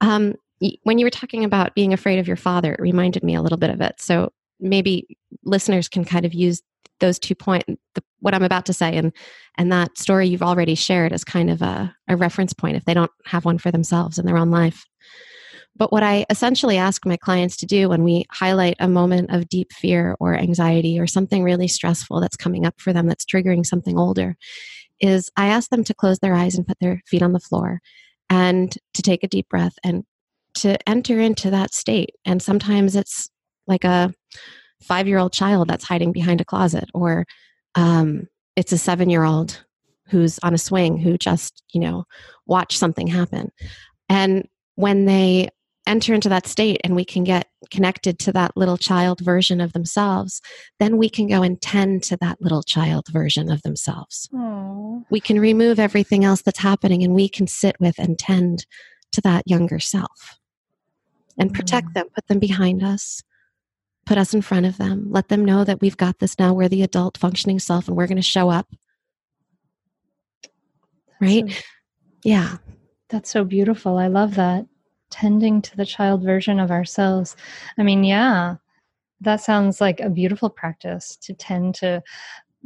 Um, 0.00 0.34
when 0.82 0.98
you 0.98 1.06
were 1.06 1.10
talking 1.10 1.44
about 1.44 1.74
being 1.74 1.94
afraid 1.94 2.18
of 2.18 2.26
your 2.26 2.36
father, 2.36 2.74
it 2.74 2.80
reminded 2.80 3.22
me 3.22 3.34
a 3.34 3.40
little 3.40 3.56
bit 3.56 3.70
of 3.70 3.80
it. 3.80 3.94
So 3.98 4.30
maybe 4.60 5.16
listeners 5.44 5.88
can 5.88 6.04
kind 6.04 6.26
of 6.26 6.34
use 6.34 6.60
those 7.00 7.18
two 7.18 7.34
points 7.34 7.66
what 8.20 8.34
i'm 8.34 8.42
about 8.42 8.66
to 8.66 8.72
say 8.72 8.96
and 8.96 9.12
and 9.58 9.72
that 9.72 9.96
story 9.98 10.28
you've 10.28 10.42
already 10.42 10.74
shared 10.74 11.12
as 11.12 11.24
kind 11.24 11.50
of 11.50 11.60
a, 11.62 11.94
a 12.08 12.16
reference 12.16 12.52
point 12.52 12.76
if 12.76 12.84
they 12.84 12.94
don't 12.94 13.10
have 13.26 13.44
one 13.44 13.58
for 13.58 13.70
themselves 13.70 14.18
in 14.18 14.26
their 14.26 14.38
own 14.38 14.50
life 14.50 14.84
But 15.76 15.92
what 15.92 16.02
I 16.02 16.26
essentially 16.28 16.76
ask 16.76 17.06
my 17.06 17.16
clients 17.16 17.56
to 17.58 17.66
do 17.66 17.88
when 17.88 18.02
we 18.04 18.24
highlight 18.30 18.76
a 18.80 18.88
moment 18.88 19.30
of 19.30 19.48
deep 19.48 19.72
fear 19.72 20.14
or 20.20 20.34
anxiety 20.36 20.98
or 20.98 21.06
something 21.06 21.42
really 21.42 21.68
stressful 21.68 22.20
that's 22.20 22.36
coming 22.36 22.66
up 22.66 22.74
for 22.78 22.92
them 22.92 23.06
that's 23.06 23.24
triggering 23.24 23.64
something 23.64 23.98
older 23.98 24.36
is 25.00 25.30
I 25.36 25.46
ask 25.46 25.70
them 25.70 25.84
to 25.84 25.94
close 25.94 26.18
their 26.18 26.34
eyes 26.34 26.56
and 26.56 26.66
put 26.66 26.78
their 26.80 27.00
feet 27.06 27.22
on 27.22 27.32
the 27.32 27.40
floor 27.40 27.80
and 28.28 28.76
to 28.94 29.02
take 29.02 29.24
a 29.24 29.28
deep 29.28 29.48
breath 29.48 29.74
and 29.82 30.04
to 30.56 30.76
enter 30.88 31.18
into 31.20 31.50
that 31.50 31.72
state. 31.72 32.10
And 32.24 32.42
sometimes 32.42 32.94
it's 32.96 33.30
like 33.66 33.84
a 33.84 34.12
five 34.82 35.06
year 35.08 35.18
old 35.18 35.32
child 35.32 35.68
that's 35.68 35.84
hiding 35.84 36.12
behind 36.12 36.40
a 36.40 36.44
closet, 36.44 36.88
or 36.94 37.26
um, 37.74 38.26
it's 38.56 38.72
a 38.72 38.78
seven 38.78 39.10
year 39.10 39.24
old 39.24 39.64
who's 40.08 40.38
on 40.40 40.54
a 40.54 40.58
swing 40.58 40.98
who 40.98 41.16
just, 41.16 41.62
you 41.72 41.80
know, 41.80 42.04
watched 42.46 42.78
something 42.78 43.06
happen. 43.06 43.52
And 44.08 44.48
when 44.74 45.04
they 45.04 45.50
enter 45.86 46.14
into 46.14 46.28
that 46.28 46.46
state 46.46 46.80
and 46.84 46.94
we 46.94 47.04
can 47.04 47.24
get 47.24 47.48
connected 47.70 48.18
to 48.18 48.32
that 48.32 48.56
little 48.56 48.76
child 48.76 49.20
version 49.20 49.60
of 49.60 49.72
themselves, 49.72 50.42
then 50.78 50.96
we 50.96 51.08
can 51.08 51.26
go 51.26 51.42
and 51.42 51.60
tend 51.60 52.02
to 52.02 52.16
that 52.18 52.40
little 52.40 52.62
child 52.62 53.06
version 53.08 53.50
of 53.50 53.62
themselves. 53.62 54.28
Aww. 54.34 55.04
We 55.10 55.20
can 55.20 55.40
remove 55.40 55.78
everything 55.78 56.24
else 56.24 56.42
that's 56.42 56.58
happening 56.58 57.02
and 57.02 57.14
we 57.14 57.28
can 57.28 57.46
sit 57.46 57.76
with 57.80 57.98
and 57.98 58.18
tend 58.18 58.66
to 59.12 59.20
that 59.22 59.44
younger 59.46 59.78
self 59.78 60.38
and 61.38 61.52
protect 61.52 61.88
mm. 61.88 61.94
them, 61.94 62.06
put 62.14 62.26
them 62.28 62.38
behind 62.38 62.82
us, 62.82 63.22
put 64.10 64.18
us 64.18 64.34
in 64.34 64.42
front 64.42 64.66
of 64.66 64.76
them, 64.76 65.06
let 65.08 65.28
them 65.28 65.44
know 65.44 65.62
that 65.62 65.80
we've 65.80 65.96
got 65.96 66.18
this 66.18 66.36
now. 66.36 66.52
We're 66.52 66.68
the 66.68 66.82
adult 66.82 67.16
functioning 67.16 67.60
self 67.60 67.86
and 67.86 67.96
we're 67.96 68.08
going 68.08 68.16
to 68.16 68.22
show 68.22 68.50
up. 68.50 68.66
Right? 71.20 71.48
So, 71.48 71.62
yeah. 72.24 72.56
That's 73.08 73.30
so 73.30 73.44
beautiful. 73.44 73.98
I 73.98 74.08
love 74.08 74.34
that 74.34 74.66
tending 75.10 75.62
to 75.62 75.76
the 75.76 75.86
child 75.86 76.24
version 76.24 76.58
of 76.58 76.72
ourselves. 76.72 77.36
I 77.78 77.84
mean, 77.84 78.02
yeah, 78.02 78.56
that 79.20 79.42
sounds 79.42 79.80
like 79.80 80.00
a 80.00 80.10
beautiful 80.10 80.50
practice 80.50 81.16
to 81.22 81.32
tend 81.32 81.76
to 81.76 82.02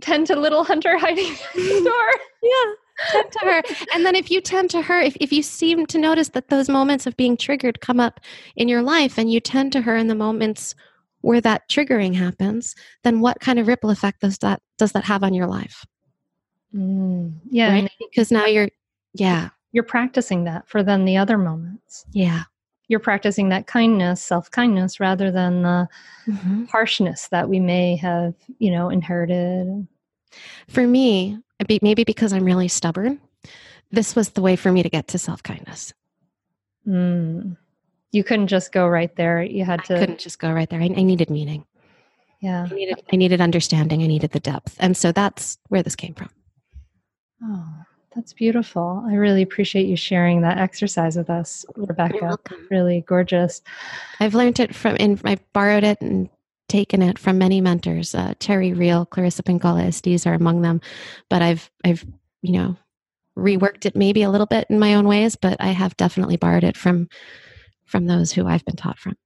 tend 0.00 0.28
to 0.28 0.36
little 0.36 0.64
hunter 0.64 0.96
hiding 0.96 1.36
the 1.54 1.82
door. 1.84 2.22
yeah. 2.42 2.72
Tend 3.10 3.32
to 3.32 3.38
her. 3.40 3.62
And 3.92 4.06
then 4.06 4.16
if 4.16 4.30
you 4.30 4.40
tend 4.40 4.70
to 4.70 4.80
her, 4.80 4.98
if, 4.98 5.14
if 5.20 5.30
you 5.30 5.42
seem 5.42 5.84
to 5.86 5.98
notice 5.98 6.30
that 6.30 6.48
those 6.48 6.70
moments 6.70 7.06
of 7.06 7.18
being 7.18 7.36
triggered 7.36 7.82
come 7.82 8.00
up 8.00 8.18
in 8.56 8.66
your 8.66 8.80
life 8.80 9.18
and 9.18 9.30
you 9.30 9.40
tend 9.40 9.72
to 9.72 9.82
her 9.82 9.94
in 9.94 10.06
the 10.06 10.14
moments 10.14 10.74
where 11.24 11.40
that 11.40 11.66
triggering 11.70 12.14
happens, 12.14 12.74
then 13.02 13.20
what 13.20 13.40
kind 13.40 13.58
of 13.58 13.66
ripple 13.66 13.88
effect 13.88 14.20
does 14.20 14.38
that 14.38 14.60
does 14.76 14.92
that 14.92 15.04
have 15.04 15.22
on 15.22 15.32
your 15.32 15.46
life? 15.46 15.86
Mm, 16.74 17.34
yeah. 17.48 17.70
Right? 17.70 17.90
Because 17.98 18.30
now 18.30 18.44
you're 18.44 18.68
yeah 19.14 19.48
you're 19.72 19.84
practicing 19.84 20.44
that 20.44 20.68
for 20.68 20.82
then 20.82 21.06
the 21.06 21.16
other 21.16 21.38
moments. 21.38 22.04
Yeah. 22.12 22.44
You're 22.88 23.00
practicing 23.00 23.48
that 23.48 23.66
kindness, 23.66 24.22
self 24.22 24.50
kindness, 24.50 25.00
rather 25.00 25.32
than 25.32 25.62
the 25.62 25.88
mm-hmm. 26.26 26.64
harshness 26.64 27.28
that 27.28 27.48
we 27.48 27.58
may 27.58 27.96
have, 27.96 28.34
you 28.58 28.70
know, 28.70 28.90
inherited. 28.90 29.88
For 30.68 30.86
me, 30.86 31.38
maybe 31.80 32.04
because 32.04 32.34
I'm 32.34 32.44
really 32.44 32.68
stubborn, 32.68 33.18
this 33.90 34.14
was 34.14 34.30
the 34.30 34.42
way 34.42 34.56
for 34.56 34.70
me 34.70 34.82
to 34.82 34.90
get 34.90 35.08
to 35.08 35.18
self 35.18 35.42
kindness. 35.42 35.94
Mm. 36.86 37.56
You 38.14 38.22
couldn't 38.24 38.46
just 38.46 38.72
go 38.72 38.86
right 38.86 39.14
there. 39.16 39.42
You 39.42 39.64
had 39.64 39.84
to. 39.86 39.96
I 39.96 39.98
couldn't 39.98 40.20
just 40.20 40.38
go 40.38 40.52
right 40.52 40.70
there. 40.70 40.80
I, 40.80 40.84
I 40.84 41.02
needed 41.02 41.30
meaning. 41.30 41.66
Yeah. 42.40 42.68
I 42.70 42.74
needed, 42.74 43.02
I 43.12 43.16
needed 43.16 43.40
understanding. 43.40 44.02
I 44.02 44.06
needed 44.06 44.30
the 44.30 44.40
depth. 44.40 44.76
And 44.78 44.96
so 44.96 45.12
that's 45.12 45.58
where 45.68 45.82
this 45.82 45.96
came 45.96 46.14
from. 46.14 46.30
Oh, 47.42 47.66
that's 48.14 48.32
beautiful. 48.32 49.02
I 49.08 49.14
really 49.14 49.42
appreciate 49.42 49.86
you 49.86 49.96
sharing 49.96 50.42
that 50.42 50.58
exercise 50.58 51.16
with 51.16 51.30
us, 51.30 51.64
Rebecca. 51.74 52.38
Really 52.70 53.00
gorgeous. 53.00 53.62
I've 54.20 54.34
learned 54.34 54.60
it 54.60 54.74
from, 54.74 54.96
and 55.00 55.20
I've 55.24 55.52
borrowed 55.52 55.84
it 55.84 56.00
and 56.00 56.28
taken 56.68 57.02
it 57.02 57.18
from 57.18 57.38
many 57.38 57.60
mentors. 57.60 58.14
Uh, 58.14 58.34
Terry 58.38 58.74
Real, 58.74 59.06
Clarissa 59.06 59.42
Pinkola 59.42 59.86
Estes 59.86 60.26
are 60.26 60.34
among 60.34 60.62
them. 60.62 60.80
But 61.30 61.42
I've, 61.42 61.70
I've, 61.84 62.04
you 62.42 62.52
know, 62.52 62.76
reworked 63.36 63.86
it 63.86 63.96
maybe 63.96 64.22
a 64.22 64.30
little 64.30 64.46
bit 64.46 64.66
in 64.70 64.78
my 64.78 64.94
own 64.94 65.08
ways, 65.08 65.34
but 65.34 65.56
I 65.60 65.68
have 65.68 65.96
definitely 65.96 66.36
borrowed 66.36 66.62
it 66.62 66.76
from, 66.76 67.08
from 67.84 68.06
those 68.06 68.32
who 68.32 68.46
I've 68.46 68.64
been 68.64 68.76
taught 68.76 68.98
from. 68.98 69.16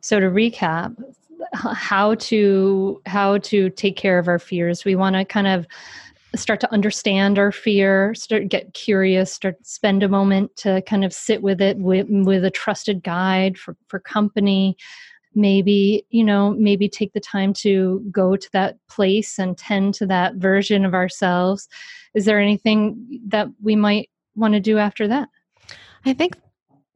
So 0.00 0.18
to 0.20 0.26
recap, 0.26 0.96
how 1.54 2.14
to 2.14 3.00
how 3.06 3.38
to 3.38 3.70
take 3.70 3.96
care 3.96 4.18
of 4.18 4.28
our 4.28 4.38
fears. 4.38 4.84
We 4.84 4.94
want 4.94 5.16
to 5.16 5.24
kind 5.24 5.46
of 5.46 5.66
start 6.34 6.60
to 6.60 6.72
understand 6.72 7.38
our 7.38 7.52
fear 7.52 8.14
start 8.14 8.48
get 8.48 8.72
curious 8.72 9.32
start 9.32 9.56
spend 9.66 10.02
a 10.02 10.08
moment 10.08 10.54
to 10.56 10.80
kind 10.82 11.04
of 11.04 11.12
sit 11.12 11.42
with 11.42 11.60
it 11.60 11.76
with, 11.78 12.06
with 12.08 12.44
a 12.44 12.50
trusted 12.50 13.02
guide 13.02 13.58
for, 13.58 13.76
for 13.88 13.98
company 13.98 14.76
maybe 15.34 16.06
you 16.10 16.24
know 16.24 16.52
maybe 16.52 16.88
take 16.88 17.12
the 17.12 17.20
time 17.20 17.52
to 17.52 18.02
go 18.10 18.36
to 18.36 18.48
that 18.52 18.76
place 18.88 19.38
and 19.38 19.58
tend 19.58 19.94
to 19.94 20.06
that 20.06 20.34
version 20.36 20.84
of 20.84 20.94
ourselves 20.94 21.68
is 22.14 22.24
there 22.24 22.40
anything 22.40 23.20
that 23.26 23.48
we 23.62 23.76
might 23.76 24.08
want 24.34 24.54
to 24.54 24.60
do 24.60 24.78
after 24.78 25.06
that 25.06 25.28
i 26.06 26.12
think 26.12 26.36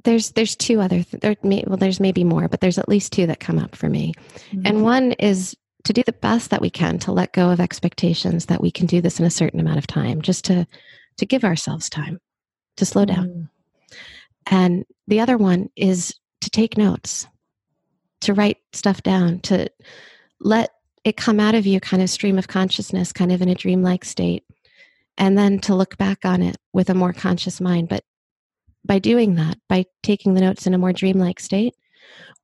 there's 0.04 0.30
there's 0.32 0.56
two 0.56 0.80
other 0.80 1.02
th- 1.02 1.20
there 1.20 1.36
may, 1.42 1.64
well 1.66 1.76
there's 1.76 2.00
maybe 2.00 2.24
more 2.24 2.48
but 2.48 2.60
there's 2.60 2.78
at 2.78 2.88
least 2.88 3.12
two 3.12 3.26
that 3.26 3.40
come 3.40 3.58
up 3.58 3.74
for 3.74 3.88
me 3.88 4.14
mm-hmm. 4.50 4.62
and 4.64 4.82
one 4.82 5.12
is 5.12 5.56
to 5.84 5.92
do 5.92 6.02
the 6.04 6.12
best 6.12 6.50
that 6.50 6.60
we 6.60 6.70
can 6.70 6.98
to 6.98 7.12
let 7.12 7.32
go 7.32 7.50
of 7.50 7.60
expectations 7.60 8.46
that 8.46 8.60
we 8.60 8.70
can 8.70 8.86
do 8.86 9.00
this 9.00 9.20
in 9.20 9.26
a 9.26 9.30
certain 9.30 9.60
amount 9.60 9.78
of 9.78 9.86
time 9.86 10.22
just 10.22 10.44
to 10.44 10.66
to 11.16 11.26
give 11.26 11.44
ourselves 11.44 11.88
time 11.88 12.20
to 12.76 12.84
slow 12.84 13.04
down 13.04 13.28
mm. 13.28 13.48
and 14.46 14.84
the 15.08 15.20
other 15.20 15.36
one 15.36 15.68
is 15.76 16.14
to 16.40 16.50
take 16.50 16.76
notes 16.76 17.26
to 18.20 18.34
write 18.34 18.58
stuff 18.72 19.02
down 19.02 19.40
to 19.40 19.68
let 20.40 20.70
it 21.04 21.16
come 21.16 21.40
out 21.40 21.54
of 21.54 21.66
you 21.66 21.80
kind 21.80 22.02
of 22.02 22.10
stream 22.10 22.38
of 22.38 22.48
consciousness 22.48 23.12
kind 23.12 23.32
of 23.32 23.40
in 23.40 23.48
a 23.48 23.54
dreamlike 23.54 24.04
state 24.04 24.44
and 25.18 25.38
then 25.38 25.58
to 25.58 25.74
look 25.74 25.96
back 25.96 26.24
on 26.24 26.42
it 26.42 26.56
with 26.72 26.90
a 26.90 26.94
more 26.94 27.12
conscious 27.12 27.60
mind 27.60 27.88
but 27.88 28.04
by 28.86 28.98
doing 28.98 29.34
that 29.34 29.58
by 29.68 29.84
taking 30.02 30.34
the 30.34 30.40
notes 30.40 30.66
in 30.66 30.74
a 30.74 30.78
more 30.78 30.92
dreamlike 30.92 31.40
state 31.40 31.74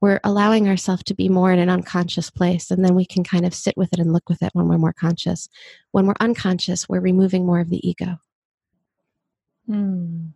we're 0.03 0.20
allowing 0.24 0.68
ourselves 0.68 1.05
to 1.05 1.14
be 1.14 1.28
more 1.28 1.53
in 1.53 1.61
an 1.61 1.70
unconscious 1.70 2.28
place 2.28 2.72
and 2.72 2.84
then 2.84 2.97
we 2.97 3.07
can 3.07 3.22
kind 3.22 3.47
of 3.47 3.55
sit 3.55 3.76
with 3.76 3.93
it 3.93 4.01
and 4.01 4.12
look 4.12 4.28
with 4.28 4.43
it 4.43 4.51
when 4.53 4.66
we're 4.66 4.76
more 4.76 4.93
conscious. 4.93 5.49
When 5.93 6.07
we're 6.07 6.14
unconscious 6.18 6.88
we're 6.88 7.01
removing 7.01 7.47
more 7.47 7.61
of 7.61 7.70
the 7.70 7.88
ego. 7.88 8.18
Mm. 9.70 10.32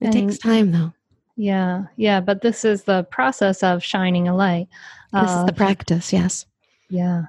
it 0.00 0.04
and 0.04 0.12
takes 0.12 0.36
time 0.36 0.70
though. 0.70 0.92
Yeah 1.34 1.84
yeah 1.96 2.20
but 2.20 2.42
this 2.42 2.62
is 2.62 2.84
the 2.84 3.04
process 3.04 3.62
of 3.62 3.82
shining 3.82 4.28
a 4.28 4.36
light. 4.36 4.68
This 5.14 5.30
uh, 5.30 5.40
is 5.40 5.46
the 5.46 5.54
practice 5.54 6.12
yes. 6.12 6.44
Yeah 6.90 7.24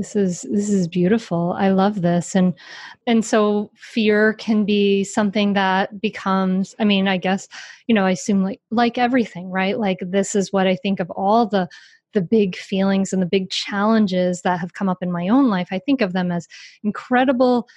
this 0.00 0.16
is 0.16 0.46
this 0.50 0.70
is 0.70 0.88
beautiful. 0.88 1.54
I 1.58 1.68
love 1.68 2.00
this. 2.00 2.34
And 2.34 2.54
and 3.06 3.22
so 3.22 3.70
fear 3.76 4.32
can 4.34 4.64
be 4.64 5.04
something 5.04 5.52
that 5.52 6.00
becomes 6.00 6.74
i 6.78 6.84
mean 6.84 7.06
i 7.06 7.16
guess 7.16 7.48
you 7.86 7.94
know 7.94 8.06
i 8.06 8.12
assume 8.12 8.42
like 8.42 8.60
like 8.70 8.96
everything 8.96 9.50
right? 9.50 9.78
Like 9.78 9.98
this 10.00 10.34
is 10.34 10.52
what 10.52 10.66
i 10.66 10.76
think 10.76 11.00
of 11.00 11.10
all 11.10 11.46
the 11.46 11.68
the 12.12 12.22
big 12.22 12.56
feelings 12.56 13.12
and 13.12 13.22
the 13.22 13.26
big 13.26 13.50
challenges 13.50 14.42
that 14.42 14.58
have 14.58 14.72
come 14.72 14.88
up 14.88 14.98
in 15.00 15.12
my 15.12 15.28
own 15.28 15.48
life. 15.48 15.68
I 15.70 15.78
think 15.78 16.00
of 16.00 16.12
them 16.12 16.32
as 16.32 16.48
incredible 16.82 17.68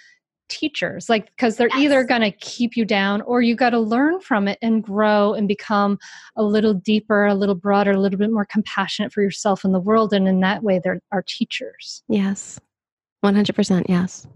teachers 0.53 1.09
like 1.09 1.25
because 1.35 1.57
they're 1.57 1.67
yes. 1.69 1.79
either 1.79 2.03
going 2.03 2.21
to 2.21 2.31
keep 2.31 2.77
you 2.77 2.85
down 2.85 3.21
or 3.23 3.41
you 3.41 3.55
got 3.55 3.71
to 3.71 3.79
learn 3.79 4.19
from 4.19 4.47
it 4.47 4.59
and 4.61 4.83
grow 4.83 5.33
and 5.33 5.47
become 5.47 5.97
a 6.35 6.43
little 6.43 6.73
deeper 6.73 7.25
a 7.25 7.33
little 7.33 7.55
broader 7.55 7.91
a 7.91 7.99
little 7.99 8.19
bit 8.19 8.31
more 8.31 8.45
compassionate 8.45 9.11
for 9.11 9.21
yourself 9.21 9.63
and 9.63 9.73
the 9.73 9.79
world 9.79 10.13
and 10.13 10.27
in 10.27 10.39
that 10.39 10.61
way 10.61 10.79
they're 10.83 10.99
our 11.11 11.23
teachers 11.23 12.03
yes 12.07 12.59
100% 13.25 13.85
yes 13.89 14.27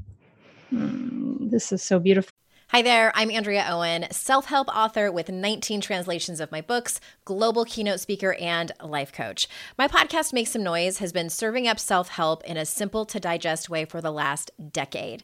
mm, 0.74 1.52
this 1.52 1.72
is 1.72 1.84
so 1.84 2.00
beautiful 2.00 2.32
Hi 2.72 2.82
there, 2.82 3.14
I'm 3.16 3.32
Andrea 3.32 3.66
Owen, 3.70 4.08
self 4.12 4.48
help 4.48 4.68
author 4.68 5.10
with 5.10 5.30
19 5.30 5.80
translations 5.80 6.42
of 6.42 6.52
my 6.52 6.60
books, 6.60 7.00
global 7.24 7.64
keynote 7.64 8.02
speaker, 8.02 8.34
and 8.34 8.74
life 8.84 9.14
coach. 9.14 9.48
My 9.78 9.88
podcast, 9.88 10.34
Make 10.34 10.50
Some 10.50 10.64
Noise, 10.64 10.98
has 10.98 11.14
been 11.14 11.30
serving 11.30 11.66
up 11.66 11.80
self 11.80 12.10
help 12.10 12.44
in 12.44 12.58
a 12.58 12.66
simple 12.66 13.06
to 13.06 13.22
digest 13.22 13.70
way 13.70 13.86
for 13.86 14.02
the 14.02 14.12
last 14.12 14.52
decade. 14.74 15.24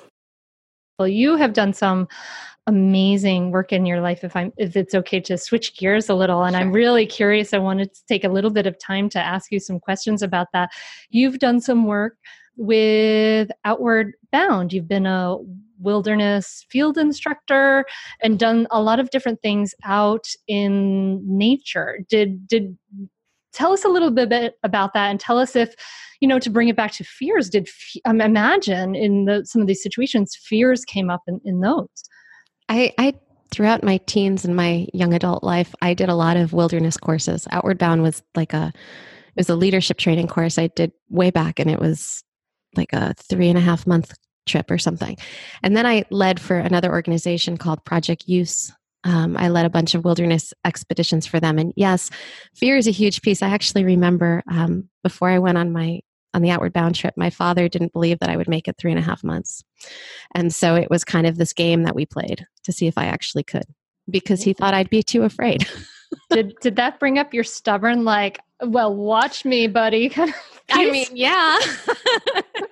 You 1.07 1.35
have 1.35 1.53
done 1.53 1.73
some 1.73 2.07
amazing 2.67 3.49
work 3.51 3.73
in 3.73 3.87
your 3.87 4.01
life 4.01 4.23
if 4.23 4.35
i'm 4.35 4.53
if 4.55 4.75
it's 4.75 4.93
okay 4.93 5.19
to 5.19 5.35
switch 5.35 5.75
gears 5.75 6.09
a 6.09 6.13
little 6.13 6.43
and 6.43 6.53
sure. 6.53 6.61
i'm 6.61 6.71
really 6.71 7.07
curious 7.07 7.55
i 7.55 7.57
wanted 7.57 7.91
to 7.91 8.05
take 8.07 8.23
a 8.23 8.29
little 8.29 8.51
bit 8.51 8.67
of 8.67 8.77
time 8.77 9.09
to 9.09 9.17
ask 9.17 9.51
you 9.51 9.59
some 9.59 9.79
questions 9.79 10.21
about 10.21 10.47
that. 10.53 10.69
You've 11.09 11.39
done 11.39 11.59
some 11.59 11.85
work 11.87 12.17
with 12.57 13.49
outward 13.65 14.13
bound. 14.31 14.73
You've 14.73 14.87
been 14.87 15.05
a 15.05 15.37
wilderness 15.79 16.65
field 16.69 16.97
instructor 16.97 17.85
and 18.21 18.37
done 18.37 18.67
a 18.69 18.81
lot 18.81 18.99
of 18.99 19.09
different 19.09 19.41
things 19.41 19.73
out 19.83 20.27
in 20.47 21.21
nature. 21.25 21.99
Did 22.09 22.47
did 22.47 22.77
tell 23.53 23.73
us 23.73 23.85
a 23.85 23.89
little 23.89 24.11
bit 24.11 24.55
about 24.63 24.93
that 24.93 25.09
and 25.09 25.19
tell 25.19 25.37
us 25.37 25.55
if 25.55 25.75
you 26.19 26.27
know 26.27 26.39
to 26.39 26.49
bring 26.49 26.67
it 26.67 26.75
back 26.75 26.91
to 26.93 27.03
fears 27.03 27.49
did 27.49 27.67
um, 28.05 28.21
imagine 28.21 28.95
in 28.95 29.25
the, 29.25 29.45
some 29.45 29.61
of 29.61 29.67
these 29.67 29.83
situations 29.83 30.35
fears 30.35 30.85
came 30.85 31.09
up 31.09 31.21
in, 31.27 31.39
in 31.43 31.61
those? 31.61 31.89
I 32.69 32.93
i 32.97 33.13
throughout 33.51 33.83
my 33.83 33.97
teens 34.05 34.45
and 34.45 34.55
my 34.55 34.87
young 34.93 35.13
adult 35.13 35.43
life 35.43 35.75
i 35.81 35.93
did 35.93 36.09
a 36.09 36.15
lot 36.15 36.37
of 36.37 36.53
wilderness 36.53 36.97
courses. 36.97 37.47
Outward 37.51 37.77
bound 37.77 38.01
was 38.01 38.23
like 38.35 38.53
a 38.53 38.71
it 38.75 39.39
was 39.39 39.49
a 39.49 39.55
leadership 39.55 39.97
training 39.97 40.27
course 40.27 40.57
i 40.57 40.67
did 40.67 40.91
way 41.09 41.31
back 41.31 41.59
and 41.59 41.69
it 41.69 41.79
was 41.79 42.23
like 42.75 42.93
a 42.93 43.13
three 43.15 43.49
and 43.49 43.57
a 43.57 43.61
half 43.61 43.85
month 43.85 44.13
trip 44.47 44.71
or 44.71 44.77
something. 44.77 45.17
And 45.63 45.75
then 45.75 45.85
i 45.85 46.03
led 46.09 46.39
for 46.39 46.57
another 46.57 46.91
organization 46.91 47.57
called 47.57 47.83
Project 47.85 48.23
USE 48.27 48.71
um, 49.03 49.35
I 49.37 49.49
led 49.49 49.65
a 49.65 49.69
bunch 49.69 49.95
of 49.95 50.05
wilderness 50.05 50.53
expeditions 50.65 51.25
for 51.25 51.39
them. 51.39 51.57
And 51.57 51.73
yes, 51.75 52.09
fear 52.53 52.77
is 52.77 52.87
a 52.87 52.91
huge 52.91 53.21
piece. 53.21 53.41
I 53.41 53.49
actually 53.49 53.83
remember 53.83 54.43
um, 54.49 54.89
before 55.03 55.29
I 55.29 55.39
went 55.39 55.57
on 55.57 55.71
my 55.71 56.01
on 56.33 56.41
the 56.41 56.49
outward 56.49 56.71
bound 56.71 56.95
trip, 56.95 57.15
my 57.17 57.29
father 57.29 57.67
didn't 57.67 57.91
believe 57.91 58.19
that 58.19 58.29
I 58.29 58.37
would 58.37 58.47
make 58.47 58.69
it 58.69 58.77
three 58.77 58.91
and 58.91 58.99
a 58.99 59.03
half 59.03 59.21
months. 59.21 59.63
And 60.33 60.53
so 60.53 60.75
it 60.75 60.89
was 60.89 61.03
kind 61.03 61.27
of 61.27 61.37
this 61.37 61.51
game 61.51 61.83
that 61.83 61.95
we 61.95 62.05
played 62.05 62.45
to 62.63 62.71
see 62.71 62.87
if 62.87 62.97
I 62.97 63.05
actually 63.05 63.43
could 63.43 63.65
because 64.09 64.41
he 64.41 64.53
thought 64.53 64.73
I'd 64.73 64.89
be 64.89 65.03
too 65.03 65.23
afraid. 65.23 65.67
did 66.29 66.53
did 66.61 66.77
that 66.77 66.99
bring 66.99 67.19
up 67.19 67.33
your 67.33 67.43
stubborn 67.43 68.05
like, 68.05 68.39
well, 68.61 68.95
watch 68.95 69.43
me, 69.43 69.67
buddy? 69.67 70.13
I 70.71 70.89
mean, 70.89 71.07
yeah. 71.13 71.57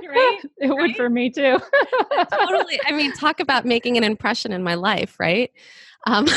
right? 0.07 0.39
It 0.57 0.69
right? 0.69 0.71
would 0.71 0.95
for 0.95 1.09
me 1.09 1.29
too. 1.29 1.59
totally. 2.31 2.79
I 2.85 2.93
mean, 2.93 3.11
talk 3.13 3.41
about 3.41 3.65
making 3.65 3.97
an 3.97 4.05
impression 4.05 4.53
in 4.53 4.63
my 4.63 4.75
life, 4.75 5.19
right? 5.19 5.51
Um, 6.07 6.27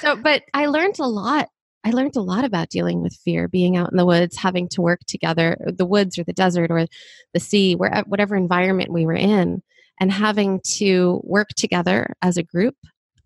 so, 0.00 0.16
but 0.16 0.42
I 0.54 0.66
learned 0.66 0.98
a 0.98 1.06
lot. 1.06 1.48
I 1.84 1.90
learned 1.90 2.16
a 2.16 2.20
lot 2.20 2.44
about 2.44 2.68
dealing 2.68 3.02
with 3.02 3.18
fear, 3.24 3.48
being 3.48 3.76
out 3.76 3.90
in 3.90 3.96
the 3.96 4.06
woods, 4.06 4.36
having 4.36 4.68
to 4.70 4.80
work 4.80 5.00
together, 5.06 5.56
the 5.66 5.86
woods 5.86 6.18
or 6.18 6.24
the 6.24 6.32
desert 6.32 6.70
or 6.70 6.86
the 7.34 7.40
sea, 7.40 7.74
where, 7.74 8.04
whatever 8.06 8.36
environment 8.36 8.92
we 8.92 9.04
were 9.04 9.14
in, 9.14 9.62
and 9.98 10.12
having 10.12 10.60
to 10.76 11.20
work 11.24 11.48
together 11.56 12.14
as 12.22 12.36
a 12.36 12.42
group, 12.42 12.76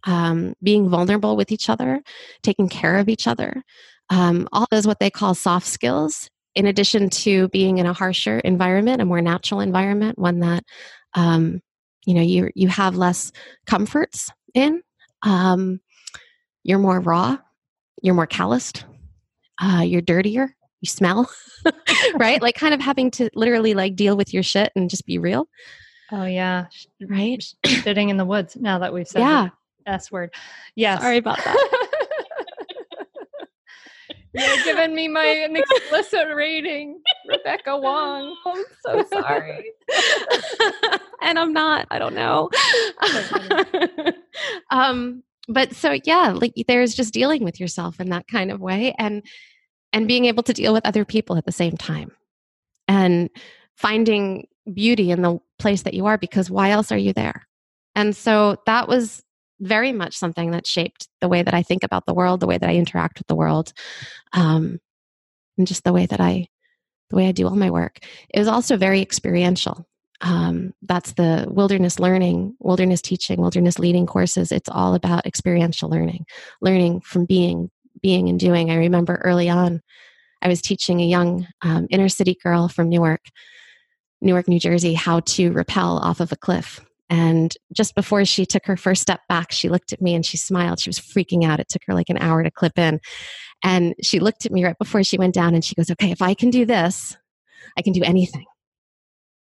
um, 0.04 0.54
being 0.62 0.88
vulnerable 0.88 1.36
with 1.36 1.52
each 1.52 1.68
other, 1.68 2.00
taking 2.42 2.68
care 2.68 2.96
of 2.96 3.08
each 3.08 3.26
other. 3.26 3.62
Um, 4.08 4.48
all 4.52 4.66
those 4.70 4.86
what 4.86 5.00
they 5.00 5.10
call 5.10 5.34
soft 5.34 5.66
skills, 5.66 6.30
in 6.54 6.66
addition 6.66 7.10
to 7.10 7.48
being 7.48 7.78
in 7.78 7.86
a 7.86 7.92
harsher 7.92 8.38
environment, 8.38 9.02
a 9.02 9.04
more 9.04 9.20
natural 9.20 9.60
environment, 9.60 10.18
one 10.18 10.40
that 10.40 10.64
um, 11.14 11.60
you 12.06 12.14
know 12.14 12.22
you 12.22 12.50
you 12.54 12.68
have 12.68 12.96
less 12.96 13.30
comforts 13.66 14.30
in 14.54 14.82
um, 15.22 15.80
you're 16.62 16.78
more 16.78 17.00
raw 17.00 17.36
you're 18.02 18.14
more 18.14 18.26
calloused 18.26 18.84
uh, 19.60 19.82
you're 19.84 20.00
dirtier 20.00 20.54
you 20.80 20.88
smell 20.88 21.30
right? 22.14 22.40
Like 22.40 22.54
kind 22.54 22.74
of 22.74 22.80
having 22.80 23.10
to 23.12 23.28
literally 23.34 23.74
like 23.74 23.96
deal 23.96 24.16
with 24.16 24.32
your 24.32 24.42
shit 24.42 24.72
and 24.76 24.88
just 24.88 25.06
be 25.06 25.18
real 25.18 25.48
oh 26.12 26.24
yeah 26.24 26.66
right? 27.08 27.42
sitting 27.66 28.08
in 28.08 28.16
the 28.16 28.24
woods 28.24 28.56
now 28.56 28.78
that 28.78 28.92
we've 28.92 29.08
said 29.08 29.20
yeah. 29.20 29.48
s 29.86 30.10
word. 30.10 30.32
Yes. 30.74 31.00
Sorry 31.00 31.18
about 31.18 31.38
that 31.38 31.70
You're 34.36 34.64
giving 34.64 34.94
me 34.94 35.08
my 35.08 35.24
an 35.24 35.56
explicit 35.56 36.26
rating, 36.34 37.00
Rebecca 37.28 37.76
Wong. 37.78 38.36
I'm 38.46 38.64
so 38.84 39.04
sorry. 39.12 39.72
and 41.22 41.38
I'm 41.38 41.52
not. 41.52 41.86
I 41.90 41.98
don't 41.98 42.14
know. 42.14 42.50
um, 44.70 45.22
but 45.48 45.74
so 45.74 45.98
yeah, 46.04 46.32
like 46.34 46.54
there's 46.68 46.94
just 46.94 47.14
dealing 47.14 47.44
with 47.44 47.60
yourself 47.60 48.00
in 48.00 48.10
that 48.10 48.28
kind 48.28 48.50
of 48.50 48.60
way, 48.60 48.94
and 48.98 49.22
and 49.92 50.08
being 50.08 50.26
able 50.26 50.42
to 50.44 50.52
deal 50.52 50.72
with 50.72 50.84
other 50.86 51.04
people 51.04 51.36
at 51.36 51.46
the 51.46 51.52
same 51.52 51.76
time, 51.76 52.10
and 52.88 53.30
finding 53.76 54.46
beauty 54.72 55.10
in 55.10 55.22
the 55.22 55.38
place 55.58 55.82
that 55.82 55.94
you 55.94 56.06
are 56.06 56.18
because 56.18 56.50
why 56.50 56.70
else 56.70 56.90
are 56.90 56.98
you 56.98 57.12
there? 57.12 57.46
And 57.94 58.14
so 58.14 58.56
that 58.66 58.88
was 58.88 59.22
very 59.60 59.92
much 59.92 60.16
something 60.16 60.50
that 60.50 60.66
shaped 60.66 61.08
the 61.20 61.28
way 61.28 61.42
that 61.42 61.54
I 61.54 61.62
think 61.62 61.82
about 61.82 62.06
the 62.06 62.14
world, 62.14 62.40
the 62.40 62.46
way 62.46 62.58
that 62.58 62.68
I 62.68 62.74
interact 62.74 63.18
with 63.18 63.26
the 63.26 63.34
world, 63.34 63.72
um, 64.32 64.78
and 65.56 65.66
just 65.66 65.84
the 65.84 65.92
way 65.92 66.06
that 66.06 66.20
I, 66.20 66.48
the 67.10 67.16
way 67.16 67.28
I 67.28 67.32
do 67.32 67.46
all 67.46 67.56
my 67.56 67.70
work. 67.70 67.98
It 68.28 68.38
was 68.38 68.48
also 68.48 68.76
very 68.76 69.00
experiential. 69.00 69.86
Um, 70.20 70.72
that's 70.82 71.12
the 71.12 71.46
wilderness 71.48 71.98
learning, 71.98 72.56
wilderness 72.58 73.02
teaching, 73.02 73.40
wilderness 73.40 73.78
leading 73.78 74.06
courses. 74.06 74.52
It's 74.52 74.68
all 74.68 74.94
about 74.94 75.26
experiential 75.26 75.90
learning, 75.90 76.26
learning 76.60 77.00
from 77.00 77.26
being, 77.26 77.70
being 78.02 78.28
and 78.28 78.40
doing. 78.40 78.70
I 78.70 78.76
remember 78.76 79.20
early 79.24 79.48
on, 79.48 79.82
I 80.42 80.48
was 80.48 80.62
teaching 80.62 81.00
a 81.00 81.06
young 81.06 81.46
um, 81.62 81.86
inner 81.90 82.08
city 82.08 82.36
girl 82.42 82.68
from 82.68 82.88
Newark, 82.88 83.22
Newark, 84.20 84.48
New 84.48 84.60
Jersey, 84.60 84.94
how 84.94 85.20
to 85.20 85.50
rappel 85.52 85.98
off 85.98 86.20
of 86.20 86.32
a 86.32 86.36
cliff 86.36 86.80
and 87.08 87.54
just 87.72 87.94
before 87.94 88.24
she 88.24 88.46
took 88.46 88.66
her 88.66 88.76
first 88.76 89.02
step 89.02 89.20
back, 89.28 89.52
she 89.52 89.68
looked 89.68 89.92
at 89.92 90.02
me 90.02 90.14
and 90.14 90.26
she 90.26 90.36
smiled. 90.36 90.80
She 90.80 90.88
was 90.88 90.98
freaking 90.98 91.44
out. 91.44 91.60
It 91.60 91.68
took 91.68 91.82
her 91.86 91.94
like 91.94 92.10
an 92.10 92.18
hour 92.18 92.42
to 92.42 92.50
clip 92.50 92.78
in. 92.78 93.00
And 93.62 93.94
she 94.02 94.18
looked 94.18 94.44
at 94.44 94.52
me 94.52 94.64
right 94.64 94.78
before 94.78 95.04
she 95.04 95.18
went 95.18 95.34
down 95.34 95.54
and 95.54 95.64
she 95.64 95.74
goes, 95.74 95.90
Okay, 95.90 96.10
if 96.10 96.20
I 96.20 96.34
can 96.34 96.50
do 96.50 96.64
this, 96.64 97.16
I 97.78 97.82
can 97.82 97.92
do 97.92 98.02
anything. 98.02 98.44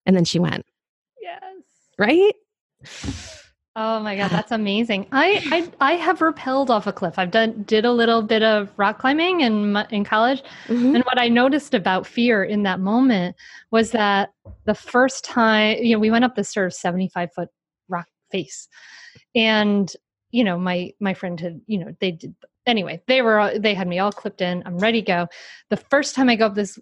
And 0.07 0.17
then 0.17 0.25
she 0.25 0.39
went. 0.39 0.65
Yes. 1.21 1.43
Right? 1.99 2.35
Oh 3.77 4.01
my 4.01 4.17
god, 4.17 4.31
that's 4.31 4.51
amazing! 4.61 5.07
I, 5.13 5.71
I 5.81 5.93
I 5.93 5.93
have 5.95 6.19
rappelled 6.19 6.71
off 6.71 6.87
a 6.87 6.93
cliff. 6.93 7.19
I've 7.19 7.31
done 7.31 7.63
did 7.65 7.85
a 7.85 7.93
little 7.93 8.23
bit 8.23 8.43
of 8.43 8.71
rock 8.77 8.99
climbing 8.99 9.41
in 9.41 9.77
in 9.91 10.05
college, 10.05 10.43
mm-hmm. 10.67 10.97
and 10.97 11.05
what 11.05 11.19
I 11.19 11.29
noticed 11.29 11.75
about 11.75 12.07
fear 12.07 12.43
in 12.43 12.65
that 12.65 12.81
moment 12.81 13.37
was 13.71 13.93
that 13.93 14.31
the 14.65 14.75
first 14.75 15.25
time, 15.25 15.79
you 15.79 15.95
know, 15.95 16.01
we 16.01 16.11
went 16.11 16.25
up 16.25 16.35
this 16.35 16.53
sort 16.53 16.67
of 16.67 16.75
seventy 16.75 17.09
five 17.09 17.33
foot 17.33 17.49
rock 17.89 18.07
face, 18.33 18.69
and 19.35 19.93
you 20.33 20.45
know, 20.45 20.59
my 20.59 20.93
my 21.01 21.15
friend 21.15 21.39
had, 21.39 21.61
you 21.67 21.79
know, 21.79 21.95
they 22.01 22.11
did 22.13 22.35
anyway, 22.67 23.03
they 23.07 23.23
were 23.23 23.59
they 23.59 23.75
had 23.75 23.89
me 23.89 23.99
all 23.99 24.13
clipped 24.13 24.41
in. 24.41 24.63
I'm 24.67 24.79
ready 24.79 25.03
to 25.03 25.07
go. 25.07 25.29
The 25.71 25.77
first 25.77 26.15
time 26.15 26.29
I 26.29 26.37
go 26.37 26.47
up 26.47 26.55
this 26.55 26.79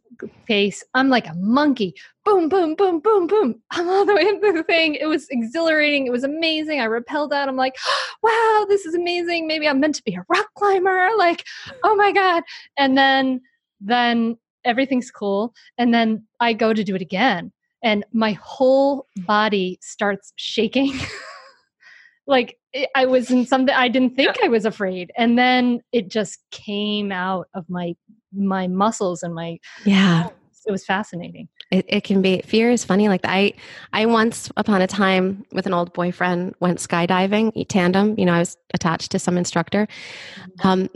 face, 0.46 0.84
I'm 0.94 1.08
like 1.08 1.26
a 1.26 1.34
monkey. 1.34 1.94
Boom, 2.24 2.48
boom, 2.48 2.74
boom, 2.74 3.00
boom, 3.00 3.26
boom. 3.26 3.62
I'm 3.70 3.88
all 3.88 4.04
the 4.04 4.14
way 4.14 4.26
up 4.28 4.40
the 4.40 4.64
thing. 4.64 4.94
It 4.94 5.06
was 5.06 5.26
exhilarating. 5.30 6.06
It 6.06 6.12
was 6.12 6.24
amazing. 6.24 6.80
I 6.80 6.84
repelled 6.84 7.32
out. 7.32 7.48
I'm 7.48 7.56
like, 7.56 7.76
wow, 8.22 8.66
this 8.68 8.86
is 8.86 8.94
amazing. 8.94 9.46
Maybe 9.46 9.68
I'm 9.68 9.80
meant 9.80 9.94
to 9.96 10.02
be 10.04 10.14
a 10.14 10.24
rock 10.28 10.48
climber. 10.56 11.10
Like, 11.16 11.44
oh 11.84 11.94
my 11.94 12.12
god. 12.12 12.42
And 12.76 12.96
then 12.96 13.40
then 13.80 14.36
everything's 14.64 15.10
cool. 15.10 15.54
And 15.78 15.94
then 15.94 16.26
I 16.40 16.52
go 16.52 16.72
to 16.72 16.84
do 16.84 16.94
it 16.94 17.02
again, 17.02 17.52
and 17.82 18.04
my 18.12 18.32
whole 18.32 19.06
body 19.18 19.78
starts 19.80 20.32
shaking. 20.36 20.98
like 22.26 22.58
I 22.94 23.06
was 23.06 23.30
in 23.30 23.46
something 23.46 23.74
I 23.74 23.88
didn't 23.88 24.16
think 24.16 24.36
yeah. 24.36 24.46
I 24.46 24.48
was 24.48 24.64
afraid, 24.64 25.12
and 25.16 25.38
then 25.38 25.80
it 25.92 26.08
just 26.08 26.38
came 26.50 27.12
out 27.12 27.48
of 27.54 27.68
my 27.68 27.94
my 28.32 28.66
muscles 28.66 29.22
and 29.22 29.34
my 29.34 29.58
yeah. 29.84 30.28
It 30.66 30.72
was 30.72 30.84
fascinating. 30.84 31.48
It, 31.70 31.86
it 31.88 32.04
can 32.04 32.20
be 32.20 32.42
fear 32.42 32.70
is 32.70 32.84
funny. 32.84 33.08
Like 33.08 33.22
I, 33.24 33.54
I 33.94 34.04
once 34.04 34.50
upon 34.58 34.82
a 34.82 34.86
time 34.86 35.46
with 35.50 35.64
an 35.64 35.72
old 35.72 35.94
boyfriend 35.94 36.56
went 36.60 36.78
skydiving 36.78 37.66
tandem. 37.68 38.16
You 38.18 38.26
know, 38.26 38.34
I 38.34 38.40
was 38.40 38.58
attached 38.74 39.12
to 39.12 39.18
some 39.18 39.38
instructor. 39.38 39.86
Mm-hmm. 39.86 40.68
Um, 40.68 40.90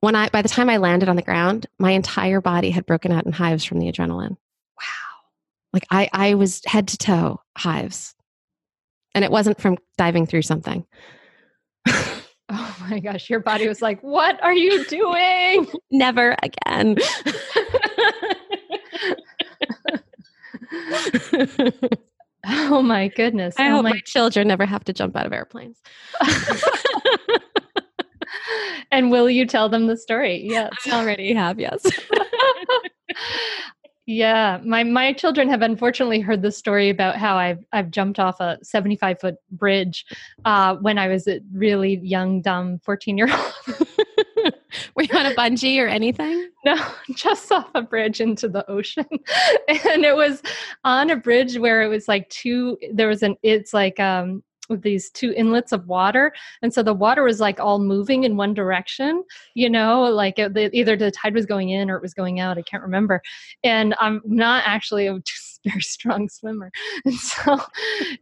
when 0.00 0.16
I 0.16 0.30
by 0.30 0.42
the 0.42 0.48
time 0.48 0.68
I 0.68 0.78
landed 0.78 1.08
on 1.08 1.14
the 1.14 1.22
ground, 1.22 1.66
my 1.78 1.92
entire 1.92 2.40
body 2.40 2.70
had 2.70 2.86
broken 2.86 3.12
out 3.12 3.24
in 3.24 3.30
hives 3.30 3.64
from 3.64 3.78
the 3.78 3.90
adrenaline. 3.90 4.30
Wow! 4.30 5.20
Like 5.72 5.86
I, 5.90 6.10
I 6.12 6.34
was 6.34 6.60
head 6.66 6.88
to 6.88 6.98
toe 6.98 7.40
hives 7.56 8.16
and 9.14 9.24
it 9.24 9.30
wasn't 9.30 9.60
from 9.60 9.78
diving 9.96 10.26
through 10.26 10.42
something. 10.42 10.84
oh 11.86 12.76
my 12.88 12.98
gosh, 13.00 13.30
your 13.30 13.40
body 13.40 13.68
was 13.68 13.80
like, 13.80 14.00
What 14.02 14.42
are 14.42 14.54
you 14.54 14.84
doing? 14.86 15.66
Never 15.90 16.36
again. 16.42 16.96
oh 22.46 22.82
my 22.82 23.08
goodness. 23.08 23.54
I 23.58 23.68
oh 23.68 23.76
hope 23.76 23.84
my-, 23.84 23.90
my 23.90 24.00
children 24.04 24.48
never 24.48 24.66
have 24.66 24.84
to 24.84 24.92
jump 24.92 25.16
out 25.16 25.24
of 25.26 25.32
airplanes. 25.32 25.80
and 28.90 29.10
will 29.10 29.30
you 29.30 29.46
tell 29.46 29.68
them 29.68 29.86
the 29.86 29.96
story? 29.96 30.42
Yes. 30.44 30.72
I 30.86 31.00
already 31.00 31.32
have, 31.32 31.60
yes. 31.60 31.84
Yeah, 34.06 34.60
my 34.62 34.84
my 34.84 35.14
children 35.14 35.48
have 35.48 35.62
unfortunately 35.62 36.20
heard 36.20 36.42
the 36.42 36.52
story 36.52 36.90
about 36.90 37.16
how 37.16 37.36
I've 37.36 37.64
I've 37.72 37.90
jumped 37.90 38.18
off 38.18 38.38
a 38.38 38.58
75 38.62 39.18
foot 39.18 39.36
bridge 39.50 40.04
uh, 40.44 40.76
when 40.76 40.98
I 40.98 41.08
was 41.08 41.26
a 41.26 41.40
really 41.54 41.96
young, 42.02 42.42
dumb 42.42 42.80
14 42.80 43.16
year 43.16 43.28
old. 43.32 43.88
Were 44.94 45.04
you 45.04 45.18
on 45.18 45.26
a 45.26 45.34
bungee 45.34 45.82
or 45.82 45.86
anything? 45.86 46.50
No, 46.64 46.76
just 47.14 47.50
off 47.50 47.70
a 47.74 47.80
bridge 47.80 48.20
into 48.20 48.48
the 48.48 48.68
ocean. 48.70 49.06
and 49.68 50.04
it 50.04 50.14
was 50.14 50.42
on 50.84 51.10
a 51.10 51.16
bridge 51.16 51.56
where 51.56 51.82
it 51.82 51.88
was 51.88 52.08
like 52.08 52.28
two, 52.28 52.76
there 52.92 53.08
was 53.08 53.22
an, 53.22 53.36
it's 53.42 53.72
like, 53.72 53.98
um, 54.00 54.42
these 54.70 55.10
two 55.10 55.32
inlets 55.32 55.72
of 55.72 55.86
water 55.86 56.32
and 56.62 56.72
so 56.72 56.82
the 56.82 56.94
water 56.94 57.22
was 57.22 57.40
like 57.40 57.60
all 57.60 57.78
moving 57.78 58.24
in 58.24 58.36
one 58.36 58.54
direction 58.54 59.22
you 59.54 59.68
know 59.68 60.02
like 60.02 60.38
it, 60.38 60.54
the, 60.54 60.74
either 60.76 60.96
the 60.96 61.10
tide 61.10 61.34
was 61.34 61.46
going 61.46 61.70
in 61.70 61.90
or 61.90 61.96
it 61.96 62.02
was 62.02 62.14
going 62.14 62.40
out 62.40 62.58
i 62.58 62.62
can't 62.62 62.82
remember 62.82 63.20
and 63.62 63.94
i'm 64.00 64.20
not 64.24 64.62
actually 64.66 65.06
a 65.06 65.18
very 65.64 65.80
strong 65.80 66.28
swimmer 66.28 66.70
and 67.04 67.14
so 67.14 67.58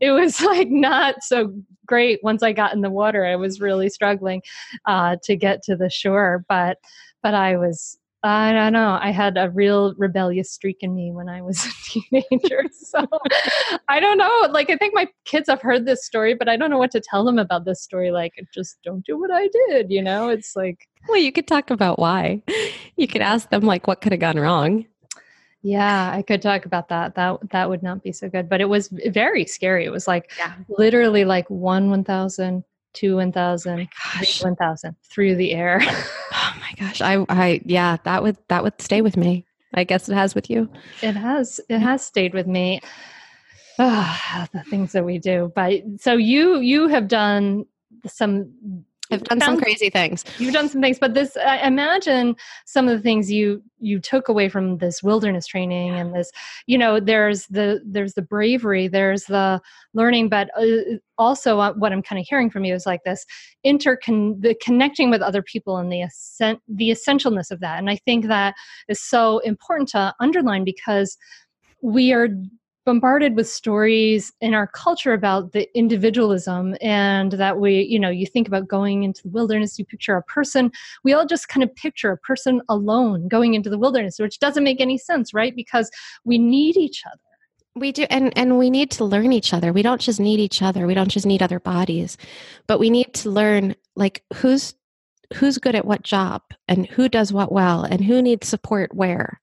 it 0.00 0.10
was 0.12 0.40
like 0.42 0.68
not 0.68 1.16
so 1.22 1.52
great 1.86 2.20
once 2.22 2.42
i 2.42 2.52
got 2.52 2.72
in 2.72 2.80
the 2.80 2.90
water 2.90 3.24
i 3.24 3.36
was 3.36 3.60
really 3.60 3.88
struggling 3.88 4.40
uh, 4.86 5.16
to 5.22 5.36
get 5.36 5.62
to 5.62 5.76
the 5.76 5.90
shore 5.90 6.44
but 6.48 6.78
but 7.22 7.34
i 7.34 7.56
was 7.56 7.98
I 8.24 8.52
don't 8.52 8.72
know. 8.72 8.98
I 9.00 9.10
had 9.10 9.36
a 9.36 9.50
real 9.50 9.94
rebellious 9.98 10.52
streak 10.52 10.78
in 10.80 10.94
me 10.94 11.10
when 11.10 11.28
I 11.28 11.42
was 11.42 11.66
a 11.66 11.70
teenager. 11.90 12.64
so 12.72 13.04
I 13.88 13.98
don't 13.98 14.16
know. 14.16 14.48
Like, 14.50 14.70
I 14.70 14.76
think 14.76 14.94
my 14.94 15.08
kids 15.24 15.48
have 15.48 15.60
heard 15.60 15.86
this 15.86 16.04
story, 16.04 16.34
but 16.34 16.48
I 16.48 16.56
don't 16.56 16.70
know 16.70 16.78
what 16.78 16.92
to 16.92 17.00
tell 17.00 17.24
them 17.24 17.38
about 17.38 17.64
this 17.64 17.82
story. 17.82 18.12
Like, 18.12 18.34
just 18.54 18.78
don't 18.84 19.04
do 19.04 19.18
what 19.18 19.30
I 19.32 19.48
did. 19.48 19.90
You 19.90 20.02
know, 20.02 20.28
it's 20.28 20.54
like. 20.54 20.88
Well, 21.08 21.18
you 21.18 21.32
could 21.32 21.48
talk 21.48 21.70
about 21.70 21.98
why. 21.98 22.42
You 22.96 23.08
could 23.08 23.22
ask 23.22 23.50
them, 23.50 23.62
like, 23.62 23.88
what 23.88 24.00
could 24.00 24.12
have 24.12 24.20
gone 24.20 24.38
wrong. 24.38 24.86
Yeah, 25.62 26.10
I 26.12 26.22
could 26.22 26.42
talk 26.42 26.66
about 26.66 26.88
that. 26.88 27.14
That 27.14 27.38
that 27.50 27.68
would 27.68 27.82
not 27.82 28.02
be 28.02 28.12
so 28.12 28.28
good, 28.28 28.48
but 28.48 28.60
it 28.60 28.68
was 28.68 28.88
very 29.06 29.46
scary. 29.46 29.84
It 29.84 29.92
was 29.92 30.08
like 30.08 30.32
yeah. 30.36 30.54
literally 30.68 31.24
like 31.24 31.48
one 31.48 31.88
one 31.88 32.02
thousand, 32.02 32.64
two 32.94 33.16
one 33.16 33.30
thousand, 33.30 33.88
oh 33.88 34.18
three 34.18 34.48
one 34.48 34.56
thousand 34.56 34.96
through 35.08 35.36
the 35.36 35.52
air. 35.52 35.80
gosh. 36.82 37.00
I 37.00 37.24
I 37.28 37.60
yeah, 37.64 37.96
that 38.04 38.22
would 38.22 38.36
that 38.48 38.62
would 38.62 38.80
stay 38.80 39.02
with 39.02 39.16
me. 39.16 39.46
I 39.74 39.84
guess 39.84 40.08
it 40.08 40.14
has 40.14 40.34
with 40.34 40.50
you. 40.50 40.68
It 41.02 41.16
has. 41.16 41.60
It 41.68 41.78
has 41.78 42.04
stayed 42.04 42.34
with 42.34 42.46
me. 42.46 42.80
Oh, 43.78 44.46
the 44.52 44.62
things 44.64 44.92
that 44.92 45.04
we 45.04 45.18
do. 45.18 45.50
But 45.54 45.82
so 45.98 46.12
you 46.14 46.60
you 46.60 46.88
have 46.88 47.08
done 47.08 47.64
some 48.06 48.84
I've 49.10 49.24
done 49.24 49.40
some 49.40 49.58
crazy 49.58 49.90
things. 49.90 50.24
You've 50.38 50.54
done 50.54 50.68
some 50.68 50.80
things, 50.80 50.98
but 50.98 51.14
this 51.14 51.36
I 51.36 51.58
imagine 51.58 52.36
some 52.64 52.88
of 52.88 52.96
the 52.96 53.02
things 53.02 53.30
you 53.30 53.62
you 53.78 53.98
took 54.00 54.28
away 54.28 54.48
from 54.48 54.78
this 54.78 55.02
wilderness 55.02 55.46
training 55.46 55.90
and 55.90 56.14
this, 56.14 56.30
you 56.66 56.78
know, 56.78 57.00
there's 57.00 57.46
the 57.46 57.82
there's 57.84 58.14
the 58.14 58.22
bravery, 58.22 58.88
there's 58.88 59.24
the 59.24 59.60
learning, 59.92 60.28
but 60.28 60.48
uh, 60.58 60.96
also 61.18 61.58
uh, 61.58 61.72
what 61.74 61.92
I'm 61.92 62.02
kind 62.02 62.20
of 62.20 62.26
hearing 62.26 62.48
from 62.48 62.64
you 62.64 62.74
is 62.74 62.86
like 62.86 63.02
this 63.04 63.26
intercon 63.66 64.40
the 64.40 64.54
connecting 64.62 65.10
with 65.10 65.20
other 65.20 65.42
people 65.42 65.76
and 65.76 65.92
the 65.92 66.02
ascent 66.02 66.60
the 66.68 66.90
essentialness 66.90 67.50
of 67.50 67.60
that. 67.60 67.78
And 67.78 67.90
I 67.90 67.96
think 67.96 68.28
that 68.28 68.54
is 68.88 69.00
so 69.00 69.40
important 69.40 69.90
to 69.90 70.14
underline 70.20 70.64
because 70.64 71.18
we 71.82 72.12
are 72.12 72.28
bombarded 72.84 73.36
with 73.36 73.48
stories 73.48 74.32
in 74.40 74.54
our 74.54 74.66
culture 74.66 75.12
about 75.12 75.52
the 75.52 75.68
individualism 75.76 76.76
and 76.80 77.32
that 77.32 77.58
we 77.58 77.82
you 77.82 77.98
know 77.98 78.10
you 78.10 78.26
think 78.26 78.48
about 78.48 78.68
going 78.68 79.02
into 79.02 79.22
the 79.22 79.28
wilderness 79.28 79.78
you 79.78 79.84
picture 79.84 80.16
a 80.16 80.22
person. 80.22 80.70
We 81.04 81.12
all 81.12 81.26
just 81.26 81.48
kind 81.48 81.62
of 81.62 81.74
picture 81.74 82.10
a 82.12 82.18
person 82.18 82.60
alone 82.68 83.28
going 83.28 83.54
into 83.54 83.70
the 83.70 83.78
wilderness 83.78 84.18
which 84.18 84.38
doesn't 84.38 84.64
make 84.64 84.80
any 84.80 84.98
sense 84.98 85.32
right? 85.32 85.54
Because 85.54 85.90
we 86.24 86.38
need 86.38 86.76
each 86.76 87.02
other. 87.06 87.18
We 87.74 87.92
do 87.92 88.06
and 88.10 88.36
and 88.36 88.58
we 88.58 88.68
need 88.68 88.90
to 88.92 89.04
learn 89.04 89.32
each 89.32 89.54
other. 89.54 89.72
We 89.72 89.82
don't 89.82 90.00
just 90.00 90.20
need 90.20 90.40
each 90.40 90.60
other. 90.60 90.86
We 90.86 90.94
don't 90.94 91.08
just 91.08 91.26
need 91.26 91.42
other 91.42 91.60
bodies 91.60 92.18
but 92.66 92.78
we 92.78 92.90
need 92.90 93.14
to 93.14 93.30
learn 93.30 93.74
like 93.96 94.24
who's 94.34 94.74
who's 95.32 95.58
good 95.58 95.74
at 95.74 95.84
what 95.84 96.02
job 96.02 96.42
and 96.68 96.86
who 96.86 97.08
does 97.08 97.32
what 97.32 97.52
well 97.52 97.84
and 97.84 98.04
who 98.04 98.22
needs 98.22 98.48
support 98.48 98.94
where 98.94 99.40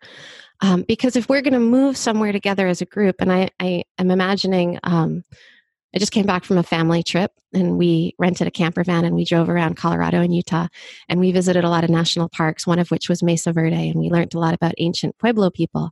um, 0.62 0.84
because 0.88 1.16
if 1.16 1.30
we're 1.30 1.42
going 1.42 1.54
to 1.54 1.60
move 1.60 1.98
somewhere 1.98 2.32
together 2.32 2.68
as 2.68 2.82
a 2.82 2.86
group, 2.86 3.16
and 3.20 3.32
I, 3.32 3.50
I 3.60 3.84
am 3.98 4.12
imagining, 4.12 4.80
um, 4.84 5.24
I 5.96 6.00
just 6.00 6.12
came 6.12 6.26
back 6.26 6.44
from 6.44 6.58
a 6.58 6.64
family 6.64 7.02
trip 7.02 7.32
and 7.54 7.78
we 7.78 8.14
rented 8.20 8.48
a 8.48 8.52
camper 8.52 8.84
van 8.84 9.06
and 9.06 9.16
we 9.16 9.26
drove 9.26 9.50
around 9.50 9.78
Colorado 9.78 10.22
and 10.22 10.36
Utah 10.36 10.68
and 11.08 11.20
we 11.20 11.32
visited 11.32 11.64
a 11.64 11.70
lot 11.70 11.84
of 11.84 11.90
national 11.90 12.30
parks, 12.30 12.68
one 12.68 12.78
of 12.78 12.92
which 12.92 13.10
was 13.10 13.24
Mesa 13.24 13.52
Verde. 13.52 13.90
And 13.90 14.00
we 14.00 14.10
learned 14.10 14.36
a 14.36 14.40
lot 14.40 14.54
about 14.54 14.74
ancient 14.78 15.18
Pueblo 15.18 15.50
people 15.50 15.90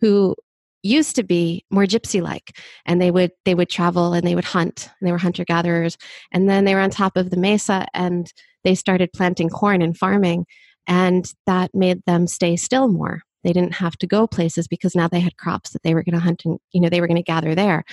who 0.00 0.34
used 0.82 1.16
to 1.16 1.22
be 1.22 1.64
more 1.70 1.84
gypsy 1.84 2.22
like 2.22 2.58
and 2.84 3.00
they 3.00 3.10
would 3.10 3.32
they 3.46 3.54
would 3.54 3.70
travel 3.70 4.12
and 4.12 4.26
they 4.26 4.34
would 4.34 4.44
hunt 4.44 4.90
and 5.00 5.08
they 5.08 5.12
were 5.12 5.18
hunter 5.18 5.44
gatherers 5.44 5.96
and 6.30 6.48
then 6.48 6.66
they 6.66 6.74
were 6.74 6.80
on 6.80 6.90
top 6.90 7.16
of 7.16 7.30
the 7.30 7.38
mesa 7.38 7.86
and 7.94 8.34
they 8.64 8.74
started 8.74 9.10
planting 9.14 9.48
corn 9.48 9.80
and 9.80 9.96
farming 9.96 10.44
and 10.86 11.32
that 11.46 11.70
made 11.74 12.02
them 12.04 12.26
stay 12.26 12.54
still 12.54 12.86
more 12.86 13.22
they 13.44 13.52
didn't 13.52 13.74
have 13.74 13.96
to 13.98 14.06
go 14.06 14.26
places 14.26 14.66
because 14.66 14.94
now 14.94 15.06
they 15.06 15.20
had 15.20 15.36
crops 15.36 15.70
that 15.70 15.82
they 15.82 15.94
were 15.94 16.02
going 16.02 16.14
to 16.14 16.20
hunt 16.20 16.42
and 16.44 16.58
you 16.72 16.80
know 16.80 16.88
they 16.88 17.00
were 17.00 17.06
going 17.06 17.16
to 17.16 17.22
gather 17.22 17.54
there. 17.54 17.84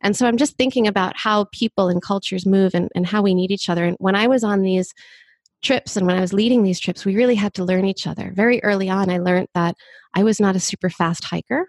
And 0.00 0.16
so 0.16 0.26
i'm 0.26 0.36
just 0.36 0.56
thinking 0.56 0.86
about 0.86 1.16
how 1.16 1.46
people 1.52 1.88
and 1.88 2.02
cultures 2.02 2.46
move 2.46 2.74
and, 2.74 2.88
and 2.94 3.06
how 3.06 3.22
we 3.22 3.34
need 3.34 3.50
each 3.50 3.68
other. 3.68 3.84
And 3.84 3.96
when 4.00 4.16
i 4.16 4.26
was 4.26 4.42
on 4.44 4.62
these 4.62 4.94
trips 5.62 5.96
and 5.96 6.06
when 6.06 6.16
i 6.16 6.20
was 6.20 6.32
leading 6.32 6.62
these 6.62 6.80
trips 6.80 7.04
we 7.04 7.16
really 7.16 7.34
had 7.34 7.52
to 7.54 7.64
learn 7.64 7.84
each 7.84 8.06
other. 8.06 8.32
Very 8.34 8.62
early 8.62 8.88
on 8.88 9.10
i 9.10 9.18
learned 9.18 9.48
that 9.54 9.76
i 10.14 10.22
was 10.22 10.40
not 10.40 10.56
a 10.56 10.60
super 10.60 10.88
fast 10.88 11.24
hiker 11.24 11.66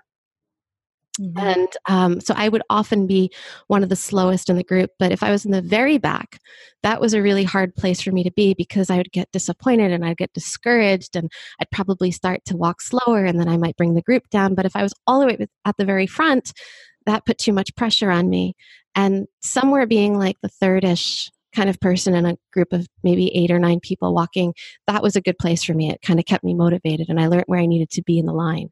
Mm-hmm. 1.19 1.37
And 1.37 1.67
um, 1.89 2.21
so 2.21 2.33
I 2.37 2.47
would 2.47 2.61
often 2.69 3.05
be 3.05 3.31
one 3.67 3.83
of 3.83 3.89
the 3.89 3.95
slowest 3.95 4.49
in 4.49 4.55
the 4.55 4.63
group. 4.63 4.91
But 4.97 5.11
if 5.11 5.23
I 5.23 5.31
was 5.31 5.45
in 5.45 5.51
the 5.51 5.61
very 5.61 5.97
back, 5.97 6.39
that 6.83 7.01
was 7.01 7.13
a 7.13 7.21
really 7.21 7.43
hard 7.43 7.75
place 7.75 8.01
for 8.01 8.11
me 8.11 8.23
to 8.23 8.31
be 8.31 8.53
because 8.53 8.89
I 8.89 8.97
would 8.97 9.11
get 9.11 9.31
disappointed 9.31 9.91
and 9.91 10.05
I'd 10.05 10.17
get 10.17 10.33
discouraged 10.33 11.15
and 11.15 11.29
I'd 11.59 11.71
probably 11.71 12.11
start 12.11 12.45
to 12.45 12.57
walk 12.57 12.81
slower 12.81 13.25
and 13.25 13.39
then 13.39 13.49
I 13.49 13.57
might 13.57 13.77
bring 13.77 13.93
the 13.93 14.01
group 14.01 14.29
down. 14.29 14.55
But 14.55 14.65
if 14.65 14.75
I 14.75 14.83
was 14.83 14.93
all 15.05 15.19
the 15.19 15.27
way 15.27 15.47
at 15.65 15.77
the 15.77 15.85
very 15.85 16.07
front, 16.07 16.53
that 17.05 17.25
put 17.25 17.37
too 17.37 17.53
much 17.53 17.75
pressure 17.75 18.11
on 18.11 18.29
me. 18.29 18.55
And 18.95 19.27
somewhere 19.41 19.87
being 19.87 20.17
like 20.17 20.37
the 20.41 20.49
third-ish 20.49 21.29
kind 21.53 21.69
of 21.69 21.79
person 21.79 22.15
in 22.15 22.25
a 22.25 22.37
group 22.53 22.73
of 22.73 22.87
maybe 23.03 23.35
eight 23.35 23.51
or 23.51 23.59
nine 23.59 23.79
people 23.79 24.13
walking, 24.13 24.53
that 24.87 25.03
was 25.03 25.15
a 25.15 25.21
good 25.21 25.37
place 25.37 25.63
for 25.63 25.73
me. 25.73 25.91
It 25.91 26.01
kind 26.01 26.19
of 26.19 26.25
kept 26.25 26.43
me 26.43 26.53
motivated 26.53 27.09
and 27.09 27.19
I 27.19 27.27
learned 27.27 27.45
where 27.47 27.59
I 27.59 27.65
needed 27.65 27.89
to 27.91 28.03
be 28.03 28.17
in 28.17 28.25
the 28.25 28.33
line. 28.33 28.69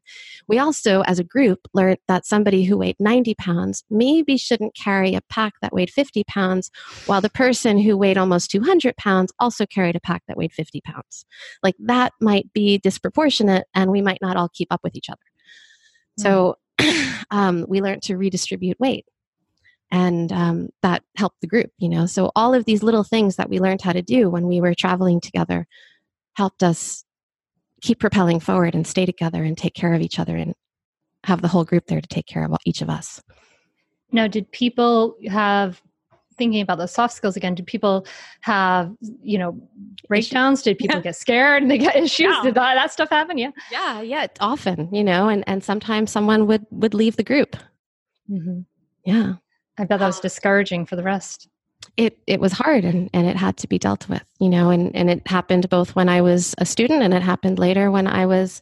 We 0.48 0.58
also, 0.58 1.02
as 1.02 1.18
a 1.18 1.24
group, 1.24 1.60
learned 1.74 1.98
that 2.08 2.26
somebody 2.26 2.64
who 2.64 2.78
weighed 2.78 2.96
90 2.98 3.34
pounds 3.34 3.84
maybe 3.90 4.36
shouldn't 4.36 4.74
carry 4.74 5.14
a 5.14 5.20
pack 5.22 5.54
that 5.62 5.72
weighed 5.72 5.90
50 5.90 6.24
pounds, 6.24 6.70
while 7.06 7.20
the 7.20 7.30
person 7.30 7.78
who 7.78 7.96
weighed 7.96 8.18
almost 8.18 8.50
200 8.50 8.96
pounds 8.96 9.32
also 9.38 9.66
carried 9.66 9.96
a 9.96 10.00
pack 10.00 10.22
that 10.28 10.36
weighed 10.36 10.52
50 10.52 10.80
pounds. 10.80 11.24
Like 11.62 11.76
that 11.80 12.12
might 12.20 12.52
be 12.52 12.78
disproportionate 12.78 13.66
and 13.74 13.90
we 13.90 14.02
might 14.02 14.20
not 14.22 14.36
all 14.36 14.48
keep 14.52 14.68
up 14.70 14.80
with 14.82 14.96
each 14.96 15.10
other. 15.10 15.18
So 16.18 16.56
um, 17.30 17.66
we 17.68 17.80
learned 17.80 18.02
to 18.02 18.16
redistribute 18.16 18.78
weight 18.80 19.06
and 19.90 20.32
um, 20.32 20.68
that 20.82 21.02
helped 21.16 21.40
the 21.40 21.46
group 21.46 21.70
you 21.78 21.88
know? 21.88 22.06
So 22.06 22.30
all 22.36 22.54
of 22.54 22.64
these 22.64 22.82
little 22.82 23.04
things 23.04 23.36
that 23.36 23.50
we 23.50 23.58
learned 23.58 23.82
how 23.82 23.92
to 23.92 24.02
do 24.02 24.30
when 24.30 24.46
we 24.46 24.60
were 24.60 24.74
traveling 24.74 25.20
together 25.20 25.66
helped 26.34 26.62
us 26.62 27.04
keep 27.80 27.98
propelling 27.98 28.40
forward 28.40 28.74
and 28.74 28.86
stay 28.86 29.06
together 29.06 29.42
and 29.42 29.56
take 29.56 29.74
care 29.74 29.94
of 29.94 30.02
each 30.02 30.18
other 30.18 30.36
and 30.36 30.54
have 31.24 31.42
the 31.42 31.48
whole 31.48 31.64
group 31.64 31.86
there 31.86 32.00
to 32.00 32.08
take 32.08 32.26
care 32.26 32.44
of 32.44 32.54
each 32.64 32.82
of 32.82 32.90
us. 32.90 33.22
Now 34.12 34.26
did 34.26 34.50
people 34.52 35.16
have 35.28 35.80
thinking 36.36 36.62
about 36.62 36.78
those 36.78 36.92
soft 36.92 37.12
skills 37.12 37.36
again 37.36 37.54
did 37.54 37.66
people 37.66 38.06
have 38.40 38.90
you 39.22 39.38
know 39.38 39.60
breakdowns? 40.08 40.62
Did 40.62 40.78
people 40.78 40.96
yeah. 40.96 41.02
get 41.10 41.16
scared 41.16 41.62
and 41.62 41.70
they 41.70 41.78
get 41.78 41.96
issues? 41.96 42.34
Yeah. 42.34 42.40
did 42.42 42.54
that, 42.54 42.74
that 42.74 42.92
stuff 42.92 43.10
happen? 43.10 43.38
Yeah. 43.38 43.50
Yeah 43.70 44.00
yeah 44.00 44.26
often 44.40 44.92
you 44.92 45.04
know 45.04 45.28
and 45.28 45.44
and 45.46 45.62
sometimes 45.62 46.10
someone 46.10 46.46
would 46.46 46.66
would 46.70 46.94
leave 46.94 47.16
the 47.16 47.24
group. 47.24 47.56
Mm-hmm. 48.30 48.60
yeah 49.04 49.34
I 49.78 49.84
bet 49.84 50.00
that 50.00 50.06
was 50.06 50.20
discouraging 50.20 50.86
for 50.86 50.96
the 50.96 51.02
rest. 51.02 51.48
It 51.96 52.18
it 52.26 52.40
was 52.40 52.52
hard 52.52 52.84
and, 52.84 53.08
and 53.14 53.26
it 53.26 53.36
had 53.36 53.56
to 53.58 53.66
be 53.66 53.78
dealt 53.78 54.08
with, 54.08 54.24
you 54.38 54.48
know, 54.48 54.70
and, 54.70 54.94
and 54.94 55.10
it 55.10 55.26
happened 55.26 55.68
both 55.70 55.96
when 55.96 56.08
I 56.08 56.20
was 56.20 56.54
a 56.58 56.66
student 56.66 57.02
and 57.02 57.14
it 57.14 57.22
happened 57.22 57.58
later 57.58 57.90
when 57.90 58.06
I 58.06 58.26
was 58.26 58.60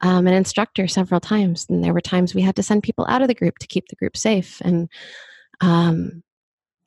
um, 0.00 0.26
an 0.26 0.34
instructor 0.34 0.88
several 0.88 1.20
times. 1.20 1.66
And 1.68 1.84
there 1.84 1.94
were 1.94 2.00
times 2.00 2.34
we 2.34 2.42
had 2.42 2.56
to 2.56 2.62
send 2.62 2.82
people 2.82 3.06
out 3.08 3.22
of 3.22 3.28
the 3.28 3.34
group 3.34 3.58
to 3.58 3.66
keep 3.66 3.88
the 3.88 3.96
group 3.96 4.16
safe. 4.16 4.60
And 4.62 4.88
um, 5.60 6.22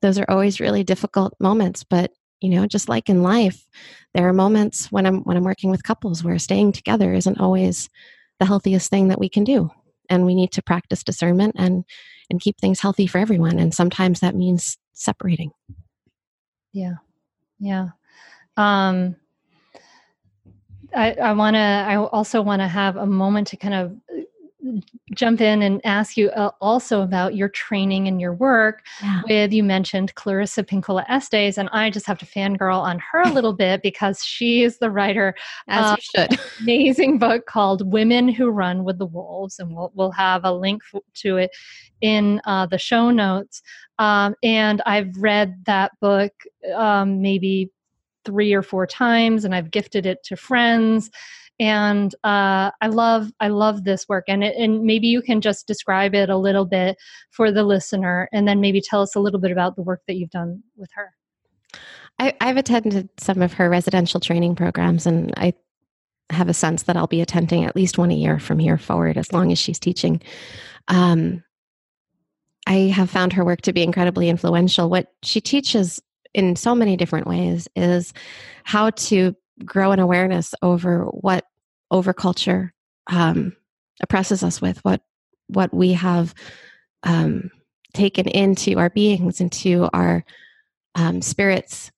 those 0.02 0.18
are 0.18 0.30
always 0.30 0.60
really 0.60 0.84
difficult 0.84 1.34
moments. 1.40 1.84
But 1.84 2.12
you 2.42 2.50
know, 2.50 2.68
just 2.68 2.88
like 2.88 3.10
in 3.10 3.24
life, 3.24 3.68
there 4.14 4.28
are 4.28 4.34
moments 4.34 4.92
when 4.92 5.06
I'm 5.06 5.22
when 5.22 5.38
I'm 5.38 5.44
working 5.44 5.72
with 5.72 5.84
couples 5.84 6.24
where 6.24 6.38
staying 6.38 6.74
together 6.74 7.14
isn't 7.14 7.40
always 7.40 7.90
the 8.40 8.46
healthiest 8.46 8.90
thing 8.90 9.08
that 9.08 9.20
we 9.20 9.30
can 9.30 9.44
do, 9.44 9.72
and 10.10 10.26
we 10.26 10.36
need 10.36 10.52
to 10.54 10.62
practice 10.62 11.04
discernment 11.04 11.56
and 11.58 11.84
and 12.30 12.42
keep 12.42 12.60
things 12.60 12.80
healthy 12.80 13.08
for 13.08 13.18
everyone. 13.18 13.60
And 13.60 13.74
sometimes 13.74 14.20
that 14.20 14.36
means 14.36 14.78
separating. 14.94 15.52
Yeah. 16.74 16.96
Yeah. 17.60 17.90
Um, 18.56 19.16
I, 20.96 21.14
I 21.14 21.34
want 21.34 21.56
to, 21.56 21.60
I 21.60 21.98
also 21.98 22.42
want 22.42 22.62
to 22.62 22.68
have 22.68 22.96
a 22.96 23.06
moment 23.06 23.48
to 23.48 23.58
kind 23.58 23.74
of 23.74 23.96
jump 25.14 25.42
in 25.42 25.62
and 25.62 25.82
ask 25.84 26.18
you 26.18 26.30
uh, 26.32 26.52
also 26.62 27.02
about 27.02 27.36
your 27.36 27.50
training 27.50 28.08
and 28.08 28.20
your 28.20 28.34
work. 28.34 28.86
Yeah. 29.02 29.22
with 29.28 29.54
you 29.54 29.64
mentioned 29.64 30.14
clarissa 30.16 30.64
pinkola 30.64 31.06
estes 31.10 31.58
and 31.58 31.70
i 31.72 31.90
just 31.90 32.06
have 32.06 32.18
to 32.18 32.26
fangirl 32.26 32.80
on 32.80 33.00
her 33.12 33.22
a 33.22 33.32
little 33.32 33.54
bit 33.54 33.82
because 33.82 34.24
she 34.24 34.64
is 34.64 34.80
the 34.80 34.90
writer 34.90 35.36
as 35.68 35.98
you 35.98 36.22
should. 36.22 36.40
amazing 36.62 37.18
book 37.18 37.46
called 37.46 37.92
women 37.92 38.28
who 38.28 38.50
run 38.50 38.84
with 38.84 38.98
the 38.98 39.06
wolves 39.06 39.60
and 39.60 39.76
we'll, 39.76 39.92
we'll 39.96 40.12
have 40.12 40.44
a 40.44 40.52
link 40.52 40.82
f- 40.94 41.02
to 41.14 41.38
it 41.38 41.52
in 42.02 42.40
uh, 42.46 42.66
the 42.66 42.78
show 42.78 43.10
notes. 43.12 43.62
Um, 44.00 44.36
and 44.44 44.82
i've 44.86 45.16
read 45.18 45.66
that 45.66 45.92
book 46.02 46.32
um, 46.76 47.22
maybe 47.22 47.72
three 48.26 48.54
or 48.54 48.62
four 48.62 48.86
times 48.86 49.46
and 49.46 49.56
i've 49.56 49.72
gifted 49.72 50.06
it 50.06 50.24
to 50.24 50.36
friends 50.36 51.10
and 51.60 52.14
uh, 52.24 52.72
I 52.82 52.88
love 52.88 53.32
I 53.40 53.48
love 53.48 53.84
this 53.84 54.08
work, 54.08 54.26
and 54.28 54.44
it, 54.44 54.56
and 54.58 54.84
maybe 54.84 55.08
you 55.08 55.22
can 55.22 55.42
just 55.42 55.68
describe 55.68 56.14
it 56.14 56.30
a 56.30 56.38
little 56.38 56.66
bit 56.66 56.98
for 57.32 57.52
the 57.52 57.64
listener, 57.64 58.30
and 58.32 58.48
then 58.48 58.62
maybe 58.62 58.82
tell 58.82 59.02
us 59.02 59.16
a 59.16 59.20
little 59.20 59.40
bit 59.40 59.52
about 59.52 59.76
the 59.76 59.82
work 59.82 60.02
that 60.08 60.16
you've 60.16 60.30
done 60.30 60.62
with 60.76 60.90
her. 60.94 61.14
I, 62.20 62.34
I've 62.42 62.58
attended 62.58 63.10
some 63.20 63.42
of 63.42 63.54
her 63.54 63.70
residential 63.70 64.20
training 64.20 64.56
programs, 64.56 65.06
and 65.06 65.34
I 65.38 65.54
have 66.30 66.50
a 66.50 66.54
sense 66.54 66.84
that 66.84 66.98
I'll 66.98 67.08
be 67.08 67.22
attending 67.22 67.64
at 67.64 67.76
least 67.76 67.98
one 67.98 68.12
a 68.12 68.16
year 68.16 68.40
from 68.40 68.60
here 68.60 68.78
forward, 68.78 69.18
as 69.18 69.32
long 69.32 69.52
as 69.52 69.60
she's 69.60 69.80
teaching. 69.80 70.22
Um, 70.88 71.44
I 72.68 72.92
have 72.94 73.10
found 73.10 73.34
her 73.34 73.46
work 73.46 73.62
to 73.62 73.74
be 73.74 73.82
incredibly 73.82 74.30
influential. 74.30 74.90
What 74.90 75.14
she 75.24 75.40
teaches 75.40 76.02
in 76.34 76.56
so 76.56 76.76
many 76.76 76.98
different 76.98 77.28
ways 77.28 77.68
is 77.76 78.14
how 78.64 78.90
to 78.92 79.36
grow 79.66 79.92
an 79.92 80.00
awareness 80.00 80.54
over 80.62 81.06
what 81.06 81.46
overculture 81.92 82.72
um, 83.08 83.56
oppresses 84.02 84.44
us 84.44 84.62
with, 84.62 84.84
what 84.84 85.02
what 85.48 85.74
we 85.74 85.94
have 85.94 86.34
um, 87.04 87.50
taken 87.94 88.28
into 88.28 88.78
our 88.78 88.90
beings, 88.90 89.40
into 89.40 89.90
our 89.94 90.26
um, 90.96 91.22
spirits, 91.22 91.92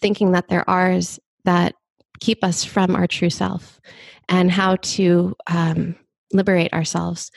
thinking 0.00 0.32
that 0.32 0.48
they're 0.48 0.68
ours, 0.68 1.20
that 1.44 1.74
keep 2.20 2.42
us 2.42 2.64
from 2.64 2.96
our 2.96 3.06
true 3.06 3.30
self, 3.30 3.80
and 4.28 4.50
how 4.50 4.76
to 4.76 5.34
um, 5.48 5.94
liberate 6.32 6.72
ourselves 6.72 7.30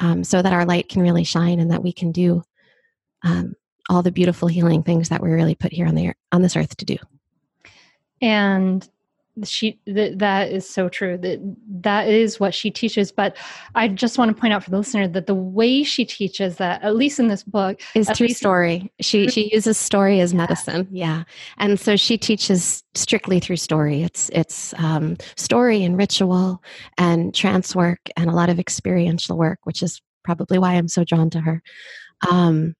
um, 0.00 0.24
so 0.24 0.42
that 0.42 0.52
our 0.52 0.64
light 0.64 0.88
can 0.88 1.02
really 1.02 1.24
shine 1.24 1.60
and 1.60 1.70
that 1.70 1.82
we 1.82 1.92
can 1.92 2.10
do 2.10 2.42
um, 3.22 3.54
all 3.88 4.02
the 4.02 4.12
beautiful 4.12 4.48
healing 4.48 4.82
things 4.82 5.08
that 5.08 5.20
we're 5.20 5.36
really 5.36 5.54
put 5.54 5.72
here 5.72 5.86
on 5.86 5.94
the 5.94 6.12
on 6.32 6.42
this 6.42 6.56
earth 6.56 6.76
to 6.76 6.84
do 6.84 6.96
and 8.20 8.88
she 9.44 9.78
th- 9.86 10.18
that 10.18 10.50
is 10.50 10.68
so 10.68 10.88
true 10.88 11.16
that 11.18 11.38
that 11.82 12.08
is 12.08 12.40
what 12.40 12.54
she 12.54 12.70
teaches. 12.70 13.12
But 13.12 13.36
i 13.74 13.88
just 13.88 14.18
want 14.18 14.34
to 14.34 14.38
point 14.38 14.52
out 14.52 14.64
for 14.64 14.70
the 14.70 14.78
listener 14.78 15.08
that 15.08 15.26
the 15.26 15.34
way 15.34 15.82
she 15.82 16.04
teaches 16.04 16.56
that 16.56 16.82
at 16.82 16.96
least 16.96 17.18
in 17.18 17.28
this 17.28 17.42
book 17.42 17.80
is 17.94 18.10
through 18.10 18.28
story. 18.28 18.92
She 19.00 19.28
she 19.28 19.50
uses 19.52 19.78
story 19.78 20.20
as 20.20 20.34
medicine. 20.34 20.88
Yeah. 20.90 21.24
And 21.58 21.78
so 21.78 21.96
she 21.96 22.18
teaches 22.18 22.82
strictly 22.94 23.40
through 23.40 23.56
story. 23.56 24.02
It's 24.02 24.30
it's 24.30 24.74
um, 24.78 25.16
story 25.36 25.84
and 25.84 25.96
ritual 25.96 26.62
and 26.98 27.34
trance 27.34 27.74
work 27.74 28.00
and 28.16 28.28
a 28.28 28.34
lot 28.34 28.48
of 28.48 28.58
experiential 28.58 29.36
work 29.36 29.60
which 29.64 29.82
is 29.82 30.00
probably 30.22 30.58
why 30.58 30.74
i'm 30.74 30.88
so 30.88 31.04
drawn 31.04 31.30
to 31.30 31.40
her. 31.40 31.62
Um, 32.30 32.74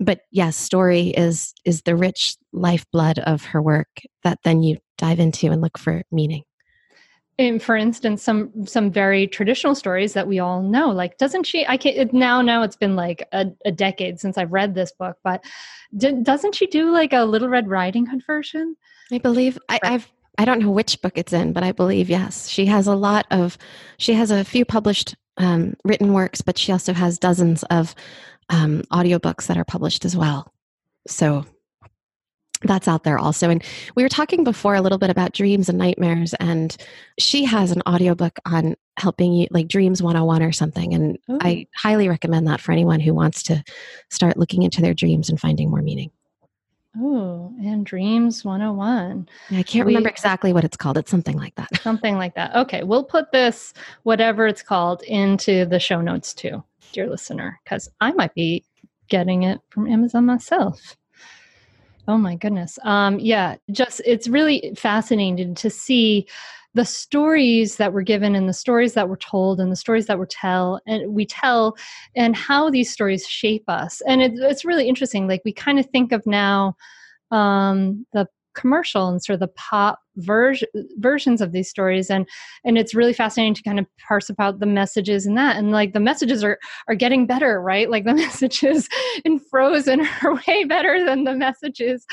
but 0.00 0.20
yes 0.30 0.56
story 0.56 1.08
is 1.08 1.54
is 1.64 1.82
the 1.82 1.96
rich 1.96 2.36
lifeblood 2.52 3.18
of 3.20 3.44
her 3.44 3.62
work 3.62 3.88
that 4.22 4.38
then 4.44 4.62
you 4.62 4.78
dive 4.98 5.20
into 5.20 5.50
and 5.50 5.60
look 5.60 5.78
for 5.78 6.02
meaning. 6.10 6.42
And 7.36 7.60
for 7.60 7.76
instance 7.76 8.22
some 8.22 8.64
some 8.64 8.92
very 8.92 9.26
traditional 9.26 9.74
stories 9.74 10.12
that 10.12 10.28
we 10.28 10.38
all 10.38 10.62
know 10.62 10.90
like 10.90 11.18
doesn't 11.18 11.44
she 11.44 11.66
i 11.66 11.76
can't 11.76 12.12
now 12.12 12.40
now 12.40 12.62
it's 12.62 12.76
been 12.76 12.94
like 12.94 13.26
a, 13.32 13.46
a 13.64 13.72
decade 13.72 14.20
since 14.20 14.38
i've 14.38 14.52
read 14.52 14.74
this 14.74 14.92
book 14.92 15.16
but 15.24 15.44
doesn't 15.96 16.54
she 16.54 16.68
do 16.68 16.92
like 16.92 17.12
a 17.12 17.24
little 17.24 17.48
red 17.48 17.68
riding 17.68 18.06
hood 18.06 18.22
version? 18.26 18.76
I 19.12 19.18
believe 19.18 19.58
I, 19.68 19.80
i've 19.82 20.12
i 20.38 20.44
don't 20.44 20.60
know 20.60 20.70
which 20.70 21.02
book 21.02 21.14
it's 21.16 21.32
in 21.32 21.52
but 21.52 21.64
i 21.64 21.72
believe 21.72 22.08
yes 22.08 22.48
she 22.48 22.66
has 22.66 22.86
a 22.86 22.94
lot 22.94 23.26
of 23.32 23.58
she 23.98 24.14
has 24.14 24.30
a 24.30 24.44
few 24.44 24.64
published 24.64 25.16
um, 25.36 25.74
written 25.84 26.12
works 26.12 26.40
but 26.40 26.56
she 26.56 26.70
also 26.70 26.92
has 26.92 27.18
dozens 27.18 27.64
of 27.64 27.96
um, 28.48 28.82
audiobooks 28.92 29.46
that 29.46 29.56
are 29.56 29.64
published 29.64 30.04
as 30.04 30.16
well. 30.16 30.52
So 31.06 31.44
that's 32.64 32.88
out 32.88 33.04
there 33.04 33.18
also. 33.18 33.50
And 33.50 33.62
we 33.94 34.02
were 34.02 34.08
talking 34.08 34.44
before 34.44 34.74
a 34.74 34.80
little 34.80 34.98
bit 34.98 35.10
about 35.10 35.32
dreams 35.32 35.68
and 35.68 35.78
nightmares, 35.78 36.34
and 36.34 36.76
she 37.18 37.44
has 37.44 37.70
an 37.70 37.82
audiobook 37.86 38.38
on 38.46 38.76
helping 38.96 39.32
you, 39.34 39.48
like 39.50 39.68
Dreams 39.68 40.02
101 40.02 40.42
or 40.42 40.52
something. 40.52 40.94
And 40.94 41.18
Ooh. 41.30 41.38
I 41.40 41.66
highly 41.76 42.08
recommend 42.08 42.46
that 42.48 42.60
for 42.60 42.72
anyone 42.72 43.00
who 43.00 43.14
wants 43.14 43.42
to 43.44 43.62
start 44.10 44.36
looking 44.36 44.62
into 44.62 44.80
their 44.80 44.94
dreams 44.94 45.28
and 45.28 45.40
finding 45.40 45.70
more 45.70 45.82
meaning. 45.82 46.10
Oh, 46.96 47.52
and 47.60 47.84
Dreams 47.84 48.44
101. 48.44 49.28
I 49.50 49.62
can't 49.64 49.84
we, 49.84 49.90
remember 49.90 50.08
exactly 50.08 50.52
what 50.52 50.62
it's 50.62 50.76
called. 50.76 50.96
It's 50.96 51.10
something 51.10 51.36
like 51.36 51.56
that. 51.56 51.68
Something 51.82 52.16
like 52.16 52.36
that. 52.36 52.54
Okay, 52.54 52.84
we'll 52.84 53.02
put 53.02 53.32
this, 53.32 53.74
whatever 54.04 54.46
it's 54.46 54.62
called, 54.62 55.02
into 55.02 55.66
the 55.66 55.80
show 55.80 56.00
notes 56.00 56.32
too 56.32 56.62
dear 56.94 57.10
listener, 57.10 57.60
because 57.64 57.88
I 58.00 58.12
might 58.12 58.34
be 58.34 58.64
getting 59.08 59.42
it 59.42 59.60
from 59.68 59.86
Amazon 59.86 60.24
myself. 60.24 60.96
Oh 62.06 62.18
my 62.18 62.36
goodness. 62.36 62.78
Um, 62.84 63.18
yeah, 63.18 63.56
just 63.70 64.00
it's 64.04 64.28
really 64.28 64.72
fascinating 64.76 65.54
to 65.54 65.70
see 65.70 66.26
the 66.74 66.84
stories 66.84 67.76
that 67.76 67.92
were 67.92 68.02
given 68.02 68.34
and 68.34 68.48
the 68.48 68.52
stories 68.52 68.94
that 68.94 69.08
were 69.08 69.16
told 69.16 69.60
and 69.60 69.70
the 69.70 69.76
stories 69.76 70.06
that 70.06 70.18
were 70.18 70.26
tell 70.26 70.80
and 70.86 71.14
we 71.14 71.24
tell 71.24 71.76
and 72.16 72.34
how 72.34 72.68
these 72.68 72.92
stories 72.92 73.26
shape 73.26 73.64
us. 73.68 74.02
And 74.06 74.20
it, 74.20 74.32
it's 74.34 74.64
really 74.64 74.88
interesting. 74.88 75.28
Like 75.28 75.42
we 75.44 75.52
kind 75.52 75.78
of 75.78 75.86
think 75.86 76.12
of 76.12 76.26
now 76.26 76.76
um, 77.30 78.04
the 78.12 78.26
commercial 78.54 79.08
and 79.08 79.22
sort 79.22 79.34
of 79.34 79.40
the 79.40 79.48
pop 79.48 80.00
version 80.16 80.68
versions 80.98 81.40
of 81.40 81.52
these 81.52 81.68
stories. 81.68 82.10
And 82.10 82.28
and 82.64 82.78
it's 82.78 82.94
really 82.94 83.12
fascinating 83.12 83.54
to 83.54 83.62
kind 83.62 83.78
of 83.78 83.86
parse 84.06 84.28
about 84.28 84.60
the 84.60 84.66
messages 84.66 85.26
in 85.26 85.34
that. 85.34 85.56
And 85.56 85.70
like 85.70 85.92
the 85.92 86.00
messages 86.00 86.44
are 86.44 86.58
are 86.88 86.94
getting 86.94 87.26
better 87.26 87.60
right? 87.60 87.90
Like 87.90 88.04
the 88.04 88.14
messages 88.24 88.88
in 89.24 89.38
frozen 89.38 90.06
are 90.22 90.34
way 90.46 90.64
better 90.64 91.04
than 91.04 91.24
the 91.24 91.34
messages 91.34 92.04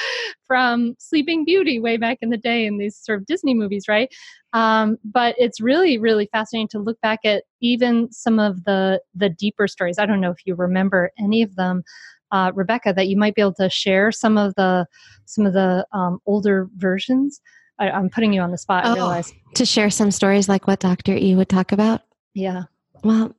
from 0.45 0.95
sleeping 0.99 1.45
beauty 1.45 1.79
way 1.79 1.97
back 1.97 2.17
in 2.21 2.29
the 2.29 2.37
day 2.37 2.65
in 2.65 2.77
these 2.77 2.97
sort 2.97 3.19
of 3.19 3.25
disney 3.25 3.53
movies 3.53 3.85
right? 3.87 4.09
Um, 4.53 4.97
but 5.05 5.35
it's 5.37 5.61
really 5.61 5.97
really 5.97 6.27
fascinating 6.31 6.67
to 6.69 6.79
look 6.79 6.99
back 7.01 7.19
at 7.23 7.43
even 7.61 8.11
some 8.11 8.39
of 8.39 8.63
the 8.65 9.01
the 9.15 9.29
deeper 9.29 9.67
stories. 9.67 9.99
I 9.99 10.05
don't 10.05 10.21
know 10.21 10.31
if 10.31 10.45
you 10.45 10.55
remember 10.55 11.11
any 11.17 11.41
of 11.41 11.55
them 11.55 11.83
uh, 12.31 12.51
rebecca 12.55 12.93
that 12.95 13.07
you 13.07 13.17
might 13.17 13.35
be 13.35 13.41
able 13.41 13.53
to 13.53 13.69
share 13.69 14.11
some 14.11 14.37
of 14.37 14.55
the 14.55 14.85
some 15.25 15.45
of 15.45 15.53
the 15.53 15.85
um, 15.93 16.19
older 16.25 16.69
versions 16.75 17.41
I, 17.81 17.97
am 17.97 18.09
putting 18.09 18.31
you 18.31 18.41
on 18.41 18.51
the 18.51 18.57
spot. 18.57 18.85
Oh, 18.85 18.91
I 18.91 18.93
realize 18.93 19.33
to 19.55 19.65
share 19.65 19.89
some 19.89 20.11
stories 20.11 20.47
like 20.47 20.67
what 20.67 20.79
Dr. 20.79 21.15
E 21.15 21.35
would 21.35 21.49
talk 21.49 21.71
about. 21.71 22.01
Yeah. 22.33 22.63
Well, 23.03 23.35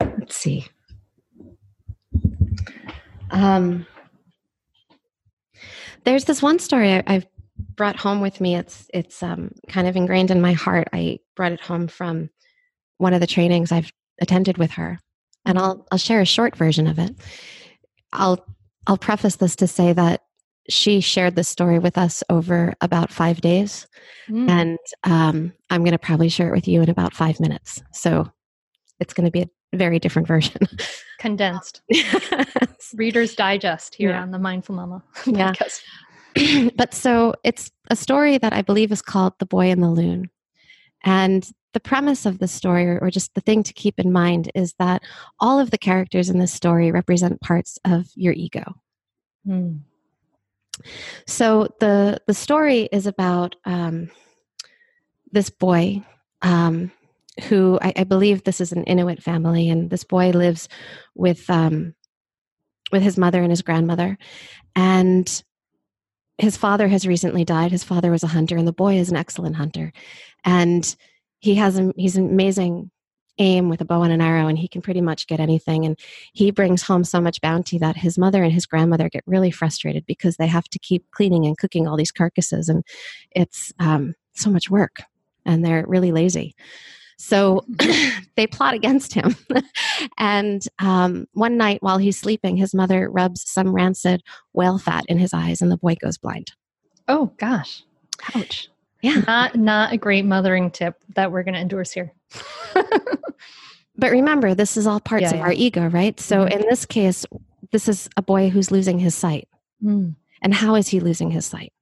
let's 0.00 0.34
see. 0.34 0.66
Um, 3.30 3.86
there's 6.04 6.24
this 6.24 6.40
one 6.40 6.58
story 6.58 7.02
I, 7.06 7.12
have 7.12 7.26
brought 7.76 7.96
home 7.96 8.20
with 8.20 8.40
me. 8.40 8.56
It's 8.56 8.88
it's 8.94 9.22
um, 9.22 9.50
kind 9.68 9.86
of 9.86 9.96
ingrained 9.96 10.30
in 10.30 10.40
my 10.40 10.54
heart. 10.54 10.88
I 10.92 11.18
brought 11.34 11.52
it 11.52 11.60
home 11.60 11.88
from 11.88 12.30
one 12.98 13.12
of 13.12 13.20
the 13.20 13.26
trainings 13.26 13.70
I've 13.70 13.92
attended 14.20 14.56
with 14.56 14.70
her, 14.72 14.98
and 15.44 15.58
I'll 15.58 15.86
I'll 15.92 15.98
share 15.98 16.20
a 16.20 16.26
short 16.26 16.56
version 16.56 16.86
of 16.86 16.98
it. 16.98 17.14
I'll 18.12 18.46
I'll 18.86 18.96
preface 18.96 19.36
this 19.36 19.56
to 19.56 19.66
say 19.66 19.92
that 19.92 20.22
she 20.68 21.00
shared 21.00 21.36
this 21.36 21.48
story 21.48 21.78
with 21.78 21.98
us 21.98 22.22
over 22.28 22.74
about 22.80 23.12
five 23.12 23.40
days. 23.40 23.86
Mm. 24.28 24.48
And 24.50 24.78
um, 25.04 25.52
I'm 25.70 25.82
going 25.82 25.92
to 25.92 25.98
probably 25.98 26.28
share 26.28 26.48
it 26.48 26.54
with 26.54 26.68
you 26.68 26.82
in 26.82 26.90
about 26.90 27.14
five 27.14 27.40
minutes. 27.40 27.82
So 27.92 28.30
it's 29.00 29.14
going 29.14 29.26
to 29.26 29.30
be 29.30 29.42
a 29.42 29.76
very 29.76 29.98
different 29.98 30.28
version. 30.28 30.60
Condensed. 31.18 31.82
Reader's 32.94 33.34
Digest 33.34 33.94
here 33.94 34.10
yeah. 34.10 34.22
on 34.22 34.30
the 34.30 34.38
Mindful 34.38 34.74
Mama 34.74 35.02
yeah. 35.26 35.52
but 36.76 36.94
so 36.94 37.34
it's 37.44 37.70
a 37.90 37.96
story 37.96 38.38
that 38.38 38.52
I 38.52 38.62
believe 38.62 38.92
is 38.92 39.02
called 39.02 39.34
The 39.38 39.46
Boy 39.46 39.70
and 39.70 39.82
the 39.82 39.90
Loon. 39.90 40.30
And 41.04 41.48
the 41.72 41.80
premise 41.80 42.26
of 42.26 42.38
the 42.38 42.48
story, 42.48 42.86
or 42.86 43.10
just 43.10 43.34
the 43.34 43.40
thing 43.40 43.62
to 43.62 43.72
keep 43.72 43.98
in 43.98 44.12
mind, 44.12 44.50
is 44.54 44.74
that 44.78 45.02
all 45.40 45.60
of 45.60 45.70
the 45.70 45.78
characters 45.78 46.30
in 46.30 46.38
this 46.38 46.52
story 46.52 46.90
represent 46.90 47.40
parts 47.40 47.78
of 47.84 48.06
your 48.14 48.32
ego. 48.32 48.74
Mm. 49.46 49.80
So 51.26 51.68
the 51.80 52.20
the 52.26 52.34
story 52.34 52.88
is 52.92 53.06
about 53.06 53.56
um, 53.64 54.10
this 55.32 55.50
boy 55.50 56.02
um, 56.42 56.92
who 57.48 57.78
I, 57.82 57.92
I, 57.96 58.04
believe 58.04 58.44
this 58.44 58.60
is 58.60 58.72
an 58.72 58.84
Inuit 58.84 59.22
family, 59.22 59.68
and 59.68 59.90
this 59.90 60.04
boy 60.04 60.30
lives 60.30 60.68
with 61.14 61.48
um, 61.50 61.94
with 62.92 63.02
his 63.02 63.16
mother 63.18 63.42
and 63.42 63.50
his 63.50 63.62
grandmother, 63.62 64.18
and 64.74 65.42
his 66.38 66.56
father 66.56 66.88
has 66.88 67.06
recently 67.06 67.44
died. 67.44 67.72
His 67.72 67.84
father 67.84 68.10
was 68.10 68.22
a 68.22 68.28
hunter, 68.28 68.56
and 68.56 68.68
the 68.68 68.72
boy 68.72 68.96
is 68.96 69.10
an 69.10 69.16
excellent 69.16 69.56
hunter, 69.56 69.92
and 70.44 70.96
he 71.40 71.54
has 71.56 71.78
a, 71.78 71.92
he's 71.96 72.16
an 72.16 72.28
amazing 72.28 72.90
aim 73.38 73.68
with 73.68 73.80
a 73.80 73.84
bow 73.84 74.02
and 74.02 74.12
an 74.12 74.20
arrow 74.20 74.48
and 74.48 74.58
he 74.58 74.68
can 74.68 74.82
pretty 74.82 75.00
much 75.00 75.26
get 75.26 75.40
anything 75.40 75.84
and 75.84 75.98
he 76.32 76.50
brings 76.50 76.82
home 76.82 77.04
so 77.04 77.20
much 77.20 77.40
bounty 77.40 77.78
that 77.78 77.96
his 77.96 78.18
mother 78.18 78.42
and 78.42 78.52
his 78.52 78.66
grandmother 78.66 79.08
get 79.08 79.22
really 79.26 79.50
frustrated 79.50 80.04
because 80.06 80.36
they 80.36 80.46
have 80.46 80.68
to 80.68 80.78
keep 80.78 81.10
cleaning 81.10 81.46
and 81.46 81.58
cooking 81.58 81.86
all 81.86 81.96
these 81.96 82.12
carcasses 82.12 82.68
and 82.68 82.84
it's 83.32 83.72
um, 83.78 84.14
so 84.34 84.50
much 84.50 84.70
work 84.70 85.02
and 85.44 85.64
they're 85.64 85.84
really 85.86 86.12
lazy. 86.12 86.54
So 87.18 87.64
they 88.36 88.46
plot 88.46 88.74
against 88.74 89.14
him. 89.14 89.36
And 90.18 90.62
um, 90.78 91.26
one 91.32 91.56
night 91.56 91.82
while 91.82 91.96
he's 91.96 92.18
sleeping 92.18 92.56
his 92.56 92.74
mother 92.74 93.08
rubs 93.10 93.48
some 93.50 93.74
rancid 93.74 94.22
whale 94.52 94.78
fat 94.78 95.04
in 95.08 95.18
his 95.18 95.32
eyes 95.32 95.62
and 95.62 95.70
the 95.70 95.78
boy 95.78 95.94
goes 95.94 96.18
blind. 96.18 96.52
Oh 97.08 97.32
gosh. 97.38 97.82
Ouch. 98.34 98.68
Yeah. 99.00 99.22
Not 99.26 99.56
not 99.56 99.92
a 99.92 99.96
great 99.96 100.26
mothering 100.26 100.70
tip 100.70 100.96
that 101.14 101.32
we're 101.32 101.44
going 101.44 101.54
to 101.54 101.60
endorse 101.60 101.92
here 101.92 102.12
but 102.74 104.10
remember, 104.10 104.54
this 104.54 104.76
is 104.76 104.86
all 104.86 105.00
parts 105.00 105.22
yeah, 105.22 105.30
of 105.30 105.36
yeah. 105.36 105.42
our 105.42 105.52
ego, 105.52 105.88
right? 105.88 106.18
So 106.20 106.38
mm-hmm. 106.38 106.60
in 106.60 106.68
this 106.68 106.86
case, 106.86 107.24
this 107.72 107.88
is 107.88 108.08
a 108.16 108.22
boy 108.22 108.48
who's 108.48 108.70
losing 108.70 108.98
his 108.98 109.14
sight. 109.14 109.48
Mm. 109.82 110.16
And 110.42 110.54
how 110.54 110.74
is 110.74 110.88
he 110.88 111.00
losing 111.00 111.30
his 111.30 111.46
sight? 111.46 111.72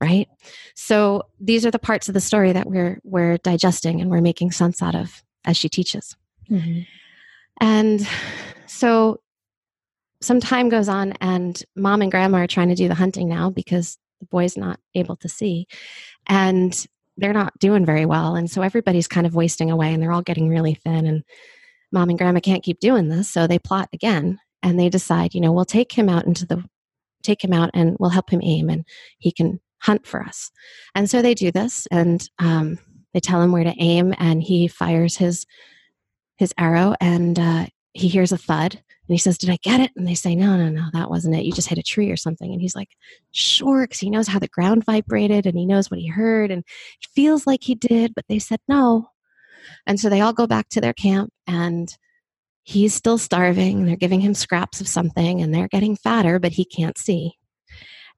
Right? 0.00 0.28
So 0.74 1.22
these 1.40 1.64
are 1.64 1.70
the 1.70 1.78
parts 1.78 2.08
of 2.08 2.14
the 2.14 2.20
story 2.20 2.52
that 2.52 2.68
we're 2.68 3.00
we're 3.04 3.38
digesting 3.38 4.00
and 4.00 4.10
we're 4.10 4.20
making 4.20 4.50
sense 4.50 4.82
out 4.82 4.96
of 4.96 5.22
as 5.44 5.56
she 5.56 5.68
teaches. 5.68 6.16
Mm-hmm. 6.50 6.80
And 7.60 8.08
so 8.66 9.20
some 10.20 10.40
time 10.40 10.68
goes 10.68 10.88
on 10.88 11.12
and 11.20 11.62
mom 11.76 12.02
and 12.02 12.10
grandma 12.10 12.38
are 12.38 12.46
trying 12.46 12.68
to 12.68 12.74
do 12.74 12.88
the 12.88 12.94
hunting 12.94 13.28
now 13.28 13.50
because 13.50 13.98
the 14.20 14.26
boy's 14.26 14.56
not 14.56 14.80
able 14.94 15.16
to 15.16 15.28
see. 15.28 15.66
And 16.26 16.86
they're 17.16 17.32
not 17.32 17.58
doing 17.58 17.84
very 17.84 18.06
well 18.06 18.34
and 18.34 18.50
so 18.50 18.62
everybody's 18.62 19.08
kind 19.08 19.26
of 19.26 19.34
wasting 19.34 19.70
away 19.70 19.92
and 19.92 20.02
they're 20.02 20.12
all 20.12 20.22
getting 20.22 20.48
really 20.48 20.74
thin 20.74 21.06
and 21.06 21.22
mom 21.92 22.08
and 22.08 22.18
grandma 22.18 22.40
can't 22.40 22.64
keep 22.64 22.80
doing 22.80 23.08
this 23.08 23.28
so 23.28 23.46
they 23.46 23.58
plot 23.58 23.88
again 23.92 24.38
and 24.62 24.78
they 24.78 24.88
decide 24.88 25.34
you 25.34 25.40
know 25.40 25.52
we'll 25.52 25.64
take 25.64 25.92
him 25.92 26.08
out 26.08 26.26
into 26.26 26.46
the 26.46 26.64
take 27.22 27.42
him 27.42 27.52
out 27.52 27.70
and 27.74 27.96
we'll 27.98 28.10
help 28.10 28.30
him 28.30 28.40
aim 28.42 28.68
and 28.68 28.84
he 29.18 29.32
can 29.32 29.60
hunt 29.82 30.06
for 30.06 30.22
us. 30.22 30.50
And 30.94 31.08
so 31.10 31.22
they 31.22 31.34
do 31.34 31.50
this 31.50 31.86
and 31.90 32.28
um, 32.38 32.78
they 33.14 33.20
tell 33.20 33.42
him 33.42 33.52
where 33.52 33.64
to 33.64 33.74
aim 33.78 34.14
and 34.18 34.42
he 34.42 34.68
fires 34.68 35.16
his 35.16 35.46
his 36.36 36.54
arrow 36.58 36.94
and 37.00 37.38
uh, 37.38 37.66
he 37.92 38.08
hears 38.08 38.32
a 38.32 38.38
thud 38.38 38.82
he 39.12 39.18
says, 39.18 39.38
Did 39.38 39.50
I 39.50 39.58
get 39.62 39.80
it? 39.80 39.90
And 39.96 40.06
they 40.06 40.14
say, 40.14 40.34
No, 40.34 40.56
no, 40.56 40.68
no, 40.68 40.86
that 40.92 41.10
wasn't 41.10 41.36
it. 41.36 41.44
You 41.44 41.52
just 41.52 41.68
hit 41.68 41.78
a 41.78 41.82
tree 41.82 42.10
or 42.10 42.16
something. 42.16 42.52
And 42.52 42.60
he's 42.60 42.76
like, 42.76 42.90
Sure, 43.32 43.84
because 43.84 44.00
he 44.00 44.10
knows 44.10 44.28
how 44.28 44.38
the 44.38 44.48
ground 44.48 44.84
vibrated 44.84 45.46
and 45.46 45.58
he 45.58 45.66
knows 45.66 45.90
what 45.90 46.00
he 46.00 46.06
heard 46.06 46.50
and 46.50 46.60
it 46.60 47.08
feels 47.14 47.46
like 47.46 47.62
he 47.62 47.74
did, 47.74 48.14
but 48.14 48.24
they 48.28 48.38
said 48.38 48.60
no. 48.68 49.08
And 49.86 49.98
so 49.98 50.08
they 50.08 50.20
all 50.20 50.32
go 50.32 50.46
back 50.46 50.68
to 50.70 50.80
their 50.80 50.92
camp 50.92 51.30
and 51.46 51.94
he's 52.64 52.94
still 52.94 53.18
starving. 53.18 53.84
They're 53.84 53.96
giving 53.96 54.20
him 54.20 54.34
scraps 54.34 54.80
of 54.80 54.88
something 54.88 55.40
and 55.40 55.54
they're 55.54 55.68
getting 55.68 55.96
fatter, 55.96 56.38
but 56.38 56.52
he 56.52 56.64
can't 56.64 56.98
see. 56.98 57.34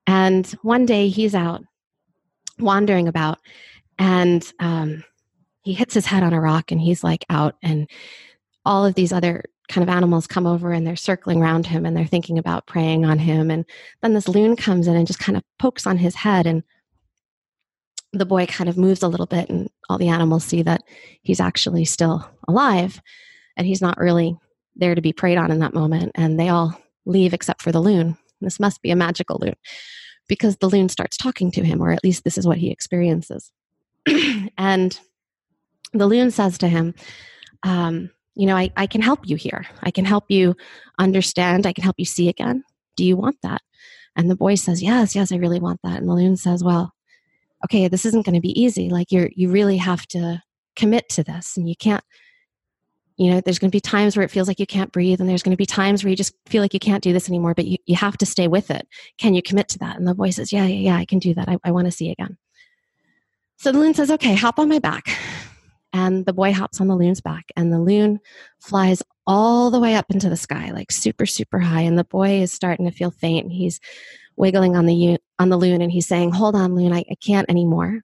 And 0.06 0.46
one 0.62 0.86
day 0.86 1.08
he's 1.08 1.34
out 1.34 1.62
wandering 2.58 3.08
about 3.08 3.38
and 3.98 4.44
um, 4.60 5.04
he 5.62 5.72
hits 5.72 5.94
his 5.94 6.06
head 6.06 6.22
on 6.22 6.32
a 6.32 6.40
rock 6.40 6.70
and 6.70 6.80
he's 6.80 7.02
like 7.02 7.24
out 7.30 7.56
and 7.62 7.88
all 8.64 8.84
of 8.84 8.94
these 8.94 9.12
other 9.12 9.44
kind 9.68 9.82
of 9.82 9.94
animals 9.94 10.26
come 10.26 10.46
over 10.46 10.72
and 10.72 10.86
they're 10.86 10.96
circling 10.96 11.40
around 11.40 11.66
him 11.66 11.86
and 11.86 11.96
they're 11.96 12.04
thinking 12.04 12.38
about 12.38 12.66
preying 12.66 13.04
on 13.04 13.18
him. 13.18 13.50
And 13.50 13.64
then 14.02 14.14
this 14.14 14.28
loon 14.28 14.56
comes 14.56 14.86
in 14.86 14.96
and 14.96 15.06
just 15.06 15.18
kind 15.18 15.36
of 15.36 15.42
pokes 15.58 15.86
on 15.86 15.96
his 15.96 16.14
head. 16.14 16.46
And 16.46 16.62
the 18.12 18.26
boy 18.26 18.46
kind 18.46 18.68
of 18.68 18.76
moves 18.76 19.02
a 19.02 19.08
little 19.08 19.26
bit, 19.26 19.48
and 19.48 19.68
all 19.88 19.98
the 19.98 20.08
animals 20.08 20.44
see 20.44 20.62
that 20.62 20.82
he's 21.22 21.40
actually 21.40 21.84
still 21.84 22.28
alive 22.46 23.00
and 23.56 23.66
he's 23.66 23.82
not 23.82 23.98
really 23.98 24.36
there 24.76 24.94
to 24.94 25.00
be 25.00 25.12
preyed 25.12 25.38
on 25.38 25.50
in 25.50 25.60
that 25.60 25.74
moment. 25.74 26.12
And 26.14 26.38
they 26.38 26.48
all 26.48 26.78
leave 27.06 27.32
except 27.34 27.62
for 27.62 27.72
the 27.72 27.80
loon. 27.80 28.16
This 28.40 28.60
must 28.60 28.82
be 28.82 28.90
a 28.90 28.96
magical 28.96 29.38
loon 29.40 29.54
because 30.28 30.56
the 30.56 30.68
loon 30.68 30.88
starts 30.88 31.16
talking 31.16 31.50
to 31.52 31.64
him, 31.64 31.82
or 31.82 31.92
at 31.92 32.04
least 32.04 32.24
this 32.24 32.38
is 32.38 32.46
what 32.46 32.58
he 32.58 32.70
experiences. 32.70 33.50
and 34.58 34.98
the 35.92 36.06
loon 36.06 36.30
says 36.30 36.58
to 36.58 36.68
him, 36.68 36.94
um, 37.62 38.10
you 38.34 38.46
know, 38.46 38.56
I, 38.56 38.70
I 38.76 38.86
can 38.86 39.00
help 39.00 39.28
you 39.28 39.36
here. 39.36 39.66
I 39.82 39.90
can 39.90 40.04
help 40.04 40.24
you 40.28 40.56
understand. 40.98 41.66
I 41.66 41.72
can 41.72 41.84
help 41.84 41.96
you 41.98 42.04
see 42.04 42.28
again. 42.28 42.64
Do 42.96 43.04
you 43.04 43.16
want 43.16 43.36
that? 43.42 43.62
And 44.16 44.30
the 44.30 44.36
boy 44.36 44.54
says, 44.54 44.82
Yes, 44.82 45.14
yes, 45.14 45.32
I 45.32 45.36
really 45.36 45.60
want 45.60 45.80
that. 45.82 45.98
And 45.98 46.08
the 46.08 46.14
loon 46.14 46.36
says, 46.36 46.62
Well, 46.62 46.92
okay, 47.64 47.88
this 47.88 48.04
isn't 48.04 48.24
going 48.24 48.34
to 48.34 48.40
be 48.40 48.60
easy. 48.60 48.90
Like 48.90 49.10
you're 49.10 49.30
you 49.34 49.50
really 49.50 49.76
have 49.76 50.06
to 50.08 50.42
commit 50.76 51.08
to 51.10 51.22
this. 51.22 51.56
And 51.56 51.68
you 51.68 51.76
can't, 51.76 52.04
you 53.16 53.30
know, 53.30 53.40
there's 53.40 53.58
going 53.58 53.70
to 53.70 53.74
be 53.76 53.80
times 53.80 54.16
where 54.16 54.24
it 54.24 54.30
feels 54.30 54.48
like 54.48 54.58
you 54.58 54.66
can't 54.66 54.92
breathe, 54.92 55.20
and 55.20 55.28
there's 55.28 55.42
going 55.42 55.52
to 55.52 55.56
be 55.56 55.66
times 55.66 56.02
where 56.02 56.10
you 56.10 56.16
just 56.16 56.34
feel 56.46 56.62
like 56.62 56.74
you 56.74 56.80
can't 56.80 57.02
do 57.02 57.12
this 57.12 57.28
anymore, 57.28 57.54
but 57.54 57.66
you, 57.66 57.78
you 57.86 57.94
have 57.94 58.18
to 58.18 58.26
stay 58.26 58.48
with 58.48 58.70
it. 58.70 58.88
Can 59.18 59.34
you 59.34 59.42
commit 59.42 59.68
to 59.68 59.78
that? 59.78 59.96
And 59.96 60.06
the 60.06 60.14
boy 60.14 60.30
says, 60.30 60.52
Yeah, 60.52 60.66
yeah, 60.66 60.92
yeah, 60.92 60.96
I 60.96 61.04
can 61.04 61.18
do 61.18 61.34
that. 61.34 61.48
I, 61.48 61.58
I 61.64 61.70
want 61.70 61.86
to 61.86 61.92
see 61.92 62.10
again. 62.10 62.36
So 63.56 63.70
the 63.70 63.78
loon 63.78 63.94
says, 63.94 64.10
Okay, 64.10 64.34
hop 64.34 64.58
on 64.58 64.68
my 64.68 64.80
back. 64.80 65.16
And 65.94 66.26
the 66.26 66.32
boy 66.32 66.52
hops 66.52 66.80
on 66.80 66.88
the 66.88 66.96
loon's 66.96 67.20
back, 67.20 67.46
and 67.56 67.72
the 67.72 67.78
loon 67.78 68.18
flies 68.60 69.00
all 69.28 69.70
the 69.70 69.78
way 69.78 69.94
up 69.94 70.06
into 70.10 70.28
the 70.28 70.36
sky, 70.36 70.72
like 70.72 70.90
super, 70.90 71.24
super 71.24 71.60
high. 71.60 71.82
And 71.82 71.96
the 71.96 72.04
boy 72.04 72.42
is 72.42 72.52
starting 72.52 72.84
to 72.86 72.90
feel 72.90 73.12
faint. 73.12 73.52
He's 73.52 73.78
wiggling 74.36 74.74
on 74.76 74.86
the 74.86 75.18
on 75.38 75.50
the 75.50 75.56
loon, 75.56 75.80
and 75.80 75.92
he's 75.92 76.08
saying, 76.08 76.32
"Hold 76.32 76.56
on, 76.56 76.74
loon, 76.74 76.92
I, 76.92 77.04
I 77.10 77.14
can't 77.24 77.48
anymore." 77.48 78.00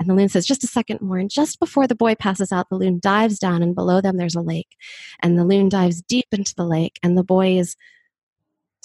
And 0.00 0.08
the 0.08 0.14
loon 0.14 0.30
says, 0.30 0.46
"Just 0.46 0.64
a 0.64 0.68
second 0.68 1.02
more." 1.02 1.18
And 1.18 1.30
just 1.30 1.60
before 1.60 1.86
the 1.86 1.94
boy 1.94 2.14
passes 2.14 2.50
out, 2.50 2.70
the 2.70 2.76
loon 2.78 2.98
dives 2.98 3.38
down, 3.38 3.62
and 3.62 3.74
below 3.74 4.00
them 4.00 4.16
there's 4.16 4.34
a 4.34 4.40
lake. 4.40 4.74
And 5.22 5.38
the 5.38 5.44
loon 5.44 5.68
dives 5.68 6.00
deep 6.00 6.26
into 6.32 6.54
the 6.56 6.64
lake, 6.64 6.98
and 7.02 7.16
the 7.16 7.24
boy 7.24 7.58
is 7.58 7.76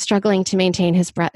struggling 0.03 0.43
to 0.45 0.57
maintain 0.57 0.93
his 0.93 1.09
breath, 1.09 1.35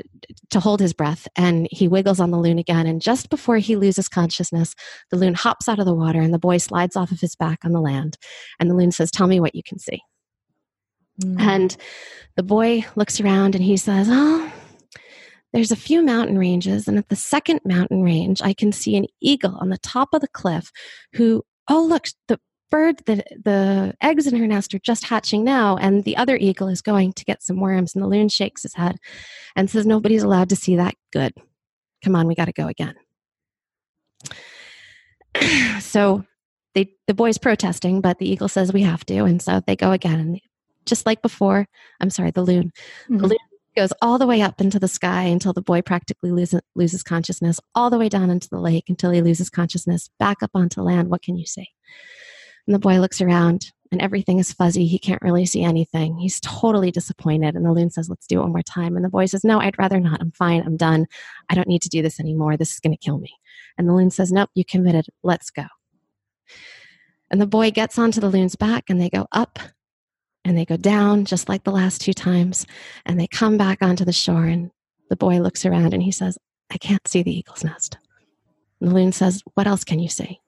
to 0.51 0.59
hold 0.59 0.80
his 0.80 0.93
breath, 0.93 1.28
and 1.36 1.68
he 1.72 1.88
wiggles 1.88 2.20
on 2.20 2.32
the 2.32 2.38
loon 2.38 2.59
again. 2.59 2.86
And 2.86 3.01
just 3.01 3.30
before 3.30 3.57
he 3.57 3.76
loses 3.76 4.07
consciousness, 4.07 4.76
the 5.09 5.18
loon 5.18 5.34
hops 5.34 5.68
out 5.68 5.80
of 5.80 5.86
the 5.86 5.95
water, 5.95 6.22
and 6.22 6.34
the 6.34 6.39
boy 6.39 6.57
slides 6.57 6.95
off 6.95 7.11
of 7.11 7.20
his 7.20 7.36
back 7.36 7.65
on 7.65 7.72
the 7.72 7.82
land. 7.82 8.18
And 8.59 8.70
the 8.70 8.76
loon 8.76 8.91
says, 8.91 9.09
Tell 9.09 9.28
me 9.28 9.39
what 9.39 9.55
you 9.55 9.63
can 9.63 9.80
see. 9.80 10.01
Mm. 11.24 11.39
And 11.39 11.78
the 12.36 12.43
boy 12.43 12.86
looks 12.95 13.20
around 13.20 13.55
and 13.55 13.63
he 13.63 13.78
says, 13.78 14.07
Oh, 14.09 14.51
there's 15.53 15.72
a 15.72 15.78
few 15.78 16.03
mountain 16.03 16.38
ranges, 16.38 16.88
and 16.88 16.97
at 16.97 17.09
the 17.09 17.15
second 17.15 17.61
mountain 17.65 18.03
range, 18.03 18.41
I 18.41 18.53
can 18.53 18.72
see 18.72 18.95
an 18.95 19.07
eagle 19.22 19.57
on 19.59 19.70
the 19.70 19.78
top 19.78 20.09
of 20.13 20.22
the 20.22 20.28
cliff 20.28 20.72
who, 21.13 21.43
oh, 21.70 21.84
look, 21.84 22.05
the 22.28 22.39
bird, 22.70 22.97
the, 23.05 23.24
the 23.43 23.95
eggs 24.01 24.28
in 24.28 24.36
her 24.36 24.47
nest 24.47 24.74
are 24.74 24.80
just 24.80 25.05
hatching 25.05 25.43
now, 25.43 25.78
and 25.78 26.03
the 26.03 26.18
other 26.18 26.38
eagle 26.38 26.68
is 26.68 26.82
going 26.82 27.13
to 27.13 27.26
get 27.26 27.43
some 27.43 27.59
worms. 27.59 27.95
And 27.95 28.03
the 28.03 28.07
loon 28.07 28.30
shakes 28.30 28.63
his 28.63 28.76
head 28.76 28.97
and 29.55 29.70
says, 29.70 29.86
Nobody's 29.86 30.24
allowed 30.24 30.49
to 30.49 30.55
see 30.55 30.76
that. 30.76 30.95
Good. 31.11 31.34
Come 32.03 32.15
on, 32.15 32.28
we 32.28 32.36
got 32.36 32.45
to 32.45 32.53
go 32.53 32.68
again. 32.68 32.95
so 35.80 36.24
they, 36.74 36.93
the 37.07 37.13
boy's 37.13 37.38
protesting, 37.38 38.01
but 38.01 38.20
the 38.20 38.30
eagle 38.30 38.47
says 38.47 38.74
we 38.74 38.84
have 38.84 39.05
to. 39.05 39.24
And 39.24 39.41
so 39.41 39.61
they 39.65 39.76
go 39.76 39.91
again. 39.91 40.20
And 40.20 40.39
just 40.86 41.05
like 41.05 41.22
before, 41.22 41.68
I'm 41.99 42.09
sorry, 42.09 42.32
the 42.32 42.43
loon. 42.43 42.72
Mm-hmm. 43.09 43.18
The 43.18 43.28
loon 43.28 43.38
goes 43.76 43.93
all 44.01 44.18
the 44.18 44.28
way 44.28 44.41
up 44.41 44.59
into 44.59 44.80
the 44.80 44.88
sky 44.88 45.24
until 45.24 45.53
the 45.53 45.61
boy 45.61 45.82
practically 45.82 46.32
loses, 46.32 46.61
loses 46.76 47.03
consciousness, 47.03 47.59
all 47.76 47.89
the 47.89 47.97
way 47.97 48.09
down 48.09 48.30
into 48.30 48.49
the 48.49 48.59
lake 48.59 48.86
until 48.89 49.11
he 49.11 49.22
loses 49.22 49.49
consciousness, 49.49 50.09
back 50.20 50.41
up 50.41 50.51
onto 50.53 50.82
land. 50.82 51.09
What 51.09 51.22
can 51.22 51.38
you 51.38 51.45
say? 51.45 51.68
And 52.68 52.76
the 52.76 52.80
boy 52.80 52.99
looks 52.99 53.22
around 53.22 53.72
and 53.91 54.01
everything 54.01 54.39
is 54.39 54.51
fuzzy. 54.51 54.86
He 54.86 54.99
can't 54.99 55.22
really 55.22 55.45
see 55.45 55.63
anything. 55.63 56.18
He's 56.18 56.41
totally 56.41 56.91
disappointed. 56.91 57.55
And 57.55 57.65
the 57.65 57.72
loon 57.72 57.89
says, 57.89 58.09
Let's 58.09 58.28
do 58.28 58.39
it 58.39 58.43
one 58.43 58.51
more 58.51 58.61
time. 58.61 58.95
And 58.95 59.05
the 59.05 59.09
boy 59.09 59.26
says, 59.26 59.43
No, 59.43 59.59
I'd 59.59 59.80
rather 59.80 59.99
not. 59.99 60.22
I'm 60.22 60.32
fine. 60.32 60.61
I'm 60.65 60.78
done. 60.78 61.07
I 61.49 61.55
don't 61.55 61.68
need 61.68 61.82
to 61.84 61.89
do 61.89 62.01
this 62.01 62.20
anymore. 62.20 62.57
This 62.57 62.74
is 62.74 62.80
going 62.80 62.95
to 62.95 63.03
kill 63.03 63.18
me. 63.18 63.34
And 63.78 63.88
the 63.88 63.93
loon 63.93 64.11
says, 64.11 64.32
Nope, 64.32 64.49
you 64.53 64.65
committed. 64.65 65.07
Let's 65.24 65.49
go. 65.49 65.65
And 67.32 67.41
the 67.41 67.47
boy 67.47 67.72
gets 67.72 67.97
onto 67.97 68.20
the 68.20 68.30
loon's 68.30 68.55
back 68.55 68.86
and 68.89 69.01
they 69.01 69.09
go 69.09 69.28
up 69.32 69.59
and 70.47 70.57
they 70.57 70.65
go 70.65 70.78
down 70.78 71.26
just 71.26 71.49
like 71.49 71.63
the 71.63 71.72
last 71.72 72.01
two 72.01 72.13
times 72.13 72.65
and 73.05 73.20
they 73.20 73.28
come 73.28 73.57
back 73.57 73.80
onto 73.82 74.05
the 74.05 74.13
shore 74.13 74.45
and 74.45 74.72
the 75.09 75.15
boy 75.15 75.39
looks 75.39 75.65
around 75.65 75.93
and 75.93 76.01
he 76.01 76.11
says 76.11 76.38
i 76.72 76.78
can't 76.78 77.07
see 77.07 77.22
the 77.22 77.38
eagle's 77.38 77.63
nest 77.63 77.97
and 78.80 78.89
the 78.89 78.95
loon 78.95 79.11
says 79.11 79.43
what 79.55 79.68
else 79.68 79.84
can 79.84 79.99
you 79.99 80.07
see 80.07 80.39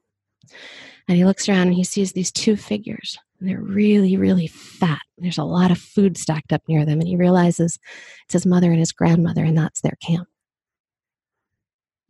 and 1.10 1.18
he 1.18 1.24
looks 1.24 1.48
around 1.48 1.66
and 1.66 1.74
he 1.74 1.84
sees 1.84 2.12
these 2.12 2.32
two 2.32 2.56
figures 2.56 3.18
and 3.38 3.48
they're 3.48 3.60
really 3.60 4.16
really 4.16 4.46
fat 4.46 5.00
there's 5.18 5.38
a 5.38 5.44
lot 5.44 5.70
of 5.70 5.78
food 5.78 6.16
stacked 6.16 6.52
up 6.52 6.62
near 6.68 6.86
them 6.86 7.00
and 7.00 7.08
he 7.08 7.16
realizes 7.16 7.78
it's 8.24 8.32
his 8.32 8.46
mother 8.46 8.70
and 8.70 8.78
his 8.78 8.92
grandmother 8.92 9.44
and 9.44 9.58
that's 9.58 9.80
their 9.82 9.98
camp 10.02 10.28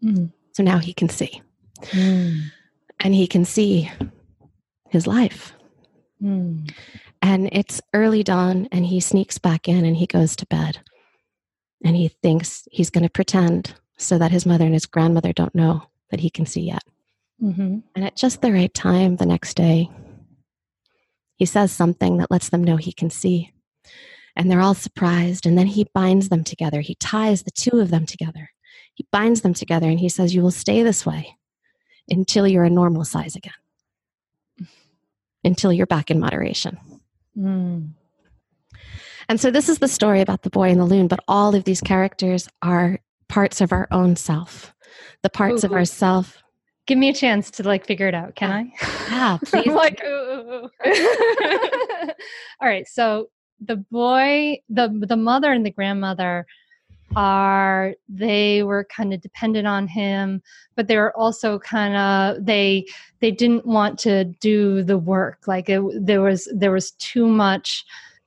mm. 0.04 0.30
so 0.52 0.62
now 0.62 0.78
he 0.78 0.92
can 0.92 1.08
see 1.08 1.42
mm. 1.86 2.40
and 3.00 3.14
he 3.14 3.26
can 3.26 3.44
see 3.44 3.90
his 4.90 5.06
life 5.06 5.54
mm. 6.22 6.70
And 7.22 7.48
it's 7.52 7.80
early 7.92 8.22
dawn, 8.22 8.68
and 8.72 8.86
he 8.86 9.00
sneaks 9.00 9.38
back 9.38 9.68
in 9.68 9.84
and 9.84 9.96
he 9.96 10.06
goes 10.06 10.34
to 10.36 10.46
bed. 10.46 10.78
And 11.84 11.96
he 11.96 12.08
thinks 12.08 12.66
he's 12.70 12.90
going 12.90 13.04
to 13.04 13.10
pretend 13.10 13.74
so 13.98 14.18
that 14.18 14.30
his 14.30 14.46
mother 14.46 14.64
and 14.64 14.74
his 14.74 14.86
grandmother 14.86 15.32
don't 15.32 15.54
know 15.54 15.82
that 16.10 16.20
he 16.20 16.30
can 16.30 16.46
see 16.46 16.62
yet. 16.62 16.82
Mm-hmm. 17.42 17.78
And 17.94 18.04
at 18.04 18.16
just 18.16 18.42
the 18.42 18.52
right 18.52 18.72
time 18.72 19.16
the 19.16 19.26
next 19.26 19.54
day, 19.54 19.90
he 21.36 21.46
says 21.46 21.72
something 21.72 22.18
that 22.18 22.30
lets 22.30 22.50
them 22.50 22.62
know 22.62 22.76
he 22.76 22.92
can 22.92 23.10
see. 23.10 23.52
And 24.36 24.50
they're 24.50 24.60
all 24.60 24.74
surprised. 24.74 25.46
And 25.46 25.56
then 25.56 25.66
he 25.66 25.86
binds 25.94 26.28
them 26.28 26.44
together. 26.44 26.80
He 26.80 26.94
ties 26.96 27.42
the 27.42 27.50
two 27.50 27.80
of 27.80 27.90
them 27.90 28.06
together. 28.06 28.50
He 28.94 29.06
binds 29.10 29.40
them 29.40 29.54
together 29.54 29.88
and 29.88 29.98
he 29.98 30.08
says, 30.08 30.34
You 30.34 30.42
will 30.42 30.50
stay 30.50 30.82
this 30.82 31.06
way 31.06 31.36
until 32.08 32.46
you're 32.46 32.64
a 32.64 32.70
normal 32.70 33.04
size 33.04 33.36
again, 33.36 33.52
until 35.44 35.72
you're 35.72 35.86
back 35.86 36.10
in 36.10 36.20
moderation. 36.20 36.78
Mm. 37.36 37.92
And 39.28 39.40
so 39.40 39.50
this 39.50 39.68
is 39.68 39.78
the 39.78 39.88
story 39.88 40.20
about 40.20 40.42
the 40.42 40.50
boy 40.50 40.70
and 40.70 40.80
the 40.80 40.84
loon, 40.84 41.06
but 41.06 41.20
all 41.28 41.54
of 41.54 41.64
these 41.64 41.80
characters 41.80 42.48
are 42.62 42.98
parts 43.28 43.60
of 43.60 43.72
our 43.72 43.86
own 43.90 44.16
self. 44.16 44.74
The 45.22 45.30
parts 45.30 45.62
ooh, 45.62 45.68
of 45.68 45.72
ourself. 45.72 46.42
Give 46.86 46.98
me 46.98 47.08
a 47.08 47.14
chance 47.14 47.50
to 47.52 47.62
like 47.62 47.86
figure 47.86 48.08
it 48.08 48.14
out, 48.14 48.34
can 48.34 48.50
I? 48.50 48.72
Yeah, 49.10 49.38
please. 49.44 49.68
like, 49.68 50.02
ooh, 50.04 50.08
ooh, 50.08 50.70
all 52.60 52.68
right. 52.68 52.86
So 52.88 53.30
the 53.60 53.76
boy, 53.76 54.58
the 54.68 54.88
the 55.06 55.16
mother 55.16 55.52
and 55.52 55.64
the 55.64 55.70
grandmother 55.70 56.46
are 57.16 57.94
they 58.08 58.62
were 58.62 58.84
kind 58.84 59.12
of 59.12 59.20
dependent 59.20 59.66
on 59.66 59.88
him 59.88 60.40
but 60.76 60.86
they 60.86 60.96
were 60.96 61.16
also 61.16 61.58
kind 61.58 61.96
of 61.96 62.44
they 62.44 62.86
they 63.20 63.30
didn't 63.30 63.66
want 63.66 63.98
to 63.98 64.24
do 64.40 64.82
the 64.82 64.98
work 64.98 65.40
like 65.46 65.68
it, 65.68 65.82
there 65.94 66.22
was 66.22 66.48
there 66.54 66.72
was 66.72 66.92
too 66.92 67.26
much 67.26 67.84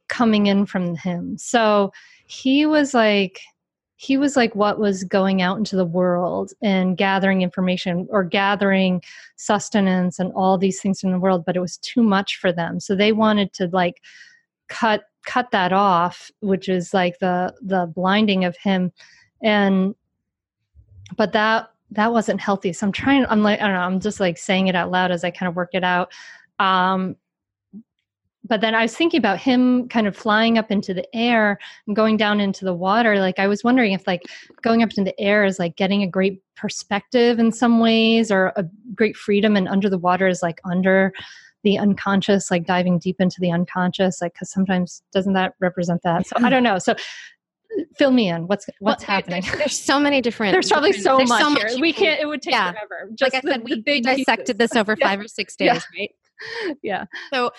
coming 0.10 0.48
in 0.48 0.66
from 0.66 0.96
him 0.96 1.38
so 1.38 1.92
he 2.26 2.66
was 2.66 2.94
like 2.94 3.40
he 4.04 4.18
was 4.18 4.36
like 4.36 4.54
what 4.54 4.80
was 4.80 5.06
going 5.06 5.42
out 5.42 5.58
into 5.58 5.78
the 5.78 5.86
world 5.86 6.52
and 6.62 6.98
gathering 6.98 7.42
information 7.42 8.06
or 8.10 8.22
gathering 8.22 9.02
sustenance 9.38 10.20
and 10.20 10.34
all 10.34 10.58
these 10.58 10.82
things 10.82 11.00
from 11.00 11.14
the 11.14 11.20
world 11.20 11.46
but 11.46 11.56
it 11.56 11.62
was 11.62 11.78
too 11.78 12.04
much 12.04 12.36
for 12.36 12.52
them. 12.52 12.82
So 12.82 12.96
they 12.96 13.14
wanted 13.14 13.54
to 13.54 13.70
like 13.72 14.02
cut 14.68 15.04
cut 15.26 15.52
that 15.52 15.72
off 15.72 16.30
which 16.42 16.68
is 16.68 16.94
like 16.94 17.18
the 17.20 17.54
the 17.62 17.90
blinding 17.96 18.44
of 18.44 18.58
him. 18.58 18.92
And 19.42 19.96
but 21.16 21.32
that 21.32 21.70
that 21.92 22.12
wasn't 22.12 22.42
healthy. 22.42 22.74
So 22.74 22.86
i'm 22.88 22.92
trying 22.92 23.26
i'm 23.28 23.42
like 23.42 23.62
i 23.62 23.68
don't 23.68 23.74
know 23.74 23.80
i'm 23.80 24.02
just 24.02 24.20
like 24.20 24.38
saying 24.38 24.68
it 24.68 24.76
out 24.76 24.92
loud 24.92 25.12
as 25.12 25.24
i 25.24 25.32
kind 25.32 25.48
of 25.48 25.56
work 25.56 25.70
it 25.72 25.84
out. 25.86 26.12
Um 26.60 27.16
but 28.46 28.62
then 28.62 28.76
i 28.76 28.82
was 28.82 28.96
thinking 28.96 29.18
about 29.18 29.40
him 29.40 29.88
kind 29.90 30.08
of 30.08 30.16
flying 30.16 30.58
up 30.58 30.72
into 30.72 30.94
the 30.94 31.16
air 31.16 31.58
and 31.88 31.96
going 31.96 32.18
down 32.18 32.40
into 32.40 32.66
the 32.66 32.74
water 32.74 33.20
like 33.20 33.40
i 33.40 33.48
was 33.48 33.64
wondering 33.64 33.94
if 33.94 34.06
like 34.08 34.24
going 34.62 34.84
up 34.84 34.90
into 34.90 35.04
the 35.04 35.20
air 35.20 35.46
is 35.46 35.60
like 35.60 35.76
getting 35.76 36.04
a 36.04 36.08
great 36.08 36.42
perspective 36.56 37.40
in 37.40 37.52
some 37.52 37.80
ways 37.80 38.32
or 38.32 38.54
a 38.56 38.66
great 38.96 39.18
freedom 39.18 39.56
and 39.56 39.68
under 39.68 39.90
the 39.90 39.98
water 39.98 40.28
is 40.28 40.42
like 40.42 40.60
under 40.66 41.14
the 41.64 41.78
unconscious 41.78 42.52
like 42.52 42.66
diving 42.66 43.00
deep 43.00 43.20
into 43.20 43.38
the 43.40 43.52
unconscious 43.52 44.22
like 44.22 44.34
because 44.34 44.52
sometimes 44.52 45.02
doesn't 45.12 45.34
that 45.34 45.54
represent 45.60 46.02
that? 46.04 46.28
So 46.28 46.36
i 46.36 46.42
mm-hmm. 46.42 46.50
don't 46.50 46.64
know. 46.64 46.78
So 46.78 46.96
fill 47.98 48.12
me 48.12 48.30
in. 48.30 48.48
What's 48.48 48.68
what's 48.80 49.08
well, 49.08 49.16
happening? 49.16 49.42
there's, 49.44 49.58
there's, 49.58 49.80
so 49.80 50.00
many 50.00 50.22
different 50.22 50.54
there's 50.54 50.70
probably 50.70 50.94
so, 50.94 51.18
much 51.20 51.42
so 51.42 51.50
much 51.50 51.80
we 51.80 51.94
can't 51.94 52.20
it 52.22 52.26
would 52.26 52.42
take 52.42 52.54
yeah. 52.54 52.72
forever. 52.74 53.10
Just 53.16 53.34
like 53.34 53.46
i 53.46 53.50
said 53.50 53.64
we 53.64 53.82
dissected 54.02 54.58
pieces. 54.58 54.58
this 54.58 54.76
over 54.76 54.96
five 55.02 55.20
or 55.20 55.28
six 55.28 55.56
days 55.56 55.68
yeah. 55.68 55.80
right? 56.00 56.12
Yeah. 56.82 57.06
So 57.34 57.52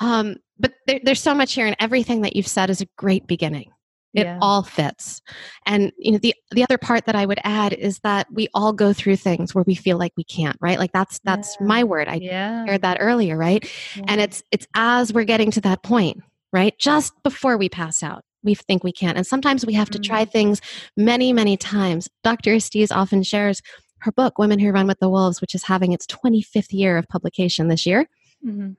um 0.00 0.36
but 0.58 0.72
there, 0.86 1.00
there's 1.02 1.20
so 1.20 1.34
much 1.34 1.54
here 1.54 1.66
and 1.66 1.76
everything 1.80 2.22
that 2.22 2.36
you've 2.36 2.46
said 2.46 2.70
is 2.70 2.80
a 2.80 2.86
great 2.96 3.26
beginning 3.26 3.70
it 4.14 4.26
yeah. 4.26 4.38
all 4.40 4.62
fits 4.62 5.22
and 5.66 5.92
you 5.96 6.12
know 6.12 6.18
the 6.18 6.34
the 6.50 6.62
other 6.62 6.78
part 6.78 7.06
that 7.06 7.14
i 7.14 7.24
would 7.24 7.38
add 7.44 7.72
is 7.72 7.98
that 8.00 8.26
we 8.32 8.48
all 8.54 8.72
go 8.72 8.92
through 8.92 9.16
things 9.16 9.54
where 9.54 9.64
we 9.66 9.74
feel 9.74 9.98
like 9.98 10.12
we 10.16 10.24
can't 10.24 10.56
right 10.60 10.78
like 10.78 10.92
that's 10.92 11.20
that's 11.24 11.56
yeah. 11.60 11.66
my 11.66 11.84
word 11.84 12.08
i 12.08 12.16
yeah. 12.16 12.64
shared 12.66 12.82
that 12.82 12.98
earlier 13.00 13.36
right 13.36 13.70
yeah. 13.96 14.04
and 14.08 14.20
it's 14.20 14.42
it's 14.50 14.66
as 14.74 15.12
we're 15.12 15.24
getting 15.24 15.50
to 15.50 15.60
that 15.60 15.82
point 15.82 16.20
right 16.52 16.78
just 16.78 17.12
before 17.22 17.56
we 17.56 17.68
pass 17.68 18.02
out 18.02 18.24
we 18.42 18.54
think 18.54 18.82
we 18.82 18.92
can't 18.92 19.16
and 19.16 19.26
sometimes 19.26 19.64
we 19.64 19.74
have 19.74 19.90
to 19.90 19.98
try 19.98 20.22
mm-hmm. 20.22 20.32
things 20.32 20.60
many 20.96 21.32
many 21.32 21.56
times 21.56 22.08
dr 22.24 22.50
estes 22.50 22.90
often 22.90 23.22
shares 23.22 23.62
her 24.00 24.12
book 24.12 24.38
women 24.38 24.58
who 24.58 24.72
run 24.72 24.86
with 24.86 24.98
the 24.98 25.10
wolves 25.10 25.40
which 25.40 25.54
is 25.54 25.64
having 25.64 25.92
its 25.92 26.06
25th 26.06 26.72
year 26.72 26.96
of 26.98 27.06
publication 27.08 27.68
this 27.68 27.86
year 27.86 28.06
mm-hmm. 28.44 28.72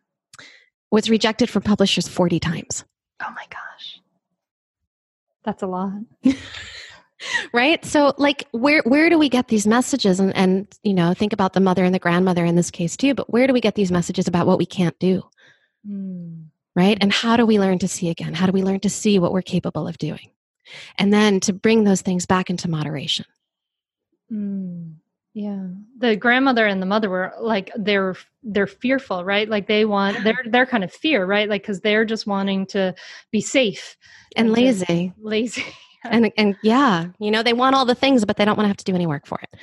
Was 0.92 1.10
rejected 1.10 1.50
from 1.50 1.64
publishers 1.64 2.08
40 2.08 2.40
times. 2.40 2.84
Oh 3.22 3.32
my 3.36 3.46
gosh. 3.50 4.02
That's 5.44 5.64
a 5.64 5.68
lot. 5.68 5.94
right? 7.54 7.84
So 7.86 8.14
like 8.18 8.48
where 8.52 8.82
where 8.86 9.10
do 9.10 9.18
we 9.18 9.30
get 9.30 9.48
these 9.48 9.66
messages? 9.66 10.20
And 10.20 10.36
and 10.36 10.68
you 10.84 10.94
know 10.94 11.14
think 11.14 11.34
about 11.34 11.54
the 11.54 11.60
mother 11.60 11.84
and 11.84 11.96
the 11.96 12.00
grandmother 12.00 12.46
in 12.46 12.56
this 12.56 12.72
case 12.72 12.98
too 12.98 13.14
but 13.14 13.32
where 13.32 13.48
do 13.48 13.54
we 13.54 13.62
get 13.62 13.76
these 13.76 13.92
messages 13.92 14.28
about 14.28 14.48
what 14.48 14.58
we 14.58 14.66
can't 14.66 14.98
do? 15.00 15.24
Mm. 15.88 16.46
right? 16.76 16.98
And 17.02 17.12
how 17.12 17.38
do 17.38 17.46
we 17.46 17.60
learn 17.60 17.80
to 17.80 17.88
see 17.88 18.10
again? 18.10 18.36
How 18.36 18.46
do 18.46 18.52
we 18.52 18.62
learn 18.62 18.82
to 18.82 18.90
see 18.90 19.18
what 19.18 19.34
we're 19.34 19.42
capable 19.42 19.88
of 19.88 19.98
doing? 19.98 20.30
And 20.98 21.12
then 21.12 21.40
to 21.42 21.54
bring 21.54 21.84
those 21.84 22.02
things 22.02 22.28
back 22.28 22.52
into 22.52 22.70
moderation. 22.70 23.26
Mm. 24.32 24.98
Yeah. 25.34 25.66
The 25.98 26.16
grandmother 26.16 26.66
and 26.66 26.82
the 26.82 26.86
mother 26.86 27.10
were 27.10 27.34
like 27.40 27.72
they're 27.78 28.16
they're 28.44 28.68
fearful 28.68 29.24
right? 29.24 29.48
Like 29.48 29.68
they 29.68 29.86
want 29.86 30.24
they're 30.24 30.44
they're 30.46 30.66
kind 30.66 30.84
of 30.84 30.92
fear 30.92 31.26
right? 31.26 31.48
Like 31.48 31.62
because 31.62 31.80
they're 31.80 32.06
just 32.06 32.28
wanting 32.28 32.66
to 32.68 32.94
be 33.32 33.40
safe 33.40 33.96
and 34.36 34.52
lazy. 34.52 35.14
lazy 35.22 35.66
and 36.04 36.32
and 36.38 36.56
yeah 36.64 37.08
you 37.20 37.32
know 37.32 37.44
they 37.44 37.54
want 37.54 37.76
all 37.76 37.86
the 37.86 37.96
things 37.96 38.26
but 38.26 38.38
they 38.38 38.46
don't 38.46 38.58
want 38.58 38.66
to 38.66 38.70
have 38.70 38.78
to 38.78 38.86
do 38.86 38.96
any 38.96 39.08
work 39.08 39.26
for 39.26 39.40
it. 39.42 39.60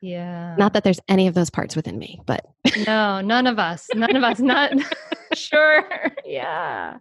Yeah. 0.00 0.54
Not 0.58 0.74
that 0.74 0.84
there's 0.84 1.00
any 1.08 1.26
of 1.26 1.34
those 1.34 1.50
parts 1.50 1.76
within 1.76 1.98
me 1.98 2.20
but 2.24 2.46
no 2.86 3.20
none 3.20 3.46
of 3.46 3.58
us 3.58 3.88
none 3.94 4.16
of 4.16 4.22
us 4.22 4.40
not 4.40 4.72
sure. 5.38 5.84
Yeah. 6.24 6.98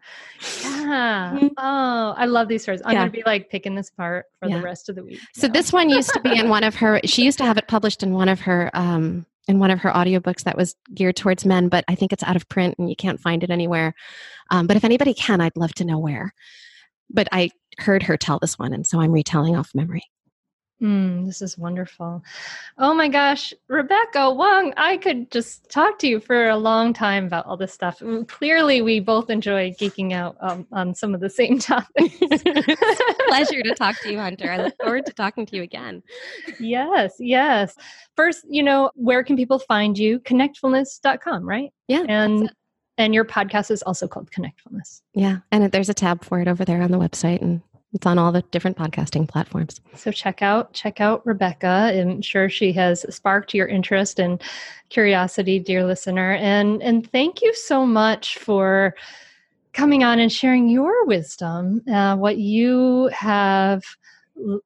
Yeah. 0.64 1.50
Oh, 1.58 2.14
I 2.18 2.26
love 2.26 2.48
these 2.48 2.64
stories. 2.64 2.82
I'm 2.86 2.94
Yeah. 2.94 3.00
going 3.02 3.12
to 3.12 3.18
be 3.18 3.24
like 3.26 3.50
picking 3.50 3.76
this 3.76 3.90
apart 3.90 4.26
for 4.40 4.50
Yeah. 4.50 4.58
the 4.58 4.64
rest 4.64 4.90
of 4.90 4.96
the 4.96 5.04
week. 5.04 5.20
So 5.34 5.48
this 5.48 5.72
one 5.74 5.90
used 5.90 6.12
to 6.14 6.20
be 6.22 6.38
in 6.38 6.50
one 6.50 6.64
of 6.64 6.76
her 6.76 7.00
she 7.06 7.24
used 7.24 7.38
to 7.40 7.46
have 7.46 7.58
it 7.58 7.68
published 7.68 8.04
in 8.04 8.14
one 8.14 8.30
of 8.30 8.42
her 8.42 8.70
um 8.74 9.26
in 9.48 9.60
one 9.60 9.72
of 9.72 9.80
her 9.80 9.92
audiobooks 9.92 10.44
that 10.44 10.56
was 10.58 10.76
geared 10.94 11.16
towards 11.18 11.46
men, 11.46 11.68
but 11.68 11.84
I 11.90 11.96
think 11.96 12.14
it's 12.14 12.24
out 12.24 12.36
of 12.38 12.48
print 12.48 12.76
and 12.80 12.90
you 12.90 12.96
can't 12.96 13.20
find 13.20 13.44
it 13.44 13.50
anywhere. 13.50 13.94
Um, 14.52 14.68
but 14.68 14.78
if 14.78 14.86
anybody 14.86 15.14
can, 15.14 15.42
I'd 15.42 15.58
love 15.58 15.74
to 15.76 15.86
know 15.86 16.00
where. 16.00 16.34
But 17.10 17.28
I 17.32 17.50
heard 17.78 18.04
her 18.04 18.16
tell 18.16 18.40
this 18.40 18.58
one, 18.58 18.72
and 18.74 18.88
so 18.88 19.02
I'm 19.02 19.12
retelling 19.12 19.58
off 19.58 19.72
memory. 19.76 20.04
Mm, 20.84 21.26
this 21.26 21.42
is 21.42 21.58
wonderful. 21.58 22.22
Oh 22.78 22.94
my 22.94 23.08
gosh, 23.08 23.54
Rebecca 23.70 24.30
Wong, 24.34 24.74
I 24.76 24.98
could 24.98 25.32
just 25.32 25.70
talk 25.70 25.98
to 26.00 26.08
you 26.08 26.20
for 26.20 26.50
a 26.50 26.58
long 26.58 26.92
time 26.92 27.26
about 27.26 27.46
all 27.46 27.56
this 27.56 27.74
stuff. 27.74 28.00
Mm, 28.00 28.28
Clearly, 28.28 28.82
we 28.82 29.00
both 29.00 29.30
enjoy 29.30 29.72
geeking 29.80 30.12
out 30.12 30.36
um, 30.42 30.68
on 30.74 30.94
some 30.94 31.16
of 31.16 31.22
the 31.22 31.30
same 31.30 31.58
topics. 31.60 32.18
Pleasure 33.28 33.64
to 33.64 33.74
talk 33.78 34.00
to 34.02 34.12
you, 34.12 34.20
Hunter. 34.20 34.52
I 34.52 34.58
look 34.58 34.74
forward 34.82 35.06
to 35.06 35.14
talking 35.14 35.46
to 35.46 35.56
you 35.56 35.64
again. 35.64 36.04
yes, 36.60 37.14
yes. 37.18 37.76
First, 38.18 38.46
you 38.50 38.62
know, 38.62 38.92
where 38.96 39.24
can 39.24 39.38
people 39.38 39.60
find 39.60 39.98
you? 39.98 40.20
Connectfulness.com, 40.20 41.48
right? 41.48 41.72
Yeah, 41.88 42.04
And 42.10 42.52
and 42.98 43.14
your 43.14 43.26
podcast 43.26 43.72
is 43.72 43.82
also 43.84 44.08
called 44.08 44.30
Connectfulness. 44.32 45.02
yeah, 45.14 45.38
and 45.52 45.72
there's 45.72 45.90
a 45.90 45.94
tab 45.96 46.24
for 46.24 46.42
it 46.42 46.48
over 46.48 46.64
there 46.66 46.82
on 46.82 46.92
the 46.92 47.00
website, 47.00 47.42
and 47.42 47.62
it's 47.94 48.08
on 48.08 48.18
all 48.18 48.32
the 48.32 48.42
different 48.52 48.78
podcasting 48.78 49.28
platforms. 49.28 49.80
So 49.96 50.12
check 50.12 50.42
out 50.42 50.74
check 50.74 51.00
out 51.00 51.26
Rebecca. 51.26 51.92
I'm 51.94 52.22
sure 52.22 52.50
she 52.50 52.74
has 52.74 53.06
sparked 53.14 53.54
your 53.54 53.68
interest 53.68 54.20
and 54.20 54.42
curiosity, 54.90 55.60
dear 55.60 55.86
listener. 55.86 56.34
And 56.34 56.82
and 56.82 57.10
thank 57.12 57.42
you 57.42 57.54
so 57.54 57.86
much 57.86 58.38
for 58.40 58.96
coming 59.74 60.04
on 60.04 60.20
and 60.20 60.32
sharing 60.32 60.70
your 60.70 61.06
wisdom, 61.06 61.82
uh, 61.92 62.16
what 62.16 62.38
you 62.38 63.10
have, 63.14 63.84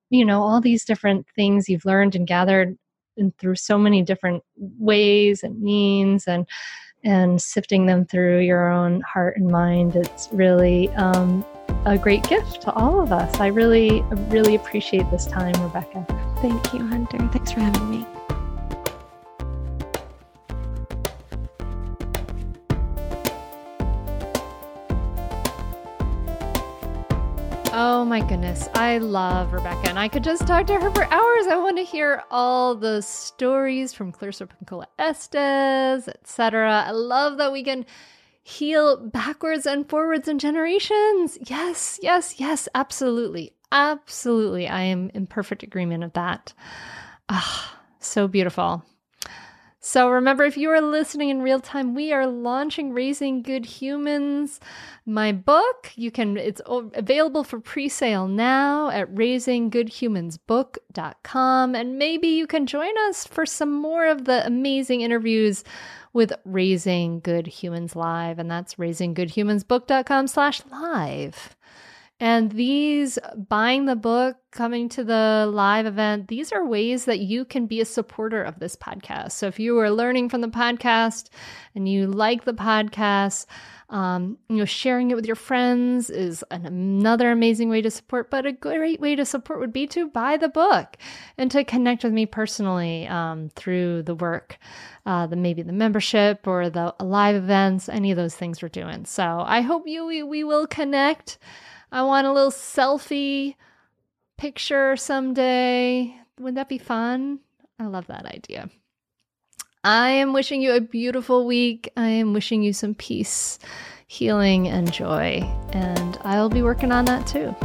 you 0.10 0.26
know, 0.26 0.42
all 0.42 0.62
these 0.62 0.86
different 0.86 1.26
things 1.36 1.70
you've 1.70 1.86
learned 1.86 2.16
and 2.16 2.28
gathered 2.28 2.78
and 3.18 3.38
through 3.38 3.56
so 3.56 3.78
many 3.78 4.02
different 4.02 4.44
ways 4.58 5.44
and 5.44 5.62
means 5.62 6.28
and 6.28 6.46
and 7.04 7.42
sifting 7.42 7.86
them 7.86 8.06
through 8.06 8.40
your 8.40 8.70
own 8.70 9.02
heart 9.02 9.38
and 9.38 9.50
mind. 9.50 9.96
It's 9.96 10.30
really 10.32 10.90
um, 10.92 11.46
a 11.86 11.98
great 11.98 12.28
gift 12.28 12.62
to 12.64 12.74
all 12.74 13.02
of 13.02 13.12
us. 13.12 13.40
I 13.40 13.48
really, 13.48 14.02
really 14.30 14.56
appreciate 14.56 15.10
this 15.10 15.26
time, 15.26 15.54
Rebecca. 15.62 16.06
Thank 16.42 16.74
you, 16.74 16.86
Hunter. 16.86 17.18
Thanks 17.32 17.52
for 17.52 17.62
having 17.62 17.90
me. 17.90 18.06
Oh 27.80 28.04
my 28.04 28.22
goodness. 28.22 28.68
I 28.74 28.98
love 28.98 29.54
Rebecca, 29.54 29.90
and 29.90 30.00
I 30.00 30.08
could 30.08 30.24
just 30.24 30.48
talk 30.48 30.66
to 30.68 30.80
her 30.80 30.92
for 30.92 31.04
hours. 31.06 31.48
I 31.48 31.58
want 31.58 31.78
to 31.78 31.84
hear 31.84 32.24
all 32.32 32.74
the 32.74 33.02
stories 33.02 33.94
from 33.94 34.12
Clarissa 34.12 34.48
Pinkola 34.48 34.88
Estes, 34.98 36.08
etc. 36.08 36.84
I 36.88 36.92
love 36.92 37.38
that 37.38 37.52
we 37.52 37.64
can 37.64 37.86
heal 38.48 38.96
backwards 38.96 39.66
and 39.66 39.90
forwards 39.90 40.30
in 40.30 40.40
generations. 40.40 41.38
Yes, 41.48 42.00
yes, 42.02 42.40
yes, 42.40 42.70
absolutely. 42.74 43.52
Absolutely. 43.74 44.70
I 44.70 44.84
am 44.84 45.12
in 45.14 45.28
perfect 45.28 45.64
agreement 45.64 46.06
of 46.06 46.14
that. 46.14 46.54
Ah, 47.28 47.78
so 48.00 48.30
beautiful. 48.30 48.86
So 49.82 50.10
remember, 50.10 50.46
if 50.46 50.56
you 50.56 50.70
are 50.70 50.80
listening 50.82 51.28
in 51.30 51.42
real 51.42 51.60
time, 51.60 51.94
we 51.94 52.14
are 52.14 52.26
launching 52.26 52.94
Raising 52.94 53.42
Good 53.42 53.66
Humans, 53.66 54.62
my 55.06 55.34
book. 55.34 55.92
You 55.96 56.10
can 56.10 56.38
it's 56.38 56.62
available 56.66 57.44
for 57.44 57.60
pre-sale 57.60 58.30
now 58.30 58.90
at 58.90 59.14
raisinggoodhumansbook.com 59.14 61.76
and 61.76 61.98
maybe 61.98 62.28
you 62.30 62.48
can 62.48 62.66
join 62.66 62.98
us 63.10 63.28
for 63.28 63.46
some 63.46 63.74
more 63.74 64.08
of 64.08 64.24
the 64.26 64.46
amazing 64.46 65.02
interviews 65.02 65.66
with 66.14 66.34
Raising 66.46 67.20
Good 67.20 67.48
Humans 67.48 67.96
Live 67.96 68.40
and 68.40 68.50
that's 68.50 68.76
raisinggoodhumansbook.com 68.76 70.28
slash 70.28 70.62
live. 70.72 71.56
And 72.20 72.52
these 72.52 73.20
buying 73.48 73.86
the 73.86 73.96
book, 73.96 74.38
coming 74.50 74.90
to 74.90 75.04
the 75.04 75.48
live 75.54 75.86
event, 75.86 76.30
these 76.30 76.52
are 76.52 76.66
ways 76.66 77.06
that 77.06 77.20
you 77.20 77.46
can 77.46 77.68
be 77.68 77.80
a 77.80 77.86
supporter 77.86 78.42
of 78.42 78.60
this 78.60 78.76
podcast. 78.76 79.34
So 79.34 79.46
if 79.46 79.60
you 79.60 79.78
are 79.78 79.92
learning 79.92 80.30
from 80.30 80.42
the 80.42 80.48
podcast 80.48 81.30
and 81.76 81.88
you 81.88 82.08
like 82.08 82.44
the 82.44 82.56
podcast, 82.56 83.46
um, 83.90 84.40
you 84.50 84.58
know, 84.58 84.66
sharing 84.66 85.12
it 85.12 85.16
with 85.16 85.28
your 85.28 85.36
friends 85.36 86.10
is 86.10 86.44
an, 86.50 86.66
another 86.66 87.32
amazing 87.32 87.70
way 87.70 87.84
to 87.84 87.92
support. 87.92 88.32
But 88.32 88.48
a 88.48 88.52
great 88.52 89.00
way 89.00 89.16
to 89.16 89.24
support 89.24 89.60
would 89.60 89.72
be 89.72 89.86
to 89.88 90.10
buy 90.10 90.38
the 90.38 90.50
book 90.50 90.98
and 91.38 91.52
to 91.52 91.64
connect 91.64 92.04
with 92.04 92.14
me 92.14 92.26
personally 92.26 93.08
um, 93.08 93.50
through 93.56 94.02
the 94.04 94.16
work, 94.16 94.58
uh, 95.06 95.28
the 95.28 95.36
maybe 95.36 95.62
the 95.62 95.72
membership 95.72 96.48
or 96.48 96.70
the 96.72 96.96
live 97.00 97.36
events, 97.36 97.90
any 97.90 98.10
of 98.10 98.18
those 98.18 98.36
things 98.36 98.64
we're 98.64 98.70
doing. 98.70 99.06
So 99.06 99.44
I 99.46 99.62
hope 99.62 99.84
you 99.88 100.08
we, 100.08 100.24
we 100.24 100.44
will 100.44 100.66
connect. 100.66 101.38
I 101.92 102.04
want 102.04 102.28
a 102.28 102.34
little 102.34 102.52
selfie 102.52 103.56
picture 104.38 104.96
someday. 104.98 106.16
Wouldn't 106.38 106.56
that 106.56 106.70
be 106.70 106.78
fun? 106.78 107.40
I 107.80 107.86
love 107.86 108.08
that 108.08 108.26
idea. 108.26 108.70
I 109.84 110.10
am 110.10 110.34
wishing 110.34 110.62
you 110.62 110.74
a 110.74 110.82
beautiful 110.82 111.46
week. 111.46 111.90
I 111.96 112.10
am 112.10 112.34
wishing 112.34 112.62
you 112.62 112.74
some 112.74 112.94
peace, 112.94 113.58
healing, 114.08 114.68
and 114.68 114.92
joy. 114.92 115.50
And 115.72 116.18
I'll 116.24 116.50
be 116.50 116.62
working 116.62 116.92
on 116.92 117.06
that 117.06 117.26
too. 117.26 117.56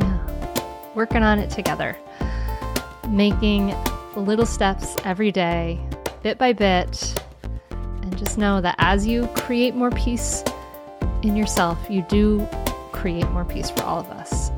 Yeah, 0.00 0.94
working 0.94 1.22
on 1.22 1.38
it 1.38 1.48
together. 1.48 1.96
Making 3.08 3.74
little 4.14 4.46
steps 4.46 4.96
every 5.04 5.32
day, 5.32 5.80
bit 6.22 6.36
by 6.36 6.52
bit. 6.52 7.22
And 7.70 8.18
just 8.18 8.36
know 8.36 8.60
that 8.60 8.74
as 8.78 9.06
you 9.06 9.26
create 9.28 9.74
more 9.74 9.90
peace 9.90 10.44
in 11.22 11.34
yourself, 11.34 11.78
you 11.88 12.02
do 12.02 12.46
create 12.96 13.30
more 13.30 13.44
peace 13.44 13.70
for 13.70 13.82
all 13.82 14.00
of 14.00 14.10
us. 14.10 14.50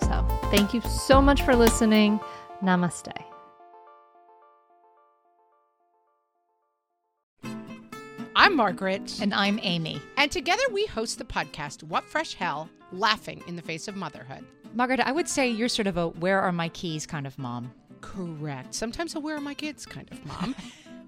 So, 0.00 0.26
thank 0.50 0.72
you 0.72 0.80
so 0.82 1.20
much 1.20 1.42
for 1.42 1.56
listening. 1.56 2.20
Namaste. 2.62 3.12
I'm 8.38 8.54
Margaret. 8.54 9.18
And 9.20 9.34
I'm 9.34 9.58
Amy. 9.62 10.00
And 10.16 10.30
together 10.30 10.62
we 10.70 10.86
host 10.86 11.18
the 11.18 11.24
podcast, 11.24 11.82
What 11.82 12.04
Fresh 12.04 12.34
Hell 12.34 12.68
Laughing 12.92 13.42
in 13.48 13.56
the 13.56 13.62
Face 13.62 13.88
of 13.88 13.96
Motherhood. 13.96 14.44
Margaret, 14.74 15.00
I 15.00 15.10
would 15.10 15.28
say 15.28 15.48
you're 15.48 15.68
sort 15.68 15.86
of 15.86 15.96
a 15.96 16.08
where 16.08 16.40
are 16.40 16.52
my 16.52 16.68
keys 16.68 17.06
kind 17.06 17.26
of 17.26 17.38
mom. 17.38 17.72
Correct. 18.02 18.74
Sometimes 18.74 19.14
a 19.14 19.20
where 19.20 19.36
are 19.36 19.40
my 19.40 19.54
kids 19.54 19.86
kind 19.86 20.08
of 20.12 20.24
mom. 20.26 20.54